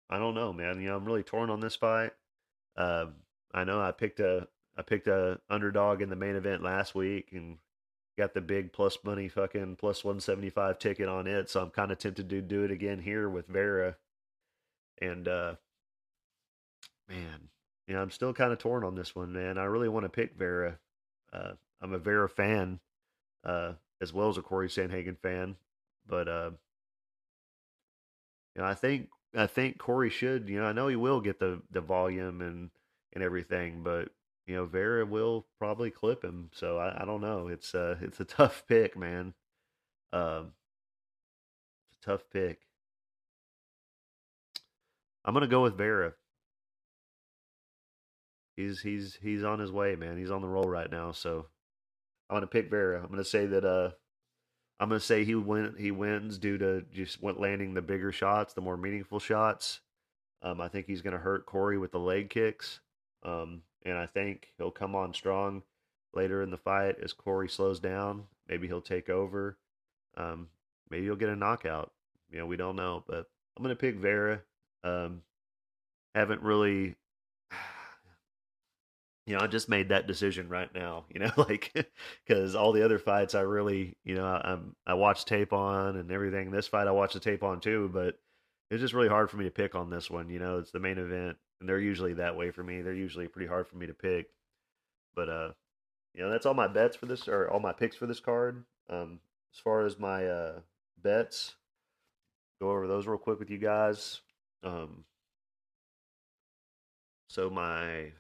I 0.10 0.18
don't 0.18 0.36
know, 0.36 0.52
man. 0.52 0.82
You 0.82 0.90
know, 0.90 0.98
I'm 0.98 1.06
really 1.06 1.24
torn 1.24 1.50
on 1.50 1.62
this 1.62 1.76
fight. 1.76 2.12
Uh, 2.76 3.06
I 3.54 3.64
know 3.64 3.82
I 3.82 3.92
picked 3.92 4.20
a 4.20 4.48
I 4.78 4.82
picked 4.82 5.08
a 5.08 5.40
underdog 5.50 6.02
in 6.02 6.10
the 6.10 6.16
main 6.16 6.36
event 6.36 6.64
last 6.64 6.96
week 6.96 7.30
and 7.32 7.58
got 8.18 8.34
the 8.34 8.42
big 8.42 8.74
plus 8.74 8.98
money 9.04 9.28
fucking 9.28 9.76
plus 9.76 10.04
175 10.04 10.80
ticket 10.80 11.08
on 11.08 11.28
it. 11.28 11.50
So 11.50 11.62
I'm 11.62 11.70
kind 11.70 11.92
of 11.92 11.98
tempted 11.98 12.30
to 12.30 12.42
do 12.42 12.64
it 12.64 12.72
again 12.72 13.00
here 13.00 13.30
with 13.30 13.48
Vera. 13.48 13.96
And 15.02 15.28
uh, 15.28 15.56
man, 17.12 17.50
you 17.88 17.94
know, 17.96 18.02
I'm 18.02 18.12
still 18.12 18.34
kind 18.34 18.54
of 18.54 18.60
torn 18.60 18.84
on 18.84 18.96
this 18.96 19.16
one, 19.16 19.34
man. 19.34 19.58
I 19.58 19.66
really 19.66 19.90
want 19.90 20.06
to 20.06 20.10
pick 20.10 20.38
Vera. 20.38 20.78
Uh, 21.34 21.54
I'm 21.82 21.94
a 21.94 22.00
Vera 22.00 22.30
fan, 22.30 22.80
uh, 23.44 23.74
as 24.02 24.14
well 24.14 24.30
as 24.30 24.38
a 24.38 24.42
Corey 24.42 24.70
Sandhagen 24.70 25.18
fan, 25.20 25.56
but 26.08 26.28
uh, 26.28 26.52
you 28.56 28.62
know, 28.62 28.68
I 28.68 28.74
think 28.74 29.10
I 29.36 29.48
think 29.48 29.78
Corey 29.78 30.10
should. 30.10 30.50
You 30.50 30.60
know, 30.60 30.66
I 30.66 30.74
know 30.74 30.88
he 30.88 30.96
will 30.96 31.22
get 31.22 31.40
the 31.40 31.62
the 31.72 31.82
volume 31.82 32.42
and 32.42 32.70
and 33.14 33.24
everything, 33.24 33.84
but 33.84 34.10
you 34.48 34.56
know, 34.56 34.66
Vera 34.66 35.06
will 35.06 35.48
probably 35.60 35.92
clip 35.92 36.24
him. 36.24 36.50
So 36.54 36.78
I, 36.78 37.02
I 37.04 37.06
don't 37.06 37.22
know. 37.22 37.48
It's 37.48 37.74
uh 37.76 37.98
it's 38.02 38.20
a 38.20 38.26
tough 38.26 38.64
pick, 38.68 38.98
man. 38.98 39.34
Um, 40.14 40.54
it's 41.90 41.98
a 42.06 42.12
tough 42.12 42.24
pick. 42.32 42.60
I'm 45.26 45.34
gonna 45.34 45.48
go 45.48 45.64
with 45.64 45.78
Vera 45.78 46.14
he's 48.56 48.82
he's 48.82 49.18
he's 49.22 49.44
on 49.44 49.60
his 49.60 49.72
way, 49.72 49.96
man. 49.96 50.18
He's 50.18 50.32
on 50.32 50.42
the 50.42 50.48
roll 50.48 50.68
right 50.68 50.92
now. 50.92 51.12
So 51.12 51.48
I'm 52.30 52.36
gonna 52.36 52.48
pick 52.48 52.70
Vera. 52.70 53.02
I'm 53.02 53.10
gonna 53.10 53.24
say 53.24 53.46
that 53.48 53.66
uh 53.66 53.92
I'm 54.80 54.90
gonna 54.90 55.00
say 55.00 55.24
he 55.24 55.36
win 55.36 55.76
he 55.78 55.92
wins 55.92 56.38
due 56.38 56.58
to 56.58 56.84
just 56.94 57.22
landing 57.22 57.74
the 57.74 57.82
bigger 57.82 58.12
shots, 58.12 58.54
the 58.54 58.62
more 58.62 58.78
meaningful 58.78 59.20
shots. 59.20 59.82
Um, 60.42 60.60
I 60.60 60.70
think 60.70 60.88
he's 60.88 61.02
gonna 61.02 61.18
hurt 61.18 61.46
Corey 61.46 61.78
with 61.78 61.92
the 61.92 62.00
leg 62.00 62.30
kicks. 62.30 62.80
Um, 63.24 63.62
and 63.84 63.98
I 63.98 64.08
think 64.08 64.54
he'll 64.58 64.72
come 64.72 64.96
on 64.96 65.14
strong 65.14 65.64
later 66.14 66.42
in 66.42 66.50
the 66.50 66.58
fight 66.58 66.96
as 67.02 67.14
Corey 67.14 67.48
slows 67.48 67.80
down. 67.80 68.24
Maybe 68.48 68.68
he'll 68.68 68.82
take 68.82 69.10
over. 69.10 69.58
Um, 70.18 70.48
maybe 70.90 71.06
he'll 71.06 71.16
get 71.16 71.30
a 71.30 71.36
knockout. 71.36 71.92
You 72.32 72.40
know, 72.40 72.46
we 72.46 72.58
don't 72.58 72.76
know, 72.76 73.04
but 73.08 73.30
I'm 73.56 73.64
gonna 73.64 73.76
pick 73.76 73.98
Vera. 73.98 74.42
Um, 74.84 75.22
haven't 76.16 76.42
really 76.42 76.96
you 79.26 79.36
know, 79.36 79.44
I 79.44 79.48
just 79.48 79.70
made 79.70 79.90
that 79.90 80.08
decision 80.08 80.50
right 80.50 80.74
now, 80.74 81.06
you 81.10 81.20
know, 81.20 81.32
like 81.38 81.72
because 82.26 82.56
all 82.56 82.72
the 82.72 82.84
other 82.84 83.00
fights 83.00 83.36
I 83.36 83.42
really, 83.42 83.98
you 84.04 84.16
know, 84.16 84.26
I, 84.26 84.54
am 84.54 84.76
I 84.86 84.96
watched 84.96 85.28
tape 85.28 85.54
on 85.54 85.98
and 85.98 86.12
everything. 86.12 86.52
This 86.52 86.68
fight 86.68 86.88
I 86.88 86.92
watched 86.92 87.14
the 87.14 87.20
tape 87.20 87.44
on 87.44 87.60
too, 87.60 87.90
but 87.94 88.16
it's 88.70 88.82
just 88.82 88.94
really 88.94 89.10
hard 89.10 89.30
for 89.30 89.38
me 89.38 89.46
to 89.46 89.52
pick 89.52 89.76
on 89.76 89.90
this 89.90 90.10
one. 90.10 90.30
You 90.30 90.40
know, 90.40 90.58
it's 90.58 90.72
the 90.72 90.80
main 90.80 90.98
event, 90.98 91.38
and 91.60 91.70
they're 91.70 91.80
usually 91.80 92.14
that 92.16 92.36
way 92.36 92.52
for 92.52 92.64
me. 92.64 92.82
They're 92.82 92.94
usually 92.94 93.28
pretty 93.28 93.48
hard 93.48 93.68
for 93.68 93.78
me 93.78 93.88
to 93.88 93.94
pick. 93.94 94.28
But 95.16 95.30
uh, 95.30 95.50
you 96.14 96.22
know, 96.24 96.30
that's 96.30 96.46
all 96.46 96.54
my 96.54 96.68
bets 96.68 96.96
for 96.96 97.06
this, 97.06 97.28
or 97.28 97.50
all 97.50 97.60
my 97.60 97.74
picks 97.74 97.96
for 97.96 98.08
this 98.08 98.20
card. 98.20 98.64
Um, 98.90 99.20
as 99.54 99.60
far 99.60 99.86
as 99.86 100.00
my 100.00 100.26
uh 100.26 100.60
bets, 101.02 101.56
go 102.60 102.72
over 102.72 102.88
those 102.88 103.08
real 103.08 103.18
quick 103.18 103.40
with 103.40 103.50
you 103.50 103.58
guys. 103.58 104.22
Um, 104.64 105.04
so 107.28 107.50
my 107.50 108.12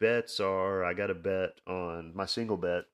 bets 0.00 0.40
are 0.40 0.84
I 0.84 0.94
got 0.94 1.10
a 1.10 1.14
bet 1.14 1.60
on 1.66 2.12
my 2.14 2.26
single 2.26 2.56
bet. 2.56 2.84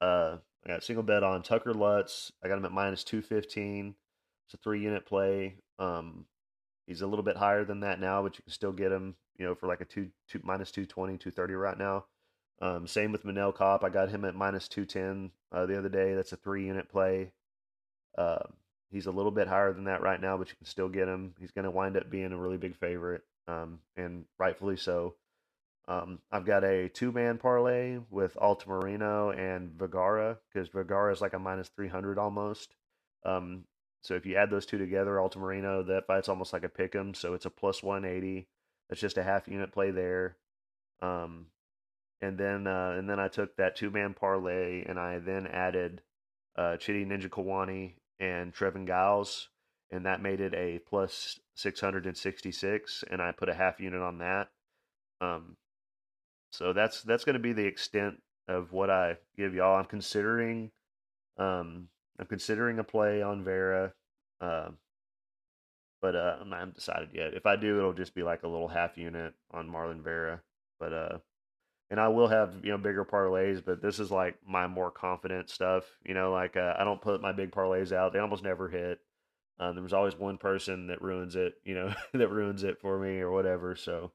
Uh, 0.00 0.38
I 0.64 0.68
got 0.68 0.78
a 0.78 0.84
single 0.84 1.02
bet 1.02 1.22
on 1.22 1.42
Tucker 1.42 1.74
Lutz. 1.74 2.32
I 2.42 2.48
got 2.48 2.58
him 2.58 2.64
at 2.64 2.72
minus 2.72 3.04
215. 3.04 3.94
It's 4.46 4.54
a 4.54 4.56
three 4.56 4.80
unit 4.80 5.06
play. 5.06 5.56
Um, 5.78 6.26
he's 6.86 7.02
a 7.02 7.06
little 7.06 7.22
bit 7.22 7.36
higher 7.36 7.64
than 7.64 7.80
that 7.80 8.00
now, 8.00 8.22
but 8.22 8.36
you 8.36 8.42
can 8.42 8.52
still 8.52 8.72
get 8.72 8.92
him, 8.92 9.16
you 9.36 9.44
know, 9.44 9.54
for 9.54 9.66
like 9.66 9.80
a 9.80 9.84
two, 9.84 10.08
two 10.28 10.40
minus 10.42 10.70
220, 10.70 11.18
230 11.18 11.54
right 11.54 11.78
now. 11.78 12.06
Um, 12.60 12.86
same 12.86 13.12
with 13.12 13.24
Manel 13.24 13.56
Kape. 13.56 13.84
I 13.84 13.90
got 13.90 14.10
him 14.10 14.24
at 14.24 14.34
minus 14.34 14.68
210 14.68 15.30
uh, 15.52 15.66
the 15.66 15.78
other 15.78 15.88
day. 15.88 16.14
That's 16.14 16.32
a 16.32 16.36
three 16.36 16.66
unit 16.66 16.88
play. 16.88 17.32
Uh, 18.16 18.44
he's 18.90 19.06
a 19.06 19.12
little 19.12 19.32
bit 19.32 19.48
higher 19.48 19.72
than 19.72 19.84
that 19.84 20.02
right 20.02 20.20
now, 20.20 20.36
but 20.36 20.48
you 20.48 20.54
can 20.56 20.66
still 20.66 20.88
get 20.88 21.08
him. 21.08 21.34
He's 21.38 21.50
going 21.50 21.64
to 21.64 21.70
wind 21.70 21.96
up 21.96 22.10
being 22.10 22.32
a 22.32 22.38
really 22.38 22.56
big 22.56 22.76
favorite, 22.76 23.22
um, 23.48 23.80
and 23.96 24.24
rightfully 24.38 24.76
so. 24.76 25.14
Um, 25.86 26.20
I've 26.32 26.46
got 26.46 26.64
a 26.64 26.88
two 26.88 27.12
man 27.12 27.38
parlay 27.38 27.98
with 28.10 28.34
Altamirano 28.36 29.36
and 29.36 29.72
Vergara 29.72 30.38
because 30.52 30.68
Vergara 30.68 31.12
is 31.12 31.20
like 31.20 31.34
a 31.34 31.38
minus 31.38 31.68
300 31.76 32.18
almost. 32.18 32.74
Um, 33.24 33.64
so 34.02 34.14
if 34.14 34.26
you 34.26 34.36
add 34.36 34.50
those 34.50 34.66
two 34.66 34.78
together, 34.78 35.16
Altamirano, 35.16 35.86
that 35.86 36.06
fight's 36.06 36.28
almost 36.28 36.52
like 36.52 36.64
a 36.64 36.68
pick 36.68 36.94
'em. 36.94 37.14
So 37.14 37.34
it's 37.34 37.46
a 37.46 37.50
plus 37.50 37.82
180. 37.82 38.48
That's 38.88 39.00
just 39.00 39.18
a 39.18 39.22
half 39.22 39.48
unit 39.48 39.72
play 39.72 39.90
there. 39.90 40.36
Um, 41.02 41.46
and 42.20 42.38
then 42.38 42.66
uh, 42.66 42.94
and 42.96 43.08
then 43.08 43.20
I 43.20 43.28
took 43.28 43.56
that 43.56 43.76
two 43.76 43.90
man 43.90 44.14
parlay 44.14 44.84
and 44.84 44.98
I 44.98 45.18
then 45.18 45.46
added 45.46 46.02
uh, 46.56 46.76
Njokuani 46.78 47.94
and 48.20 48.54
Trevin 48.54 48.86
Giles, 48.86 49.48
and 49.90 50.06
that 50.06 50.22
made 50.22 50.40
it 50.40 50.54
a 50.54 50.78
plus 50.78 51.38
666. 51.56 53.04
And 53.10 53.20
I 53.20 53.32
put 53.32 53.48
a 53.48 53.54
half 53.54 53.80
unit 53.80 54.00
on 54.00 54.18
that. 54.18 54.48
Um, 55.20 55.56
so 56.54 56.72
that's 56.72 57.02
that's 57.02 57.24
going 57.24 57.34
to 57.34 57.40
be 57.40 57.52
the 57.52 57.66
extent 57.66 58.22
of 58.46 58.72
what 58.72 58.88
I 58.88 59.16
give 59.36 59.54
y'all. 59.54 59.76
I'm 59.76 59.86
considering, 59.86 60.70
um, 61.36 61.88
I'm 62.16 62.26
considering 62.26 62.78
a 62.78 62.84
play 62.84 63.22
on 63.22 63.42
Vera, 63.42 63.92
uh, 64.40 64.68
but 66.00 66.14
uh, 66.14 66.36
I'm 66.40 66.50
not 66.50 66.74
decided 66.74 67.08
yet. 67.12 67.34
If 67.34 67.44
I 67.44 67.56
do, 67.56 67.78
it'll 67.78 67.92
just 67.92 68.14
be 68.14 68.22
like 68.22 68.44
a 68.44 68.48
little 68.48 68.68
half 68.68 68.96
unit 68.96 69.34
on 69.50 69.68
Marlon 69.68 70.00
Vera. 70.00 70.42
But 70.78 70.92
uh, 70.92 71.18
and 71.90 71.98
I 71.98 72.06
will 72.06 72.28
have 72.28 72.54
you 72.62 72.70
know 72.70 72.78
bigger 72.78 73.04
parlays, 73.04 73.60
but 73.64 73.82
this 73.82 73.98
is 73.98 74.12
like 74.12 74.36
my 74.46 74.68
more 74.68 74.92
confident 74.92 75.50
stuff. 75.50 75.82
You 76.04 76.14
know, 76.14 76.30
like 76.30 76.56
uh, 76.56 76.74
I 76.78 76.84
don't 76.84 77.02
put 77.02 77.20
my 77.20 77.32
big 77.32 77.50
parlays 77.50 77.90
out; 77.90 78.12
they 78.12 78.20
almost 78.20 78.44
never 78.44 78.68
hit. 78.68 79.00
Um, 79.58 79.74
there's 79.74 79.92
always 79.92 80.16
one 80.16 80.38
person 80.38 80.86
that 80.86 81.02
ruins 81.02 81.34
it, 81.34 81.54
you 81.64 81.74
know, 81.74 81.92
that 82.14 82.28
ruins 82.28 82.62
it 82.62 82.80
for 82.80 82.96
me 82.96 83.18
or 83.18 83.32
whatever. 83.32 83.74
So 83.74 84.12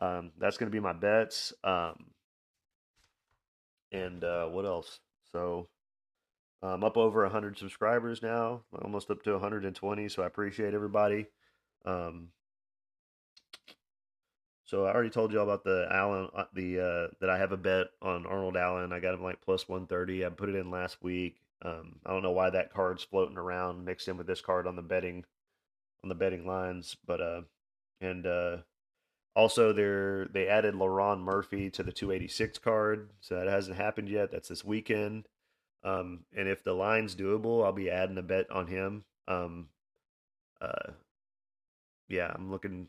um, 0.00 0.32
that's 0.38 0.56
going 0.56 0.70
to 0.70 0.74
be 0.74 0.80
my 0.80 0.92
bets. 0.92 1.52
Um, 1.62 2.06
and 3.92 4.22
uh, 4.24 4.46
what 4.46 4.64
else? 4.64 5.00
So 5.32 5.68
I'm 6.62 6.84
up 6.84 6.96
over 6.96 7.22
100 7.22 7.58
subscribers 7.58 8.22
now, 8.22 8.62
almost 8.82 9.10
up 9.10 9.22
to 9.24 9.32
120. 9.32 10.08
So 10.08 10.22
I 10.22 10.26
appreciate 10.26 10.74
everybody. 10.74 11.26
Um, 11.84 12.28
so 14.64 14.84
I 14.84 14.92
already 14.92 15.10
told 15.10 15.32
you 15.32 15.40
all 15.40 15.44
about 15.46 15.64
the 15.64 15.88
Allen, 15.90 16.28
uh, 16.34 16.44
the 16.54 16.80
uh, 16.80 17.14
that 17.20 17.28
I 17.28 17.38
have 17.38 17.52
a 17.52 17.56
bet 17.56 17.88
on 18.00 18.26
Arnold 18.26 18.56
Allen. 18.56 18.92
I 18.92 19.00
got 19.00 19.14
him 19.14 19.22
like 19.22 19.40
plus 19.40 19.68
130. 19.68 20.24
I 20.24 20.28
put 20.28 20.48
it 20.48 20.54
in 20.54 20.70
last 20.70 21.02
week. 21.02 21.40
Um, 21.62 21.96
I 22.06 22.12
don't 22.12 22.22
know 22.22 22.30
why 22.30 22.50
that 22.50 22.72
card's 22.72 23.02
floating 23.02 23.36
around 23.36 23.84
mixed 23.84 24.06
in 24.06 24.16
with 24.16 24.26
this 24.26 24.40
card 24.40 24.66
on 24.66 24.76
the 24.76 24.82
betting 24.82 25.24
on 26.04 26.08
the 26.08 26.14
betting 26.14 26.46
lines, 26.46 26.96
but 27.06 27.20
uh, 27.20 27.42
and 28.00 28.26
uh, 28.26 28.58
also 29.34 29.72
they 29.72 30.30
they 30.32 30.48
added 30.48 30.74
Lerone 30.74 31.20
Murphy 31.20 31.70
to 31.70 31.82
the 31.82 31.92
286 31.92 32.58
card, 32.58 33.10
so 33.20 33.36
that 33.36 33.48
hasn't 33.48 33.76
happened 33.76 34.08
yet. 34.08 34.30
That's 34.30 34.48
this 34.48 34.64
weekend. 34.64 35.28
Um, 35.82 36.20
and 36.36 36.48
if 36.48 36.62
the 36.62 36.74
line's 36.74 37.14
doable, 37.14 37.64
I'll 37.64 37.72
be 37.72 37.90
adding 37.90 38.18
a 38.18 38.22
bet 38.22 38.50
on 38.50 38.66
him. 38.66 39.04
Um, 39.28 39.68
uh, 40.60 40.92
yeah, 42.08 42.32
I'm 42.34 42.50
looking. 42.50 42.88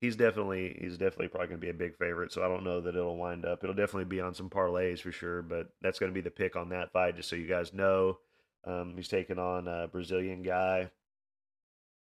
He's 0.00 0.16
definitely 0.16 0.76
he's 0.80 0.98
definitely 0.98 1.28
probably 1.28 1.48
going 1.48 1.60
to 1.60 1.66
be 1.66 1.70
a 1.70 1.74
big 1.74 1.96
favorite. 1.96 2.32
So 2.32 2.44
I 2.44 2.48
don't 2.48 2.64
know 2.64 2.80
that 2.80 2.96
it'll 2.96 3.16
wind 3.16 3.44
up. 3.44 3.62
It'll 3.62 3.74
definitely 3.74 4.06
be 4.06 4.20
on 4.20 4.34
some 4.34 4.50
parlays 4.50 5.00
for 5.00 5.12
sure. 5.12 5.42
But 5.42 5.68
that's 5.82 5.98
going 5.98 6.10
to 6.10 6.14
be 6.14 6.22
the 6.22 6.30
pick 6.30 6.56
on 6.56 6.70
that 6.70 6.92
fight, 6.92 7.16
just 7.16 7.28
so 7.28 7.36
you 7.36 7.46
guys 7.46 7.72
know. 7.72 8.18
Um, 8.64 8.94
he's 8.96 9.08
taking 9.08 9.38
on 9.38 9.68
a 9.68 9.88
Brazilian 9.88 10.42
guy. 10.42 10.90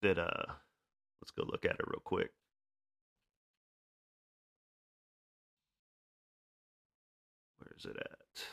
That 0.02 0.18
uh, 0.18 0.52
let's 1.20 1.30
go 1.30 1.44
look 1.44 1.64
at 1.64 1.72
it 1.72 1.86
real 1.86 2.02
quick. 2.04 2.30
Is 7.78 7.84
it 7.84 7.96
at? 7.96 8.44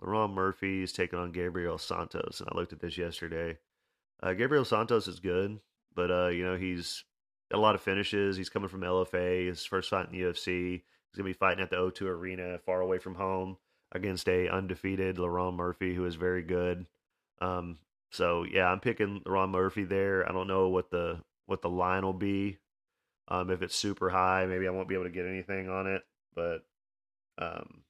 Lerone 0.00 0.32
Murphy 0.32 0.82
is 0.82 0.92
taking 0.92 1.18
on 1.18 1.32
Gabriel 1.32 1.78
Santos, 1.78 2.40
and 2.40 2.48
I 2.50 2.56
looked 2.56 2.72
at 2.72 2.80
this 2.80 2.98
yesterday. 2.98 3.58
Uh, 4.22 4.32
Gabriel 4.32 4.64
Santos 4.64 5.06
is 5.06 5.20
good, 5.20 5.60
but 5.94 6.10
uh, 6.10 6.28
you 6.28 6.44
know 6.44 6.56
he's 6.56 7.04
got 7.50 7.58
a 7.58 7.60
lot 7.60 7.74
of 7.74 7.82
finishes. 7.82 8.36
He's 8.36 8.48
coming 8.48 8.68
from 8.68 8.80
LFA, 8.80 9.46
his 9.46 9.64
first 9.64 9.90
fight 9.90 10.06
in 10.06 10.12
the 10.12 10.24
UFC. 10.24 10.72
He's 10.72 11.16
gonna 11.16 11.28
be 11.28 11.32
fighting 11.32 11.62
at 11.62 11.70
the 11.70 11.76
O2 11.76 12.02
Arena, 12.02 12.58
far 12.64 12.80
away 12.80 12.98
from 12.98 13.14
home, 13.14 13.58
against 13.92 14.28
a 14.28 14.48
undefeated 14.48 15.16
Lerone 15.16 15.54
Murphy, 15.54 15.94
who 15.94 16.04
is 16.04 16.16
very 16.16 16.42
good. 16.42 16.86
Um, 17.40 17.78
so 18.10 18.44
yeah, 18.44 18.66
I'm 18.66 18.80
picking 18.80 19.20
Lerone 19.26 19.50
Murphy 19.50 19.84
there. 19.84 20.28
I 20.28 20.32
don't 20.32 20.48
know 20.48 20.68
what 20.68 20.90
the 20.90 21.20
what 21.46 21.62
the 21.62 21.70
line 21.70 22.04
will 22.04 22.12
be. 22.12 22.58
Um, 23.28 23.50
if 23.50 23.62
it's 23.62 23.76
super 23.76 24.10
high, 24.10 24.46
maybe 24.46 24.66
I 24.66 24.70
won't 24.70 24.88
be 24.88 24.94
able 24.94 25.04
to 25.04 25.10
get 25.10 25.26
anything 25.26 25.68
on 25.68 25.86
it. 25.86 26.02
But 26.34 26.64
um, 27.38 27.82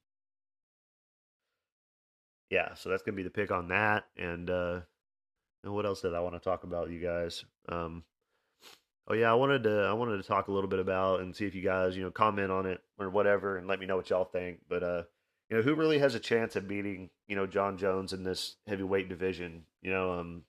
yeah, 2.53 2.75
so 2.75 2.89
that's 2.89 3.01
gonna 3.01 3.17
be 3.17 3.23
the 3.23 3.31
pick 3.31 3.51
on 3.51 3.69
that. 3.69 4.05
And 4.15 4.47
uh, 4.47 4.81
and 5.63 5.73
what 5.73 5.87
else 5.87 6.01
did 6.01 6.13
I 6.13 6.19
want 6.19 6.35
to 6.35 6.39
talk 6.39 6.63
about, 6.63 6.91
you 6.91 6.99
guys? 6.99 7.43
Um, 7.67 8.03
oh 9.07 9.15
yeah, 9.15 9.31
I 9.31 9.33
wanted 9.33 9.63
to 9.63 9.87
I 9.89 9.93
wanted 9.93 10.17
to 10.17 10.27
talk 10.27 10.47
a 10.47 10.51
little 10.51 10.69
bit 10.69 10.79
about 10.79 11.21
and 11.21 11.35
see 11.35 11.47
if 11.47 11.55
you 11.55 11.63
guys 11.63 11.97
you 11.97 12.03
know 12.03 12.11
comment 12.11 12.51
on 12.51 12.67
it 12.67 12.79
or 12.99 13.09
whatever, 13.09 13.57
and 13.57 13.67
let 13.67 13.79
me 13.79 13.87
know 13.87 13.95
what 13.95 14.11
y'all 14.11 14.23
think. 14.23 14.59
But 14.69 14.83
uh, 14.83 15.03
you 15.49 15.57
know, 15.57 15.63
who 15.63 15.73
really 15.73 15.97
has 15.97 16.13
a 16.13 16.19
chance 16.19 16.55
of 16.55 16.67
beating 16.67 17.09
you 17.27 17.35
know 17.35 17.47
Jon 17.47 17.75
Jones 17.75 18.13
in 18.13 18.23
this 18.23 18.57
heavyweight 18.67 19.09
division? 19.09 19.63
You 19.81 19.89
know, 19.89 20.19
um, 20.19 20.43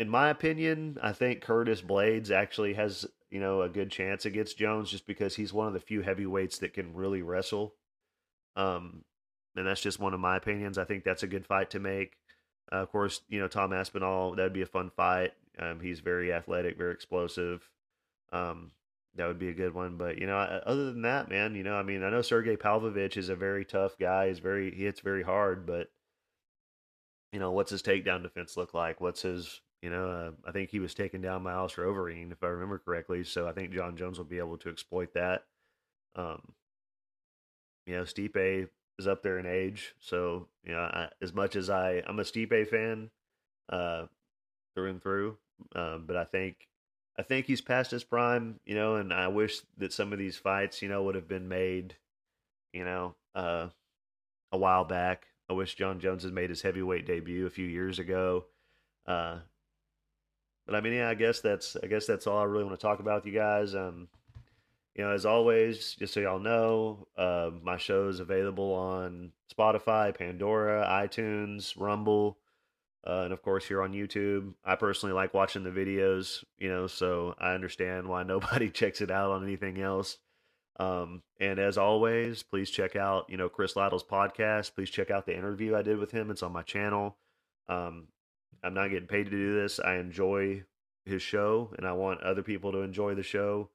in 0.00 0.08
my 0.08 0.30
opinion, 0.30 0.98
I 1.00 1.12
think 1.12 1.42
Curtis 1.42 1.80
Blaydes 1.80 2.32
actually 2.32 2.74
has 2.74 3.06
you 3.30 3.38
know 3.38 3.62
a 3.62 3.68
good 3.68 3.92
chance 3.92 4.24
against 4.24 4.58
Jones 4.58 4.90
just 4.90 5.06
because 5.06 5.36
he's 5.36 5.52
one 5.52 5.68
of 5.68 5.74
the 5.74 5.80
few 5.80 6.02
heavyweights 6.02 6.58
that 6.58 6.74
can 6.74 6.92
really 6.92 7.22
wrestle. 7.22 7.76
Um, 8.56 9.04
and 9.56 9.66
that's 9.66 9.80
just 9.80 10.00
one 10.00 10.14
of 10.14 10.20
my 10.20 10.36
opinions. 10.36 10.78
I 10.78 10.84
think 10.84 11.04
that's 11.04 11.22
a 11.22 11.28
good 11.28 11.46
fight 11.46 11.70
to 11.70 11.80
make. 11.80 12.16
Uh, 12.70 12.76
of 12.76 12.90
course, 12.90 13.20
you 13.28 13.40
know 13.40 13.48
Tom 13.48 13.72
Aspinall. 13.72 14.34
That'd 14.34 14.52
be 14.52 14.62
a 14.62 14.66
fun 14.66 14.90
fight. 14.90 15.32
Um, 15.58 15.80
he's 15.80 16.00
very 16.00 16.32
athletic, 16.32 16.78
very 16.78 16.92
explosive. 16.92 17.68
Um, 18.32 18.72
that 19.16 19.26
would 19.26 19.38
be 19.38 19.48
a 19.48 19.54
good 19.54 19.74
one. 19.74 19.96
But 19.96 20.18
you 20.18 20.26
know, 20.26 20.36
other 20.36 20.86
than 20.86 21.02
that, 21.02 21.28
man, 21.28 21.54
you 21.54 21.62
know, 21.62 21.74
I 21.74 21.82
mean, 21.82 22.02
I 22.02 22.10
know 22.10 22.22
Sergey 22.22 22.56
Pavlovich 22.56 23.16
is 23.16 23.28
a 23.28 23.36
very 23.36 23.64
tough 23.64 23.98
guy. 23.98 24.28
He's 24.28 24.38
very 24.38 24.74
he 24.74 24.84
hits 24.84 25.00
very 25.00 25.22
hard, 25.22 25.66
but 25.66 25.90
you 27.32 27.40
know, 27.40 27.52
what's 27.52 27.70
his 27.70 27.82
takedown 27.82 28.22
defense 28.22 28.56
look 28.56 28.74
like? 28.74 29.00
What's 29.00 29.22
his 29.22 29.60
you 29.82 29.90
know, 29.90 30.08
uh, 30.08 30.30
I 30.48 30.52
think 30.52 30.70
he 30.70 30.78
was 30.78 30.94
taken 30.94 31.20
down 31.20 31.42
by 31.42 31.52
Alistair 31.52 31.86
Overeem, 31.86 32.30
if 32.30 32.42
I 32.42 32.46
remember 32.46 32.78
correctly. 32.78 33.24
So 33.24 33.48
I 33.48 33.52
think 33.52 33.72
Jon 33.72 33.96
Jones 33.96 34.16
will 34.16 34.24
be 34.24 34.38
able 34.38 34.56
to 34.58 34.68
exploit 34.70 35.12
that. 35.14 35.42
Um, 36.14 36.40
you 37.86 37.96
know, 37.96 38.04
Stipe 38.04 38.68
is 38.98 39.06
up 39.06 39.22
there 39.22 39.38
in 39.38 39.46
age. 39.46 39.94
So 40.00 40.48
you 40.64 40.72
know, 40.72 40.80
I, 40.80 41.08
as 41.20 41.32
much 41.32 41.56
as 41.56 41.70
I 41.70 42.02
I'm 42.06 42.18
a 42.18 42.22
Stipe 42.22 42.68
fan, 42.68 43.10
uh, 43.68 44.06
through 44.74 44.90
and 44.90 45.02
through, 45.02 45.36
um, 45.74 46.04
but 46.06 46.16
I 46.16 46.24
think 46.24 46.68
I 47.18 47.22
think 47.22 47.46
he's 47.46 47.60
past 47.60 47.90
his 47.90 48.04
prime. 48.04 48.60
You 48.64 48.74
know, 48.74 48.96
and 48.96 49.12
I 49.12 49.28
wish 49.28 49.60
that 49.78 49.92
some 49.92 50.12
of 50.12 50.18
these 50.18 50.36
fights, 50.36 50.82
you 50.82 50.88
know, 50.88 51.02
would 51.04 51.14
have 51.14 51.28
been 51.28 51.48
made, 51.48 51.96
you 52.72 52.84
know, 52.84 53.14
uh, 53.34 53.68
a 54.50 54.58
while 54.58 54.84
back. 54.84 55.26
I 55.50 55.54
wish 55.54 55.74
Jon 55.74 56.00
Jones 56.00 56.24
had 56.24 56.32
made 56.32 56.50
his 56.50 56.62
heavyweight 56.62 57.06
debut 57.06 57.46
a 57.46 57.50
few 57.50 57.66
years 57.66 57.98
ago. 57.98 58.46
Uh, 59.06 59.38
but 60.66 60.74
I 60.74 60.80
mean, 60.80 60.94
yeah, 60.94 61.08
I 61.08 61.14
guess 61.14 61.40
that's 61.40 61.76
I 61.82 61.86
guess 61.86 62.06
that's 62.06 62.26
all 62.26 62.38
I 62.38 62.44
really 62.44 62.64
want 62.64 62.78
to 62.78 62.86
talk 62.86 63.00
about 63.00 63.24
with 63.24 63.32
you 63.32 63.38
guys. 63.38 63.74
Um, 63.74 64.08
you 64.94 65.04
know, 65.04 65.10
as 65.10 65.24
always, 65.24 65.94
just 65.94 66.12
so 66.12 66.20
y'all 66.20 66.38
know, 66.38 67.06
uh, 67.16 67.50
my 67.62 67.78
show 67.78 68.08
is 68.08 68.20
available 68.20 68.74
on 68.74 69.32
Spotify, 69.52 70.16
Pandora, 70.16 70.86
iTunes, 70.86 71.74
Rumble, 71.78 72.38
uh, 73.06 73.22
and 73.24 73.32
of 73.32 73.42
course 73.42 73.66
here 73.66 73.82
on 73.82 73.92
YouTube. 73.92 74.54
I 74.64 74.76
personally 74.76 75.14
like 75.14 75.32
watching 75.32 75.64
the 75.64 75.70
videos, 75.70 76.44
you 76.58 76.68
know, 76.68 76.86
so 76.86 77.34
I 77.38 77.54
understand 77.54 78.06
why 78.06 78.22
nobody 78.22 78.70
checks 78.70 79.00
it 79.00 79.10
out 79.10 79.30
on 79.30 79.42
anything 79.42 79.80
else. 79.80 80.18
Um, 80.78 81.22
and 81.38 81.58
as 81.58 81.78
always, 81.78 82.42
please 82.42 82.70
check 82.70 82.96
out, 82.96 83.26
you 83.28 83.36
know, 83.36 83.48
Chris 83.48 83.76
Lytle's 83.76 84.04
podcast. 84.04 84.74
Please 84.74 84.90
check 84.90 85.10
out 85.10 85.26
the 85.26 85.36
interview 85.36 85.76
I 85.76 85.82
did 85.82 85.98
with 85.98 86.10
him. 86.10 86.30
It's 86.30 86.42
on 86.42 86.52
my 86.52 86.62
channel. 86.62 87.16
Um, 87.68 88.08
I'm 88.62 88.74
not 88.74 88.88
getting 88.88 89.08
paid 89.08 89.24
to 89.24 89.30
do 89.30 89.54
this. 89.60 89.80
I 89.80 89.96
enjoy 89.96 90.64
his 91.04 91.22
show, 91.22 91.72
and 91.76 91.86
I 91.86 91.92
want 91.92 92.22
other 92.22 92.42
people 92.42 92.72
to 92.72 92.78
enjoy 92.78 93.14
the 93.14 93.22
show. 93.22 93.70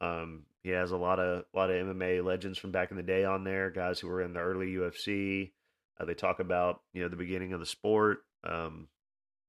Um, 0.00 0.44
he 0.62 0.70
has 0.70 0.90
a 0.90 0.96
lot 0.96 1.18
of 1.20 1.44
a 1.54 1.56
lot 1.56 1.70
of 1.70 1.76
MMA 1.76 2.24
legends 2.24 2.58
from 2.58 2.72
back 2.72 2.90
in 2.90 2.96
the 2.96 3.02
day 3.02 3.24
on 3.24 3.44
there, 3.44 3.70
guys 3.70 4.00
who 4.00 4.08
were 4.08 4.22
in 4.22 4.32
the 4.32 4.40
early 4.40 4.66
UFC. 4.66 5.52
Uh, 5.98 6.04
they 6.04 6.14
talk 6.14 6.40
about 6.40 6.82
you 6.92 7.02
know 7.02 7.08
the 7.08 7.16
beginning 7.16 7.52
of 7.52 7.60
the 7.60 7.66
sport, 7.66 8.18
um, 8.44 8.88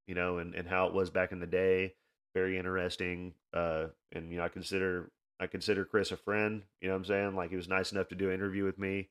you 0.08 0.16
know, 0.16 0.38
and, 0.38 0.56
and 0.56 0.68
how 0.68 0.88
it 0.88 0.94
was 0.94 1.10
back 1.10 1.32
in 1.32 1.40
the 1.40 1.48
day. 1.48 1.94
Very 2.34 2.58
interesting. 2.58 3.34
Uh, 3.54 3.88
and 4.12 4.32
you 4.32 4.38
know, 4.38 4.44
I 4.44 4.50
consider 4.50 5.12
I 5.40 5.48
consider 5.48 5.86
Chris 5.86 6.12
a 6.12 6.18
friend. 6.18 6.64
You 6.82 6.88
know 6.88 6.94
what 6.94 7.00
I'm 7.00 7.06
saying? 7.06 7.36
Like 7.36 7.50
he 7.50 7.56
was 7.56 7.68
nice 7.68 7.92
enough 7.92 8.10
to 8.10 8.16
do 8.16 8.30
an 8.30 8.36
interview 8.36 8.66
with 8.66 8.78
me, 8.78 9.10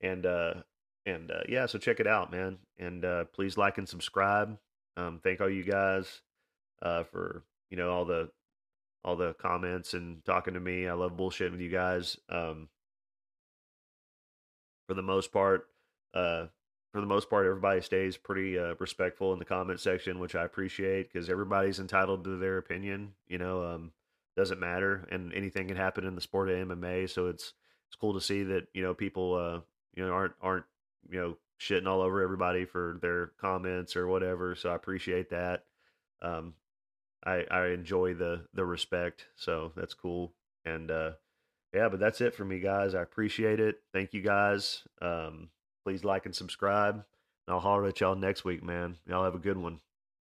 and 0.00 0.26
uh, 0.26 0.54
and 1.04 1.30
uh, 1.30 1.42
yeah, 1.48 1.66
so 1.66 1.78
check 1.78 2.00
it 2.00 2.06
out, 2.06 2.32
man. 2.32 2.58
And 2.78 3.04
uh, 3.04 3.24
please 3.26 3.56
like 3.56 3.78
and 3.78 3.88
subscribe. 3.88 4.58
Um, 4.96 5.20
thank 5.22 5.40
all 5.40 5.50
you 5.50 5.62
guys 5.62 6.22
uh, 6.82 7.04
for 7.04 7.44
you 7.70 7.76
know 7.76 7.90
all 7.90 8.04
the 8.04 8.30
all 9.06 9.16
the 9.16 9.34
comments 9.34 9.94
and 9.94 10.22
talking 10.24 10.54
to 10.54 10.60
me. 10.60 10.88
I 10.88 10.92
love 10.94 11.16
bullshitting 11.16 11.52
with 11.52 11.60
you 11.60 11.70
guys. 11.70 12.18
Um, 12.28 12.68
for 14.88 14.94
the 14.94 15.02
most 15.02 15.32
part, 15.32 15.68
uh, 16.12 16.46
for 16.92 17.00
the 17.00 17.06
most 17.06 17.30
part, 17.30 17.46
everybody 17.46 17.80
stays 17.80 18.16
pretty 18.16 18.58
uh, 18.58 18.74
respectful 18.80 19.32
in 19.32 19.38
the 19.38 19.44
comment 19.44 19.78
section, 19.78 20.18
which 20.18 20.34
I 20.34 20.44
appreciate 20.44 21.12
because 21.12 21.30
everybody's 21.30 21.78
entitled 21.78 22.24
to 22.24 22.36
their 22.36 22.58
opinion. 22.58 23.12
You 23.28 23.38
know, 23.38 23.64
um, 23.64 23.92
doesn't 24.36 24.60
matter, 24.60 25.06
and 25.12 25.32
anything 25.32 25.68
can 25.68 25.76
happen 25.76 26.04
in 26.04 26.16
the 26.16 26.20
sport 26.20 26.50
of 26.50 26.56
MMA. 26.56 27.08
So 27.08 27.28
it's 27.28 27.52
it's 27.88 27.96
cool 28.00 28.14
to 28.14 28.20
see 28.20 28.42
that 28.42 28.66
you 28.74 28.82
know 28.82 28.94
people 28.94 29.34
uh, 29.34 29.60
you 29.94 30.04
know 30.04 30.12
aren't 30.12 30.34
aren't 30.42 30.64
you 31.08 31.20
know 31.20 31.36
shitting 31.60 31.86
all 31.86 32.00
over 32.00 32.22
everybody 32.22 32.64
for 32.64 32.98
their 33.00 33.28
comments 33.40 33.94
or 33.94 34.08
whatever. 34.08 34.56
So 34.56 34.70
I 34.70 34.74
appreciate 34.74 35.30
that. 35.30 35.64
Um, 36.22 36.54
I 37.26 37.44
I 37.50 37.66
enjoy 37.68 38.14
the 38.14 38.46
the 38.54 38.64
respect, 38.64 39.26
so 39.34 39.72
that's 39.76 39.94
cool. 39.94 40.32
And 40.64 40.90
uh, 40.90 41.12
yeah, 41.74 41.88
but 41.88 42.00
that's 42.00 42.20
it 42.20 42.34
for 42.34 42.44
me, 42.44 42.60
guys. 42.60 42.94
I 42.94 43.02
appreciate 43.02 43.60
it. 43.60 43.80
Thank 43.92 44.14
you, 44.14 44.22
guys. 44.22 44.84
Um, 45.02 45.50
please 45.84 46.04
like 46.04 46.24
and 46.24 46.34
subscribe. 46.34 46.94
And 46.94 47.54
I'll 47.54 47.60
holler 47.60 47.86
at 47.86 48.00
y'all 48.00 48.14
next 48.14 48.44
week, 48.44 48.62
man. 48.62 48.96
Y'all 49.06 49.24
have 49.24 49.34
a 49.34 49.38
good 49.38 49.58
one. 49.58 49.80